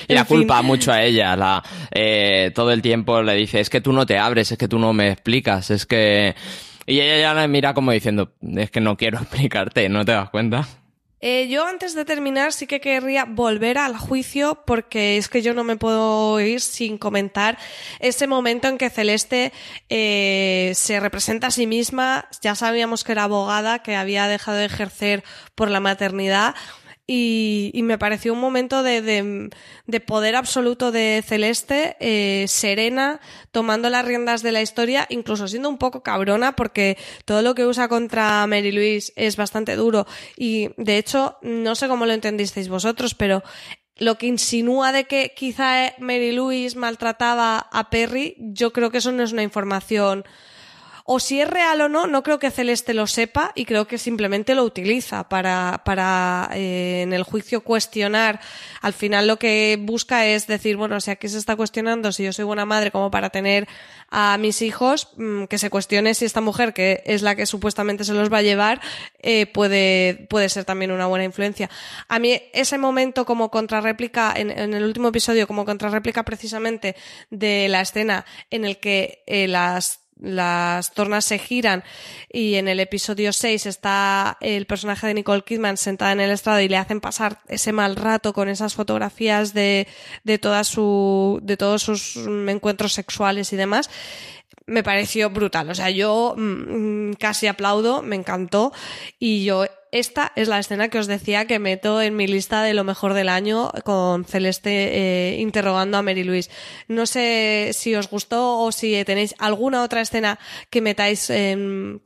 Y 0.07 0.13
la 0.13 0.25
culpa 0.25 0.61
mucho 0.61 0.91
a 0.91 1.03
ella. 1.03 1.35
La, 1.35 1.63
eh, 1.91 2.51
todo 2.53 2.71
el 2.71 2.81
tiempo 2.81 3.21
le 3.21 3.33
dice, 3.35 3.59
es 3.59 3.69
que 3.69 3.81
tú 3.81 3.93
no 3.93 4.05
te 4.05 4.17
abres, 4.17 4.51
es 4.51 4.57
que 4.57 4.67
tú 4.67 4.79
no 4.79 4.93
me 4.93 5.11
explicas, 5.11 5.71
es 5.71 5.85
que... 5.85 6.35
Y 6.87 6.99
ella 6.99 7.17
ya 7.17 7.33
la 7.33 7.47
mira 7.47 7.73
como 7.73 7.91
diciendo, 7.91 8.31
es 8.55 8.69
que 8.69 8.79
no 8.79 8.95
quiero 8.95 9.17
explicarte, 9.21 9.89
¿no 9.89 10.05
te 10.05 10.11
das 10.11 10.29
cuenta? 10.29 10.67
Eh, 11.27 11.47
yo 11.47 11.65
antes 11.65 11.95
de 11.95 12.05
terminar 12.05 12.53
sí 12.53 12.67
que 12.67 12.79
querría 12.79 13.25
volver 13.25 13.79
al 13.79 13.97
juicio 13.97 14.61
porque 14.63 15.17
es 15.17 15.27
que 15.27 15.41
yo 15.41 15.55
no 15.55 15.63
me 15.63 15.75
puedo 15.75 16.39
ir 16.39 16.61
sin 16.61 16.99
comentar 16.99 17.57
ese 17.99 18.27
momento 18.27 18.67
en 18.67 18.77
que 18.77 18.91
Celeste 18.91 19.51
eh, 19.89 20.73
se 20.75 20.99
representa 20.99 21.47
a 21.47 21.51
sí 21.51 21.65
misma. 21.65 22.29
Ya 22.43 22.53
sabíamos 22.53 23.03
que 23.03 23.13
era 23.13 23.23
abogada, 23.23 23.79
que 23.79 23.95
había 23.95 24.27
dejado 24.27 24.59
de 24.59 24.65
ejercer 24.65 25.23
por 25.55 25.71
la 25.71 25.79
maternidad 25.79 26.53
y, 27.07 27.71
y, 27.73 27.83
me 27.83 27.99
pareció 27.99 28.33
un 28.33 28.39
momento 28.39 28.81
de, 28.81 29.01
de, 29.01 29.49
de 29.85 29.99
poder 29.99 30.35
absoluto 30.35 30.91
de 30.91 31.23
Celeste, 31.25 31.97
eh, 31.99 32.45
serena, 32.47 33.19
tomando 33.51 33.89
las 33.91 34.05
riendas 34.05 34.41
de 34.41 34.51
la 34.51 34.63
historia, 34.63 35.05
incluso 35.09 35.47
siendo 35.47 35.69
un 35.69 35.77
poco 35.77 36.01
cabrona, 36.01 36.55
porque 36.55 36.97
todo 37.25 37.43
lo 37.43 37.53
que 37.53 37.65
usa 37.65 37.87
contra 37.87 38.47
Mary 38.47 38.71
Louise 38.71 39.13
es 39.15 39.35
bastante 39.35 39.75
duro. 39.75 40.07
Y 40.35 40.69
de 40.77 40.97
hecho, 40.97 41.37
no 41.43 41.75
sé 41.75 41.87
cómo 41.87 42.07
lo 42.07 42.13
entendisteis 42.13 42.69
vosotros, 42.69 43.13
pero 43.13 43.43
lo 43.97 44.17
que 44.17 44.25
insinúa 44.25 44.91
de 44.91 45.05
que 45.05 45.33
quizá 45.35 45.93
Mary 45.99 46.31
Louise 46.31 46.77
maltrataba 46.77 47.59
a 47.71 47.89
Perry, 47.89 48.35
yo 48.39 48.73
creo 48.73 48.89
que 48.89 48.97
eso 48.97 49.11
no 49.11 49.23
es 49.23 49.31
una 49.31 49.43
información 49.43 50.25
o 51.07 51.19
si 51.19 51.39
es 51.39 51.47
real 51.47 51.81
o 51.81 51.87
no, 51.87 52.07
no 52.07 52.23
creo 52.23 52.39
que 52.39 52.49
Celeste 52.49 52.95
lo 52.95 53.05
sepa 53.05 53.51
y 53.53 53.65
creo 53.65 53.85
que 53.85 53.99
simplemente 53.99 54.55
lo 54.55 54.63
utiliza 54.63 55.29
para, 55.29 55.83
para 55.85 56.49
eh, 56.55 57.03
en 57.03 57.13
el 57.13 57.21
juicio 57.21 57.63
cuestionar. 57.63 58.39
Al 58.81 58.93
final 58.93 59.27
lo 59.27 59.37
que 59.37 59.77
busca 59.79 60.25
es 60.25 60.47
decir, 60.47 60.77
bueno, 60.77 60.99
si 60.99 61.11
aquí 61.11 61.29
se 61.29 61.37
está 61.37 61.55
cuestionando 61.55 62.11
si 62.11 62.23
yo 62.23 62.33
soy 62.33 62.45
buena 62.45 62.65
madre 62.65 62.89
como 62.89 63.11
para 63.11 63.29
tener 63.29 63.67
a 64.09 64.35
mis 64.39 64.63
hijos, 64.63 65.09
mm, 65.17 65.43
que 65.43 65.59
se 65.59 65.69
cuestione 65.69 66.15
si 66.15 66.25
esta 66.25 66.41
mujer, 66.41 66.73
que 66.73 67.03
es 67.05 67.21
la 67.21 67.35
que 67.35 67.45
supuestamente 67.45 68.03
se 68.03 68.13
los 68.13 68.33
va 68.33 68.39
a 68.39 68.41
llevar, 68.41 68.81
eh, 69.19 69.45
puede, 69.45 70.25
puede 70.27 70.49
ser 70.49 70.65
también 70.65 70.89
una 70.89 71.05
buena 71.05 71.25
influencia. 71.25 71.69
A 72.07 72.17
mí 72.17 72.41
ese 72.51 72.79
momento 72.79 73.27
como 73.27 73.51
contrarréplica, 73.51 74.33
en, 74.35 74.49
en 74.49 74.73
el 74.73 74.83
último 74.83 75.09
episodio, 75.09 75.45
como 75.45 75.65
contrarréplica 75.65 76.23
precisamente 76.23 76.95
de 77.29 77.67
la 77.69 77.81
escena 77.81 78.25
en 78.49 78.65
el 78.65 78.79
que 78.79 79.23
eh, 79.27 79.47
las 79.47 80.04
las 80.19 80.93
tornas 80.93 81.25
se 81.25 81.37
giran 81.37 81.83
y 82.31 82.55
en 82.55 82.67
el 82.67 82.79
episodio 82.79 83.33
6 83.33 83.65
está 83.65 84.37
el 84.39 84.65
personaje 84.65 85.07
de 85.07 85.13
Nicole 85.13 85.43
Kidman 85.43 85.77
sentada 85.77 86.13
en 86.13 86.21
el 86.21 86.31
estrado 86.31 86.61
y 86.61 86.69
le 86.69 86.77
hacen 86.77 87.01
pasar 87.01 87.39
ese 87.47 87.73
mal 87.73 87.95
rato 87.95 88.33
con 88.33 88.47
esas 88.47 88.75
fotografías 88.75 89.53
de, 89.53 89.87
de 90.23 90.37
toda 90.37 90.63
su, 90.63 91.39
de 91.43 91.57
todos 91.57 91.83
sus 91.83 92.17
encuentros 92.47 92.93
sexuales 92.93 93.51
y 93.51 93.57
demás 93.57 93.89
me 94.67 94.83
pareció 94.83 95.29
brutal. 95.29 95.69
O 95.69 95.75
sea, 95.75 95.89
yo 95.89 96.35
mm, 96.37 97.13
casi 97.13 97.47
aplaudo, 97.47 98.01
me 98.01 98.15
encantó 98.15 98.73
y 99.19 99.45
yo 99.45 99.65
esta 99.91 100.33
es 100.35 100.49
la 100.49 100.59
escena 100.59 100.89
que 100.89 100.99
os 100.99 101.07
decía 101.07 101.47
que 101.47 101.57
meto 101.57 102.01
en 102.01 102.17
mi 102.17 102.27
lista 102.27 102.63
de 102.63 102.73
lo 102.73 102.83
mejor 102.83 103.13
del 103.13 103.29
año 103.29 103.71
con 103.85 104.25
Celeste 104.25 104.69
eh, 104.69 105.39
interrogando 105.39 105.97
a 105.97 106.01
Mary 106.01 106.25
Louise. 106.25 106.51
No 106.89 107.05
sé 107.05 107.71
si 107.73 107.95
os 107.95 108.09
gustó 108.09 108.59
o 108.59 108.73
si 108.73 109.01
tenéis 109.05 109.35
alguna 109.39 109.83
otra 109.83 110.01
escena 110.01 110.37
que 110.69 110.81
metáis 110.81 111.31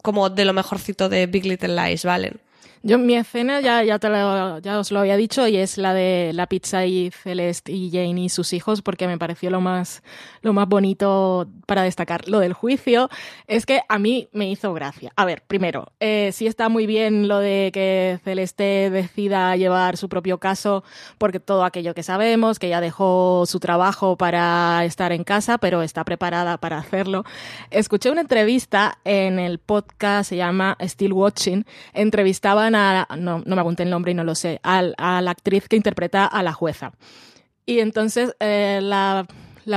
como 0.03 0.29
de 0.29 0.45
lo 0.45 0.53
mejorcito 0.53 1.09
de 1.09 1.25
Big 1.25 1.45
Little 1.45 1.75
Lies, 1.75 2.05
¿vale? 2.05 2.33
Yo 2.81 2.97
mi 2.97 3.15
escena 3.15 3.59
ya, 3.59 3.99
te 3.99 4.07
ya 4.07 4.79
os 4.79 4.91
lo 4.91 4.99
había 4.99 5.17
dicho 5.17 5.47
y 5.47 5.57
es 5.57 5.77
la 5.77 5.93
de 5.93 6.31
la 6.33 6.47
pizza 6.47 6.85
y 6.85 7.11
Celeste 7.11 7.73
y 7.73 7.91
Jane 7.91 8.21
y 8.21 8.29
sus 8.29 8.53
hijos 8.53 8.81
porque 8.81 9.07
me 9.07 9.17
pareció 9.17 9.49
lo 9.49 9.59
más, 9.59 10.01
lo 10.41 10.53
más 10.53 10.67
bonito 10.67 11.49
para 11.69 11.83
destacar. 11.83 12.27
Lo 12.27 12.39
del 12.39 12.53
juicio 12.53 13.09
es 13.47 13.67
que 13.67 13.81
a 13.87 13.99
mí 13.99 14.27
me 14.33 14.49
hizo 14.49 14.73
gracia. 14.73 15.13
A 15.15 15.23
ver, 15.23 15.43
primero, 15.47 15.93
eh, 15.99 16.31
sí 16.33 16.47
está 16.47 16.67
muy 16.67 16.87
bien 16.87 17.27
lo 17.27 17.37
de 17.37 17.69
que 17.71 18.19
Celeste 18.23 18.89
decida 18.89 19.55
llevar 19.55 19.95
su 19.95 20.09
propio 20.09 20.39
caso 20.39 20.83
porque 21.19 21.39
todo 21.39 21.63
aquello 21.63 21.93
que 21.93 22.01
sabemos, 22.01 22.57
que 22.57 22.67
ella 22.67 22.81
dejó 22.81 23.43
su 23.45 23.59
trabajo 23.59 24.17
para 24.17 24.83
estar 24.83 25.11
en 25.11 25.23
casa, 25.23 25.59
pero 25.59 25.83
está 25.83 26.03
preparada 26.03 26.57
para 26.57 26.79
hacerlo. 26.79 27.23
Escuché 27.69 28.09
una 28.09 28.21
entrevista 28.21 28.97
en 29.05 29.37
el 29.37 29.59
podcast, 29.59 30.29
se 30.29 30.37
llama 30.37 30.75
Still 30.81 31.13
Watching, 31.13 31.65
entrevistaba 31.93 32.71
no, 33.15 33.43
me 33.45 33.61
apunté 33.61 33.83
el 33.83 33.91
nombre 33.91 34.11
y 34.11 34.15
no 34.15 34.23
lo 34.23 34.33
sé, 34.33 34.59
a, 34.63 34.81
la 34.81 35.31
actriz 35.31 35.67
que 35.69 35.75
interpreta 35.75 36.25
a 36.25 36.41
la 36.41 36.51
jueza. 36.51 36.93
Y 37.67 37.79
entonces 37.79 38.35
eh, 38.39 38.79
la, 38.81 39.27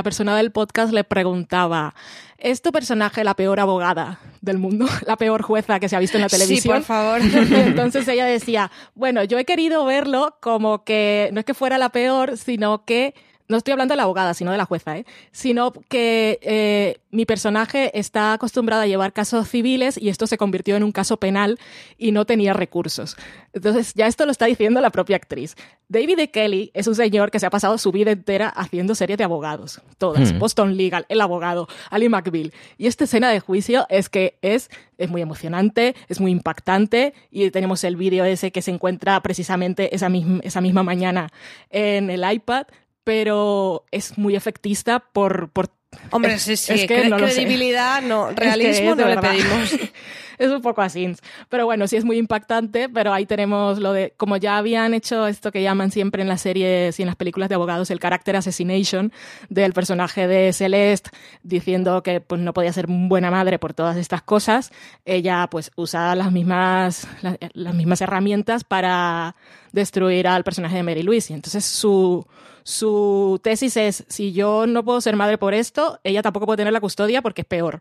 persona 0.03 0.37
del 0.37 0.53
podcast 0.53 0.93
le 0.93 1.05
preguntaba, 1.05 1.95
¿es 2.39 2.63
tu 2.63 2.73
personaje 2.73 3.25
la 3.25 3.35
peor 3.35 3.61
abogada 3.61 4.19
del 4.41 4.59
mundo? 4.59 4.87
¿La 5.07 5.17
peor 5.17 5.43
jueza 5.43 5.81
que 5.81 5.89
se 5.89 5.97
ha 5.97 5.99
visto 5.99 6.17
en 6.17 6.23
la 6.23 6.29
televisión? 6.29 6.61
Sí, 6.61 6.69
por 6.69 6.83
favor. 6.83 7.21
Entonces 7.53 8.07
ella 8.09 8.25
decía, 8.25 8.71
bueno, 8.95 9.25
yo 9.25 9.39
he 9.39 9.45
querido 9.45 9.85
verlo 9.85 10.37
como 10.41 10.85
que 10.85 11.31
no 11.33 11.41
es 11.41 11.47
que 11.47 11.55
fuera 11.55 11.79
la 11.79 11.91
peor, 11.91 12.37
sino 12.39 12.85
que 12.85 13.15
no 13.53 13.59
estoy 13.59 13.73
hablando 13.73 13.93
de 13.93 13.97
la 13.97 14.03
abogada, 14.03 14.35
sino 14.35 14.51
de 14.51 14.59
la 14.59 14.65
jueza, 14.65 14.99
¿eh? 14.99 15.07
sino 15.31 15.73
que 15.73 16.41
eh, 16.43 16.97
mi 17.11 17.27
personaje 17.27 17.97
está 17.99 18.33
acostumbrado 18.33 18.83
a 18.83 18.87
llevar 18.87 19.13
casos 19.13 19.49
civiles 19.49 19.97
y 19.97 20.09
esto 20.09 20.27
se 20.27 20.39
convirtió 20.39 20.75
en 20.75 20.83
un 20.83 20.91
caso 20.91 21.19
penal 21.19 21.59
y 21.99 22.11
no 22.11 22.25
tenía 22.25 22.55
recursos. 22.55 23.17
Entonces, 23.53 23.95
ya 23.95 24.07
esto 24.07 24.25
lo 24.25 24.33
está 24.33 24.47
diciendo 24.47 24.81
la 24.81 24.91
propia 24.91 25.17
actriz. 25.17 25.55
David 25.89 26.19
e. 26.21 26.31
Kelly 26.31 26.71
es 26.73 26.87
un 26.87 26.95
señor 26.95 27.31
que 27.31 27.39
se 27.39 27.47
ha 27.47 27.51
pasado 27.51 27.77
su 27.77 27.93
vida 27.93 28.11
entera 28.11 28.49
haciendo 28.49 28.95
series 28.95 29.19
de 29.19 29.25
abogados, 29.25 29.83
todas, 29.99 30.33
hmm. 30.33 30.39
Boston 30.39 30.77
Legal, 30.77 31.05
El 31.11 31.21
abogado, 31.21 31.69
Ali 31.91 32.09
McBeal. 32.09 32.53
Y 32.79 32.87
esta 32.87 33.05
escena 33.05 33.31
de 33.31 33.41
juicio 33.41 33.85
es 33.91 34.09
que 34.09 34.39
es, 34.41 34.71
es 34.97 35.11
muy 35.11 35.21
emocionante, 35.21 35.95
es 36.09 36.19
muy 36.19 36.31
impactante 36.31 37.13
y 37.31 37.51
tenemos 37.51 37.85
el 37.85 37.97
vídeo 37.97 38.25
ese 38.25 38.53
que 38.53 38.63
se 38.63 38.71
encuentra 38.71 39.21
precisamente 39.21 39.95
esa 39.95 40.09
misma, 40.09 40.41
esa 40.43 40.63
misma 40.63 40.83
mañana 40.83 41.29
en 41.69 42.09
el 42.09 42.25
iPad 42.33 42.67
pero 43.05 43.85
es 43.91 44.19
muy 44.19 44.37
efectista 44.37 45.01
por... 45.01 45.51
por 45.51 45.71
Hombre, 46.11 46.39
sí, 46.39 46.57
sí, 46.57 46.73
es 46.73 46.87
que 46.87 47.11
credibilidad, 47.11 48.01
no, 48.01 48.31
realismo 48.35 48.95
no 48.95 49.07
le 49.07 49.19
pedimos. 49.19 49.73
es 50.39 50.51
un 50.51 50.63
poco 50.63 50.83
así. 50.83 51.15
Pero 51.49 51.67
bueno, 51.67 51.87
sí 51.87 51.97
es 51.97 52.05
muy 52.05 52.19
impactante, 52.19 52.89
pero 52.89 53.13
ahí 53.13 53.27
tenemos 53.27 53.79
lo 53.79 53.93
de, 53.93 54.15
como 54.17 54.37
ya 54.37 54.57
habían 54.57 54.95
hecho 54.95 55.27
esto 55.27 55.53
que 55.53 55.63
llaman 55.63 55.91
siempre 55.91 56.23
en 56.23 56.29
las 56.29 56.41
series 56.41 56.99
y 56.99 57.03
en 57.03 57.07
las 57.07 57.17
películas 57.17 57.49
de 57.49 57.55
abogados, 57.55 57.91
el 57.91 58.01
character 58.01 58.37
assassination 58.37 59.13
del 59.49 59.73
personaje 59.73 60.27
de 60.27 60.53
Celeste, 60.53 61.11
diciendo 61.43 62.03
que 62.03 62.21
pues 62.21 62.41
no 62.41 62.53
podía 62.53 62.73
ser 62.73 62.87
buena 62.89 63.31
madre 63.31 63.59
por 63.59 63.75
todas 63.75 63.97
estas 63.97 64.23
cosas, 64.23 64.73
ella 65.05 65.47
pues 65.51 65.71
usa 65.77 66.15
las 66.15 66.33
mismas, 66.33 67.07
las, 67.23 67.37
las 67.53 67.75
mismas 67.75 68.01
herramientas 68.01 68.65
para 68.65 69.37
destruir 69.73 70.27
al 70.27 70.45
personaje 70.45 70.77
de 70.77 70.83
Mary 70.83 71.03
Louise. 71.03 71.33
Y 71.33 71.37
entonces 71.37 71.65
su, 71.65 72.27
su 72.65 73.41
tesis 73.43 73.77
es, 73.77 74.05
si 74.09 74.33
yo 74.33 74.67
no 74.67 74.85
puedo 74.85 75.01
ser 75.01 75.17
madre 75.17 75.39
por 75.39 75.55
esto, 75.55 75.99
ella 76.05 76.23
tampoco 76.23 76.47
puede 76.47 76.59
tener 76.59 76.73
la 76.73 76.81
custodia 76.81 77.23
porque 77.23 77.43
es 77.43 77.47
peor. 77.47 77.81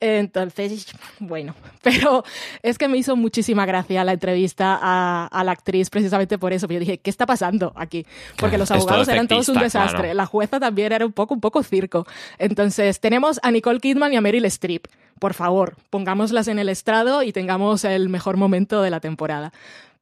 Entonces, 0.00 0.86
bueno, 1.20 1.54
pero 1.82 2.24
es 2.62 2.78
que 2.78 2.88
me 2.88 2.96
hizo 2.96 3.16
muchísima 3.16 3.66
gracia 3.66 4.02
la 4.02 4.12
entrevista 4.12 4.78
a, 4.80 5.26
a 5.26 5.44
la 5.44 5.52
actriz 5.52 5.90
precisamente 5.90 6.38
por 6.38 6.52
eso. 6.52 6.66
Yo 6.66 6.80
dije, 6.80 6.98
¿qué 6.98 7.10
está 7.10 7.26
pasando 7.26 7.72
aquí? 7.76 8.06
Porque 8.38 8.58
los 8.58 8.70
abogados 8.70 9.08
eran 9.08 9.28
todos 9.28 9.48
un 9.50 9.58
desastre. 9.58 9.98
claro. 9.98 10.14
La 10.14 10.26
jueza 10.26 10.58
también 10.58 10.92
era 10.92 11.04
un 11.04 11.12
poco, 11.12 11.34
un 11.34 11.40
poco 11.40 11.62
circo. 11.62 12.06
Entonces, 12.38 13.00
tenemos 13.00 13.38
a 13.42 13.50
Nicole 13.50 13.80
Kidman 13.80 14.12
y 14.14 14.16
a 14.16 14.20
Meryl 14.20 14.44
Streep. 14.46 14.86
Por 15.18 15.34
favor, 15.34 15.76
pongámoslas 15.90 16.48
en 16.48 16.58
el 16.58 16.70
estrado 16.70 17.22
y 17.22 17.32
tengamos 17.32 17.84
el 17.84 18.08
mejor 18.08 18.38
momento 18.38 18.80
de 18.80 18.90
la 18.90 19.00
temporada. 19.00 19.52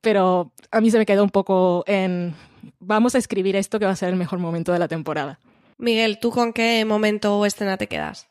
Pero 0.01 0.53
a 0.71 0.81
mí 0.81 0.93
se 0.93 0.99
me 0.99 1.07
quedó 1.07 1.25
un 1.25 1.31
poco 1.31 1.83
en, 1.89 2.37
vamos 2.81 3.15
a 3.15 3.19
escribir 3.19 3.57
esto 3.57 3.79
que 3.79 3.87
va 3.87 3.93
a 3.93 3.97
ser 3.97 4.09
el 4.11 4.17
mejor 4.17 4.39
momento 4.39 4.73
de 4.73 4.79
la 4.79 4.89
temporada. 4.89 5.39
Miguel, 5.79 6.19
¿tú 6.21 6.31
con 6.31 6.53
qué 6.53 6.85
momento 6.85 7.39
o 7.39 7.47
escena 7.47 7.77
te 7.77 7.87
quedas? 7.87 8.29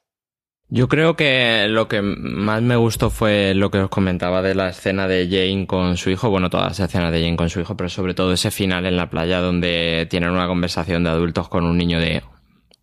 Yo 0.69 0.89
creo 0.89 1.15
que 1.15 1.67
lo 1.69 1.87
que 1.87 2.01
más 2.01 2.61
me 2.61 2.75
gustó 2.75 3.09
fue 3.09 3.53
lo 3.53 3.71
que 3.71 3.77
os 3.77 3.89
comentaba 3.89 4.41
de 4.41 4.53
la 4.53 4.69
escena 4.69 5.07
de 5.07 5.25
Jane 5.29 5.65
con 5.65 5.95
su 5.95 6.09
hijo, 6.09 6.29
bueno, 6.29 6.49
todas 6.49 6.67
las 6.67 6.79
escenas 6.81 7.13
de 7.13 7.21
Jane 7.21 7.37
con 7.37 7.49
su 7.49 7.61
hijo, 7.61 7.77
pero 7.77 7.87
sobre 7.87 8.13
todo 8.13 8.33
ese 8.33 8.51
final 8.51 8.85
en 8.85 8.97
la 8.97 9.09
playa 9.09 9.39
donde 9.39 10.07
tienen 10.09 10.31
una 10.31 10.45
conversación 10.45 11.05
de 11.05 11.09
adultos 11.11 11.47
con 11.47 11.63
un 11.63 11.77
niño 11.77 12.01
de 12.01 12.21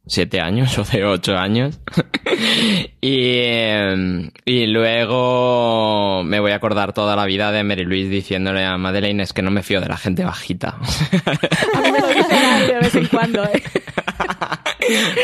siete 0.07 0.41
años 0.41 0.79
o 0.79 0.85
de 0.85 1.05
ocho 1.05 1.37
años. 1.37 1.81
y, 3.01 3.19
eh, 3.21 4.31
y 4.45 4.67
luego 4.67 6.23
me 6.25 6.41
voy 6.41 6.53
a 6.53 6.57
acordar 6.57 6.93
toda 6.93 7.17
la 7.17 7.25
vida 7.27 7.53
de 7.53 7.65
Mary 7.65 7.85
Louise 7.85 8.09
diciéndole 8.09 8.65
a 8.65 8.77
Madeleine 8.77 9.23
es 9.23 9.33
que 9.33 9.43
no 9.43 9.51
me 9.51 9.63
fío 9.63 9.81
de 9.81 9.89
la 9.89 9.97
gente 9.97 10.25
bajita. 10.25 10.77
A 11.75 11.81
mí 11.81 11.93
me 11.93 12.01
lo 12.01 12.09
dice 12.09 12.29
Gary 12.29 12.67
de 12.67 12.79
vez 12.81 12.95
en 12.95 13.07
cuando, 13.07 13.45
¿eh? 13.45 13.63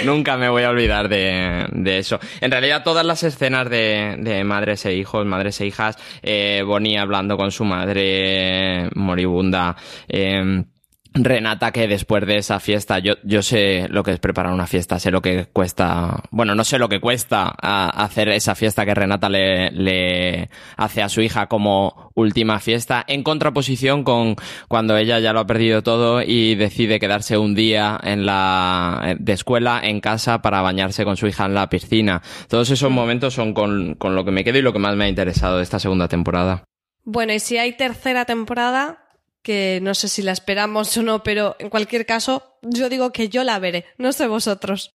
Nunca 0.04 0.36
me 0.36 0.48
voy 0.48 0.62
a 0.62 0.70
olvidar 0.70 1.08
de, 1.08 1.66
de 1.70 1.98
eso. 1.98 2.18
En 2.40 2.50
realidad, 2.50 2.82
todas 2.82 3.04
las 3.04 3.22
escenas 3.22 3.68
de, 3.68 4.16
de 4.18 4.42
madres 4.44 4.86
e 4.86 4.94
hijos, 4.94 5.26
madres 5.26 5.60
e 5.60 5.66
hijas, 5.66 5.96
eh, 6.22 6.62
Bonnie 6.64 6.98
hablando 6.98 7.36
con 7.36 7.50
su 7.50 7.64
madre 7.64 8.88
moribunda, 8.94 9.76
eh, 10.08 10.64
Renata 11.12 11.72
que 11.72 11.88
después 11.88 12.24
de 12.24 12.36
esa 12.36 12.60
fiesta, 12.60 13.00
yo, 13.00 13.14
yo 13.24 13.42
sé 13.42 13.88
lo 13.90 14.04
que 14.04 14.12
es 14.12 14.20
preparar 14.20 14.52
una 14.52 14.68
fiesta, 14.68 15.00
sé 15.00 15.10
lo 15.10 15.20
que 15.20 15.46
cuesta, 15.52 16.22
bueno, 16.30 16.54
no 16.54 16.62
sé 16.62 16.78
lo 16.78 16.88
que 16.88 17.00
cuesta 17.00 17.52
a- 17.60 17.88
hacer 18.04 18.28
esa 18.28 18.54
fiesta 18.54 18.86
que 18.86 18.94
Renata 18.94 19.28
le, 19.28 19.72
le 19.72 20.50
hace 20.76 21.02
a 21.02 21.08
su 21.08 21.20
hija 21.20 21.46
como 21.48 22.10
última 22.14 22.60
fiesta, 22.60 23.04
en 23.08 23.24
contraposición 23.24 24.04
con 24.04 24.36
cuando 24.68 24.96
ella 24.96 25.18
ya 25.18 25.32
lo 25.32 25.40
ha 25.40 25.46
perdido 25.46 25.82
todo 25.82 26.22
y 26.22 26.54
decide 26.54 27.00
quedarse 27.00 27.36
un 27.36 27.56
día 27.56 27.98
en 28.04 28.24
la, 28.24 29.16
de 29.18 29.32
escuela 29.32 29.80
en 29.82 30.00
casa 30.00 30.42
para 30.42 30.62
bañarse 30.62 31.04
con 31.04 31.16
su 31.16 31.26
hija 31.26 31.46
en 31.46 31.54
la 31.54 31.68
piscina. 31.68 32.22
Todos 32.48 32.70
esos 32.70 32.90
momentos 32.90 33.34
son 33.34 33.52
con, 33.52 33.94
con 33.94 34.14
lo 34.14 34.24
que 34.24 34.30
me 34.30 34.44
quedo 34.44 34.58
y 34.58 34.62
lo 34.62 34.72
que 34.72 34.78
más 34.78 34.94
me 34.94 35.06
ha 35.06 35.08
interesado 35.08 35.56
de 35.56 35.64
esta 35.64 35.80
segunda 35.80 36.06
temporada. 36.06 36.62
Bueno, 37.02 37.32
y 37.32 37.40
si 37.40 37.58
hay 37.58 37.72
tercera 37.76 38.26
temporada, 38.26 39.06
que 39.42 39.78
no 39.82 39.94
sé 39.94 40.08
si 40.08 40.22
la 40.22 40.32
esperamos 40.32 40.96
o 40.96 41.02
no, 41.02 41.22
pero 41.22 41.56
en 41.58 41.70
cualquier 41.70 42.04
caso, 42.06 42.42
yo 42.62 42.88
digo 42.88 43.10
que 43.12 43.28
yo 43.28 43.42
la 43.44 43.58
veré, 43.58 43.86
no 43.98 44.12
sé 44.12 44.26
vosotros. 44.26 44.94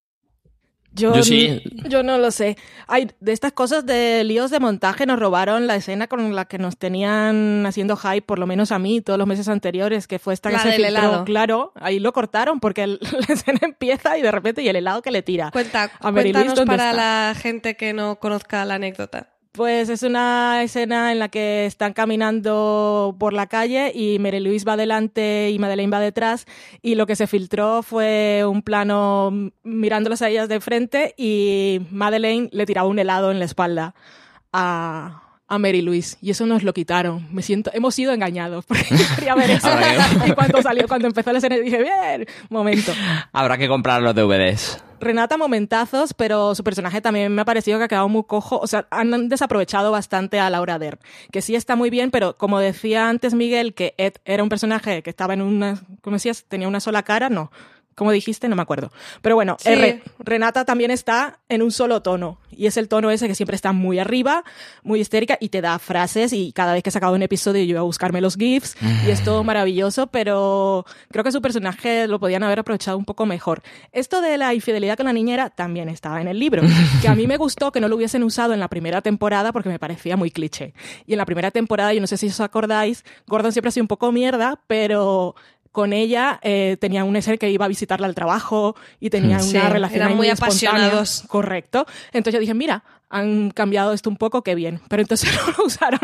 Yo, 0.98 1.14
Yo 1.14 1.24
sí. 1.24 1.62
yo 1.90 2.04
no 2.04 2.18
lo 2.18 2.32
sé. 2.32 2.56
Hay 2.88 3.12
de 3.20 3.34
estas 3.34 3.52
cosas 3.52 3.86
de 3.86 4.24
líos 4.24 4.50
de 4.50 4.62
montaje, 4.62 5.06
nos 5.06 5.20
robaron 5.20 5.68
la 5.68 5.76
escena 5.76 6.08
con 6.08 6.34
la 6.34 6.46
que 6.46 6.58
nos 6.58 6.78
tenían 6.78 7.66
haciendo 7.66 7.98
hype, 7.98 8.22
por 8.22 8.40
lo 8.40 8.48
menos 8.48 8.72
a 8.72 8.80
mí, 8.80 9.02
todos 9.02 9.20
los 9.20 9.28
meses 9.28 9.50
anteriores, 9.50 10.08
que 10.08 10.20
fue 10.20 10.34
esta 10.34 10.52
que 10.52 10.56
La 10.56 10.62
se 10.62 10.70
del 10.70 10.86
filtró. 10.86 11.00
helado. 11.00 11.26
Claro, 11.26 11.74
ahí 11.76 12.00
lo 12.00 12.14
cortaron 12.14 12.62
porque 12.62 12.84
el- 12.84 13.00
la 13.28 13.34
escena 13.34 13.60
empieza 13.64 14.18
y 14.18 14.22
de 14.22 14.32
repente 14.32 14.62
y 14.62 14.70
el 14.70 14.78
helado 14.78 15.02
que 15.02 15.12
le 15.12 15.22
tira. 15.22 15.52
Cuenta, 15.52 15.92
A 16.00 16.12
cuéntanos 16.14 16.56
¿dónde 16.56 16.66
para 16.66 16.92
está? 16.92 17.28
la 17.28 17.36
gente 17.36 17.76
que 17.76 17.92
no 17.92 18.16
conozca 18.22 18.64
la 18.64 18.76
anécdota. 18.76 19.35
Pues 19.56 19.88
es 19.88 20.04
una 20.04 20.64
escena 20.64 21.14
en 21.14 21.20
la 21.20 21.30
que 21.30 21.66
están 21.66 21.94
caminando 21.94 23.16
por 23.18 23.32
la 23.32 23.48
calle 23.48 23.94
y 23.96 24.20
Mary 24.20 24.42
Louise 24.42 24.66
va 24.66 24.76
delante 24.76 25.50
y 25.50 25.60
Madeleine 25.60 25.92
va 25.92 26.02
detrás 26.02 26.46
y 26.82 26.96
lo 26.96 27.08
que 27.08 27.16
se 27.16 27.26
filtró 27.26 27.82
fue 27.82 28.44
un 28.46 28.62
plano 28.62 29.52
mirándolas 29.64 30.22
a 30.22 30.28
ellas 30.28 30.50
de 30.50 30.60
frente 30.60 31.14
y 31.18 31.80
Madeleine 31.90 32.50
le 32.52 32.66
tiraba 32.66 32.90
un 32.90 33.00
helado 33.00 33.32
en 33.32 33.40
la 33.40 33.46
espalda 33.46 33.96
a, 34.52 35.40
a 35.48 35.58
Mary 35.58 35.82
Louise 35.82 36.18
y 36.22 36.32
eso 36.32 36.46
nos 36.46 36.64
lo 36.64 36.74
quitaron. 36.74 37.26
Me 37.32 37.42
siento, 37.42 37.72
hemos 37.74 37.96
sido 37.96 38.12
engañados 38.12 38.66
porque 38.66 38.84
quería 39.16 39.36
ver 39.36 39.52
eso 39.52 39.70
y 40.26 40.32
cuando 40.32 40.62
salió, 40.62 40.86
cuando 40.88 41.08
empezó 41.08 41.32
la 41.32 41.38
escena 41.38 41.56
dije, 41.56 41.82
bien, 41.82 42.28
momento. 42.50 42.92
Habrá 43.32 43.58
que 43.58 43.70
comprar 43.70 44.02
los 44.02 44.14
DVDs. 44.16 44.84
Renata 45.00 45.38
momentazos, 45.38 46.14
pero 46.14 46.56
su 46.56 46.64
personaje 46.64 47.02
también 47.02 47.34
me 47.34 47.42
ha 47.42 47.46
parecido 47.46 47.78
que 47.78 47.84
ha 47.86 47.88
quedado 47.88 48.10
muy 48.10 48.24
cojo. 48.24 48.60
O 48.60 48.68
sea, 48.68 48.88
han 48.92 49.30
desaprovechado 49.30 49.92
bastante 49.92 50.40
a 50.40 50.50
Laura 50.50 50.80
Dern, 50.80 51.00
que 51.32 51.42
sí 51.42 51.56
está 51.56 51.76
muy 51.76 51.90
bien, 51.90 52.12
pero 52.12 52.38
como 52.38 52.60
decía 52.60 53.10
antes 53.10 53.34
Miguel, 53.34 53.74
que 53.74 53.94
Ed 53.98 54.14
era 54.26 54.44
un 54.44 54.50
personaje 54.50 55.04
que 55.04 55.10
estaba 55.10 55.34
en 55.34 55.42
una, 55.42 55.82
¿cómo 56.02 56.16
decías? 56.16 56.46
Tenía 56.48 56.68
una 56.68 56.80
sola 56.80 57.04
cara, 57.04 57.30
no. 57.30 57.52
Como 57.96 58.12
dijiste, 58.12 58.48
no 58.50 58.56
me 58.56 58.62
acuerdo. 58.62 58.92
Pero 59.22 59.36
bueno, 59.36 59.56
Sí. 59.60 59.70
R- 59.70 60.04
Renata 60.20 60.66
también 60.66 60.92
está 60.92 61.40
en 61.50 61.62
un 61.62 61.72
solo 61.72 62.02
tono. 62.02 62.38
Y 62.58 62.68
es 62.68 62.78
el 62.78 62.88
tono 62.88 63.10
ese 63.12 63.28
que 63.28 63.36
siempre 63.36 63.56
está 63.56 63.74
muy 63.74 64.00
arriba, 64.00 64.44
muy 64.84 65.00
histérica, 65.02 65.38
y 65.42 65.50
te 65.50 65.62
da 65.62 65.78
frases. 65.80 66.32
Y 66.34 66.54
cada 66.54 66.74
vez 66.74 66.84
que 66.84 66.90
he 66.90 66.92
sacado 66.92 67.14
un 67.14 67.22
episodio 67.22 67.64
yo 67.64 67.70
iba 67.72 67.80
a 67.80 67.84
buscarme 67.84 68.22
los 68.22 68.36
GIFs. 68.38 68.76
Y 69.06 69.10
es 69.12 69.24
todo 69.24 69.44
maravilloso, 69.44 70.08
pero 70.08 70.86
creo 71.12 71.24
que 71.24 71.32
su 71.32 71.42
personaje 71.42 72.08
lo 72.08 72.20
podían 72.20 72.44
haber 72.44 72.60
aprovechado 72.60 72.98
un 72.98 73.06
poco 73.06 73.26
mejor. 73.26 73.62
Esto 73.92 74.22
de 74.22 74.38
la 74.38 74.54
infidelidad 74.54 74.96
con 74.98 75.06
la 75.06 75.14
niñera 75.14 75.50
también 75.50 75.90
estaba 75.90 76.22
en 76.22 76.28
el 76.28 76.40
libro. 76.40 76.62
Que 77.02 77.08
a 77.10 77.16
mí 77.16 77.28
me 77.28 77.38
gustó 77.38 77.72
que 77.72 77.80
no 77.82 77.88
lo 77.88 77.96
hubiesen 77.98 78.24
usado 78.24 78.54
en 78.54 78.60
la 78.60 78.68
primera 78.70 79.02
temporada 79.02 79.52
porque 79.52 79.70
me 79.70 79.80
parecía 79.80 80.16
muy 80.18 80.32
cliché. 80.32 80.74
Y 81.06 81.14
en 81.14 81.18
la 81.18 81.26
primera 81.26 81.52
temporada, 81.52 81.94
yo 81.94 82.02
no 82.02 82.08
sé 82.08 82.18
si 82.18 82.28
os 82.28 82.40
acordáis, 82.40 83.04
Gordon 83.28 83.52
siempre 83.52 83.70
ha 83.70 83.72
sido 83.72 83.84
un 83.84 83.88
poco 83.90 84.12
mierda, 84.12 84.60
pero 84.68 85.36
con 85.76 85.92
ella 85.92 86.40
eh, 86.42 86.78
tenía 86.80 87.04
un 87.04 87.22
ser 87.22 87.38
que 87.38 87.52
iba 87.52 87.66
a 87.66 87.68
visitarla 87.68 88.08
al 88.08 88.16
trabajo 88.16 88.78
y 89.02 89.10
tenían 89.10 89.44
Sí, 89.44 89.58
una 89.58 89.68
relación 89.68 90.04
eran 90.04 90.16
muy 90.16 90.30
apasionados. 90.30 91.26
Correcto. 91.28 91.86
Entonces 92.14 92.36
yo 92.36 92.40
dije, 92.40 92.54
mira, 92.54 92.86
han 93.10 93.52
cambiado 93.52 93.92
esto 93.92 94.10
un 94.10 94.16
poco, 94.16 94.42
qué 94.42 94.56
bien. 94.56 94.80
Pero 94.88 95.02
entonces 95.02 95.30
no 95.36 95.54
lo 95.58 95.66
usaron 95.66 96.00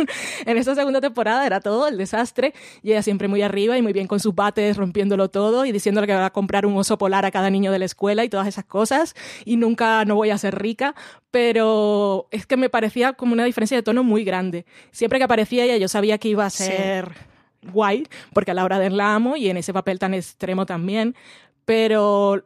en 0.45 0.57
esta 0.57 0.75
segunda 0.75 0.99
temporada, 0.99 1.45
era 1.45 1.61
todo 1.61 1.87
el 1.87 1.97
desastre. 1.97 2.53
Y 2.83 2.91
ella 2.91 3.01
siempre 3.01 3.29
muy 3.29 3.41
arriba 3.43 3.77
y 3.77 3.81
muy 3.81 3.93
bien 3.93 4.07
con 4.07 4.19
sus 4.19 4.35
bates, 4.35 4.75
rompiéndolo 4.75 5.29
todo 5.29 5.63
y 5.63 5.71
diciéndole 5.71 6.05
que 6.05 6.15
va 6.15 6.25
a 6.25 6.33
comprar 6.33 6.65
un 6.65 6.75
oso 6.77 6.97
polar 6.97 7.25
a 7.25 7.31
cada 7.31 7.49
niño 7.49 7.71
de 7.71 7.79
la 7.79 7.85
escuela 7.85 8.25
y 8.25 8.29
todas 8.29 8.47
esas 8.47 8.65
cosas. 8.65 9.15
Y 9.45 9.55
nunca 9.55 10.03
no 10.03 10.15
voy 10.15 10.31
a 10.31 10.37
ser 10.37 10.61
rica. 10.61 10.95
Pero 11.31 12.27
es 12.29 12.45
que 12.45 12.57
me 12.57 12.69
parecía 12.69 13.13
como 13.13 13.31
una 13.31 13.45
diferencia 13.45 13.77
de 13.77 13.83
tono 13.83 14.03
muy 14.03 14.25
grande. 14.25 14.65
Siempre 14.91 15.17
que 15.17 15.23
aparecía 15.23 15.63
ella, 15.63 15.77
yo 15.77 15.87
sabía 15.87 16.17
que 16.17 16.27
iba 16.27 16.45
a 16.45 16.49
Sí. 16.49 16.65
Guay, 17.63 18.07
porque 18.33 18.51
a 18.51 18.53
Laura 18.53 18.79
Dern 18.79 18.97
la 18.97 19.15
amo 19.15 19.35
y 19.37 19.49
en 19.49 19.57
ese 19.57 19.73
papel 19.73 19.99
tan 19.99 20.13
extremo 20.13 20.65
también. 20.65 21.15
Pero 21.65 22.43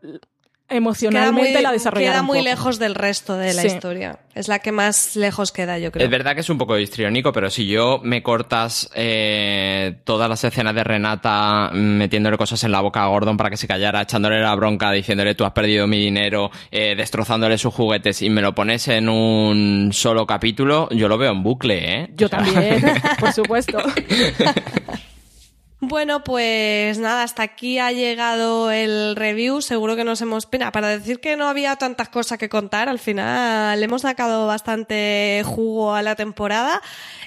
Queda 0.67 0.77
emocionalmente 0.79 1.53
muy, 1.53 1.61
la 1.61 1.71
desarrollaron 1.71 2.13
queda 2.13 2.21
muy 2.23 2.39
poco. 2.39 2.49
lejos 2.49 2.79
del 2.79 2.95
resto 2.95 3.35
de 3.37 3.53
la 3.53 3.61
Sí. 3.61 3.67
historia. 3.67 4.17
Es 4.33 4.47
la 4.47 4.57
que 4.59 4.71
más 4.71 5.15
lejos 5.15 5.51
queda, 5.51 5.77
yo 5.77 5.91
creo. 5.91 6.03
Es 6.03 6.09
verdad 6.11 6.33
que 6.33 6.41
es 6.41 6.49
un 6.49 6.57
poco 6.57 6.75
histriónico, 6.79 7.31
pero 7.31 7.51
si 7.51 7.67
yo 7.67 7.99
me 8.03 8.23
cortas 8.23 8.89
eh, 8.95 9.99
todas 10.05 10.27
las 10.27 10.43
escenas 10.43 10.73
de 10.73 10.83
Renata 10.83 11.69
metiéndole 11.71 12.35
cosas 12.37 12.63
en 12.63 12.71
la 12.71 12.81
boca 12.81 13.03
a 13.03 13.07
Gordon 13.07 13.37
para 13.37 13.51
que 13.51 13.57
se 13.57 13.67
callara, 13.67 14.01
echándole 14.01 14.41
la 14.41 14.55
bronca, 14.55 14.91
diciéndole 14.91 15.35
tú 15.35 15.45
has 15.45 15.51
perdido 15.53 15.85
mi 15.85 15.99
dinero, 15.99 16.49
eh, 16.71 16.95
destrozándole 16.97 17.59
sus 17.59 17.71
juguetes 17.73 18.23
y 18.23 18.31
me 18.31 18.41
lo 18.41 18.55
pones 18.55 18.87
en 18.87 19.07
un 19.07 19.91
solo 19.93 20.25
capítulo, 20.25 20.89
yo 20.89 21.07
lo 21.07 21.19
veo 21.19 21.31
en 21.31 21.43
bucle, 21.43 21.93
¿eh? 22.01 22.09
Yo 22.15 22.25
O 22.25 22.29
sea, 22.29 22.39
también, 22.39 22.81
por 23.19 23.31
supuesto. 23.33 23.77
Bueno, 25.81 26.23
pues 26.23 26.97
nada, 26.99 27.23
hasta 27.23 27.43
aquí 27.43 27.79
ha 27.79 27.91
llegado 27.91 28.71
el 28.71 29.15
review. 29.15 29.61
Seguro 29.61 29.97
que 29.97 30.05
nos 30.05 30.21
hemos 30.21 30.45
pena 30.45 30.71
para 30.71 30.87
decir 30.87 31.19
que 31.19 31.35
no 31.35 31.47
había 31.47 31.75
tantas 31.75 32.07
cosas 32.07 32.37
que 32.37 32.47
contar. 32.47 32.87
Al 32.87 32.97
final 32.97 33.77
le 33.77 33.85
hemos 33.85 34.03
sacado 34.03 34.47
bastante 34.47 35.43
jugo 35.45 35.93
a 35.93 36.01
la 36.01 36.15
temporada. 36.15 36.81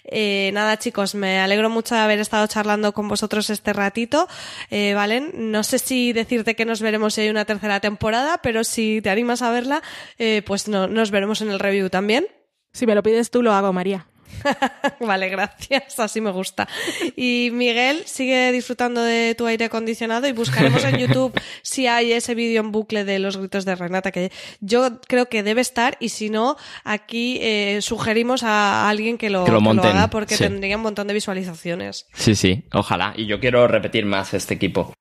Eh, 0.04 0.50
nada, 0.54 0.78
chicos, 0.78 1.14
me 1.14 1.38
alegro 1.40 1.68
mucho 1.68 1.94
de 1.94 2.00
haber 2.00 2.20
estado 2.20 2.46
charlando 2.46 2.92
con 2.92 3.06
vosotros 3.06 3.50
este 3.50 3.74
ratito. 3.74 4.28
Eh, 4.70 4.94
Valen, 4.94 5.52
no 5.52 5.62
sé 5.62 5.78
si 5.78 6.14
decirte 6.14 6.56
que 6.56 6.64
nos 6.64 6.80
veremos 6.80 7.14
si 7.14 7.20
hay 7.20 7.28
una 7.28 7.44
tercera 7.44 7.80
temporada, 7.80 8.40
pero 8.42 8.64
si 8.64 9.00
te 9.02 9.10
animas 9.10 9.42
a 9.42 9.50
verla, 9.50 9.82
eh, 10.18 10.42
pues 10.46 10.68
no, 10.68 10.88
nos 10.88 11.10
veremos 11.10 11.42
en 11.42 11.50
el 11.50 11.58
review 11.58 11.90
también. 11.90 12.26
Si 12.72 12.86
me 12.86 12.94
lo 12.94 13.02
pides 13.02 13.30
tú, 13.30 13.42
lo 13.42 13.52
hago, 13.52 13.72
María. 13.72 14.07
vale, 15.00 15.28
gracias. 15.28 15.98
Así 15.98 16.20
me 16.20 16.30
gusta. 16.30 16.68
Y 17.16 17.50
Miguel, 17.52 18.02
sigue 18.06 18.52
disfrutando 18.52 19.02
de 19.02 19.34
tu 19.34 19.46
aire 19.46 19.66
acondicionado 19.66 20.26
y 20.28 20.32
buscaremos 20.32 20.84
en 20.84 20.98
YouTube 20.98 21.32
si 21.62 21.86
hay 21.86 22.12
ese 22.12 22.34
vídeo 22.34 22.60
en 22.60 22.72
bucle 22.72 23.04
de 23.04 23.18
los 23.18 23.36
gritos 23.36 23.64
de 23.64 23.74
Renata, 23.74 24.10
que 24.12 24.32
yo 24.60 25.00
creo 25.02 25.28
que 25.28 25.42
debe 25.42 25.60
estar 25.60 25.96
y 26.00 26.10
si 26.10 26.30
no, 26.30 26.56
aquí 26.84 27.38
eh, 27.40 27.78
sugerimos 27.82 28.42
a 28.42 28.88
alguien 28.88 29.18
que 29.18 29.30
lo, 29.30 29.44
Que 29.44 29.52
lo 29.52 29.60
monten, 29.60 29.96
haga 29.96 30.10
porque 30.10 30.36
sí. 30.36 30.44
tendría 30.44 30.76
un 30.76 30.82
montón 30.82 31.06
de 31.06 31.14
visualizaciones. 31.14 32.06
Sí, 32.14 32.34
sí, 32.34 32.64
ojalá. 32.72 33.12
Y 33.16 33.26
yo 33.26 33.40
quiero 33.40 33.66
repetir 33.68 34.06
más 34.06 34.34
este 34.34 34.54
equipo. 34.54 34.92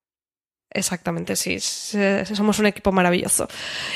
Exactamente, 0.69 1.35
sí. 1.37 1.59
Somos 1.59 2.59
un 2.59 2.65
equipo 2.67 2.91
maravilloso. 2.91 3.47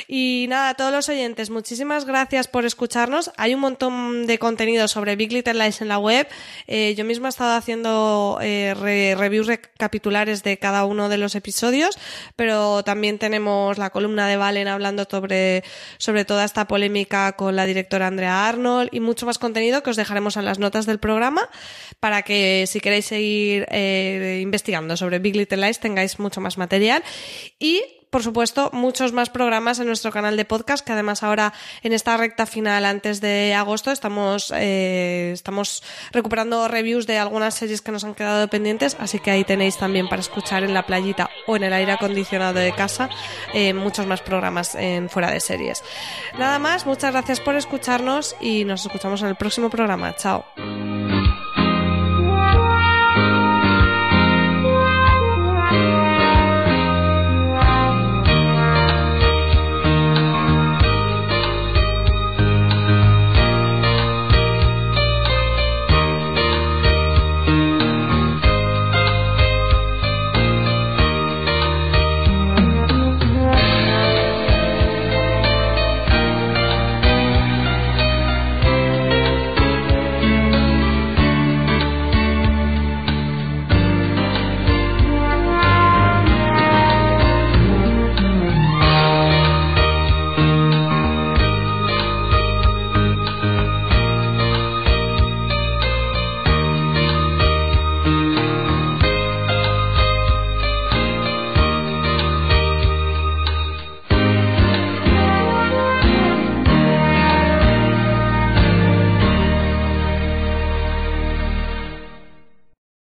Y 0.08 0.46
nada, 0.50 0.70
a 0.70 0.74
todos 0.74 0.92
los 0.92 1.10
oyentes, 1.10 1.50
muchísimas 1.50 2.06
gracias 2.06 2.48
por 2.48 2.66
escucharnos. 2.66 3.32
Hay 3.38 3.54
un 3.54 3.60
montón 3.60 4.26
de 4.26 4.40
contenido 4.40 4.88
sobre 4.88 5.16
Big 5.18 5.32
Little 5.34 5.54
Lies 5.54 5.82
en 5.82 5.90
la 5.90 6.00
web. 6.00 6.28
Eh, 6.68 6.96
yo 6.98 7.04
misma 7.04 7.28
he 7.28 7.30
estado 7.30 7.56
haciendo 7.56 8.40
eh, 8.42 8.74
re- 8.80 9.16
reviews 9.16 9.48
recapitulares 9.48 10.44
de 10.44 10.58
cada 10.58 10.86
uno 10.86 11.10
de 11.10 11.18
los 11.18 11.36
episodios, 11.36 12.00
pero 12.38 12.84
también 12.84 13.20
tenemos 13.20 13.78
la 13.78 13.90
columna 13.90 14.28
de 14.28 14.38
Valen 14.38 14.70
hablando 14.70 15.06
sobre, 15.12 15.64
sobre 15.98 16.24
toda 16.26 16.46
esta 16.46 16.68
polémica 16.68 17.34
con 17.34 17.56
la 17.58 17.66
directora 17.66 18.08
Andrea 18.08 18.48
Arnold 18.48 18.90
y 18.94 19.02
mucho 19.02 19.26
más 19.26 19.40
contenido 19.40 19.84
que 19.84 19.90
os 19.90 19.98
dejaremos 19.98 20.38
en 20.38 20.46
las 20.46 20.58
notas 20.58 20.86
del 20.86 21.00
programa 21.00 21.50
para 22.00 22.22
que 22.24 22.66
si 22.66 22.80
queréis 22.80 23.06
seguir 23.06 23.68
eh, 23.70 24.40
investigando 24.42 24.96
sobre 24.96 25.20
Big 25.20 25.36
Little 25.36 25.58
Lies 25.58 25.80
tengáis 25.80 26.18
mucho 26.18 26.40
más 26.42 26.58
material 26.62 27.04
y 27.60 27.82
por 28.12 28.24
supuesto, 28.24 28.70
muchos 28.74 29.14
más 29.14 29.30
programas 29.30 29.80
en 29.80 29.88
nuestro 29.88 30.12
canal 30.12 30.36
de 30.36 30.44
podcast, 30.44 30.86
que 30.86 30.92
además 30.92 31.24
ahora 31.24 31.54
en 31.82 31.94
esta 31.94 32.18
recta 32.18 32.46
final 32.46 32.84
antes 32.84 33.22
de 33.22 33.54
agosto 33.54 33.90
estamos, 33.90 34.52
eh, 34.54 35.32
estamos 35.34 35.82
recuperando 36.12 36.68
reviews 36.68 37.08
de 37.08 37.18
algunas 37.18 37.56
series 37.56 37.82
que 37.82 37.94
nos 37.94 38.04
han 38.04 38.14
quedado 38.14 38.50
pendientes, 38.50 38.98
así 39.00 39.20
que 39.20 39.32
ahí 39.32 39.46
tenéis 39.46 39.78
también 39.78 40.10
para 40.10 40.20
escuchar 40.20 40.66
en 40.66 40.74
la 40.74 40.86
playita 40.86 41.30
o 41.48 41.56
en 41.56 41.64
el 41.64 41.72
aire 41.72 41.94
acondicionado 41.94 42.60
de 42.60 42.74
casa 42.74 43.10
eh, 43.54 43.74
muchos 43.74 44.06
más 44.08 44.22
programas 44.22 44.76
en 44.76 45.10
fuera 45.10 45.32
de 45.32 45.40
series. 45.40 45.82
Nada 46.38 46.60
más, 46.60 46.86
muchas 46.86 47.14
gracias 47.14 47.40
por 47.40 47.56
escucharnos 47.56 48.36
y 48.42 48.66
nos 48.66 48.86
escuchamos 48.86 49.22
en 49.22 49.30
el 49.30 49.36
próximo 49.36 49.70
programa. 49.70 50.14
Chao. 50.18 50.44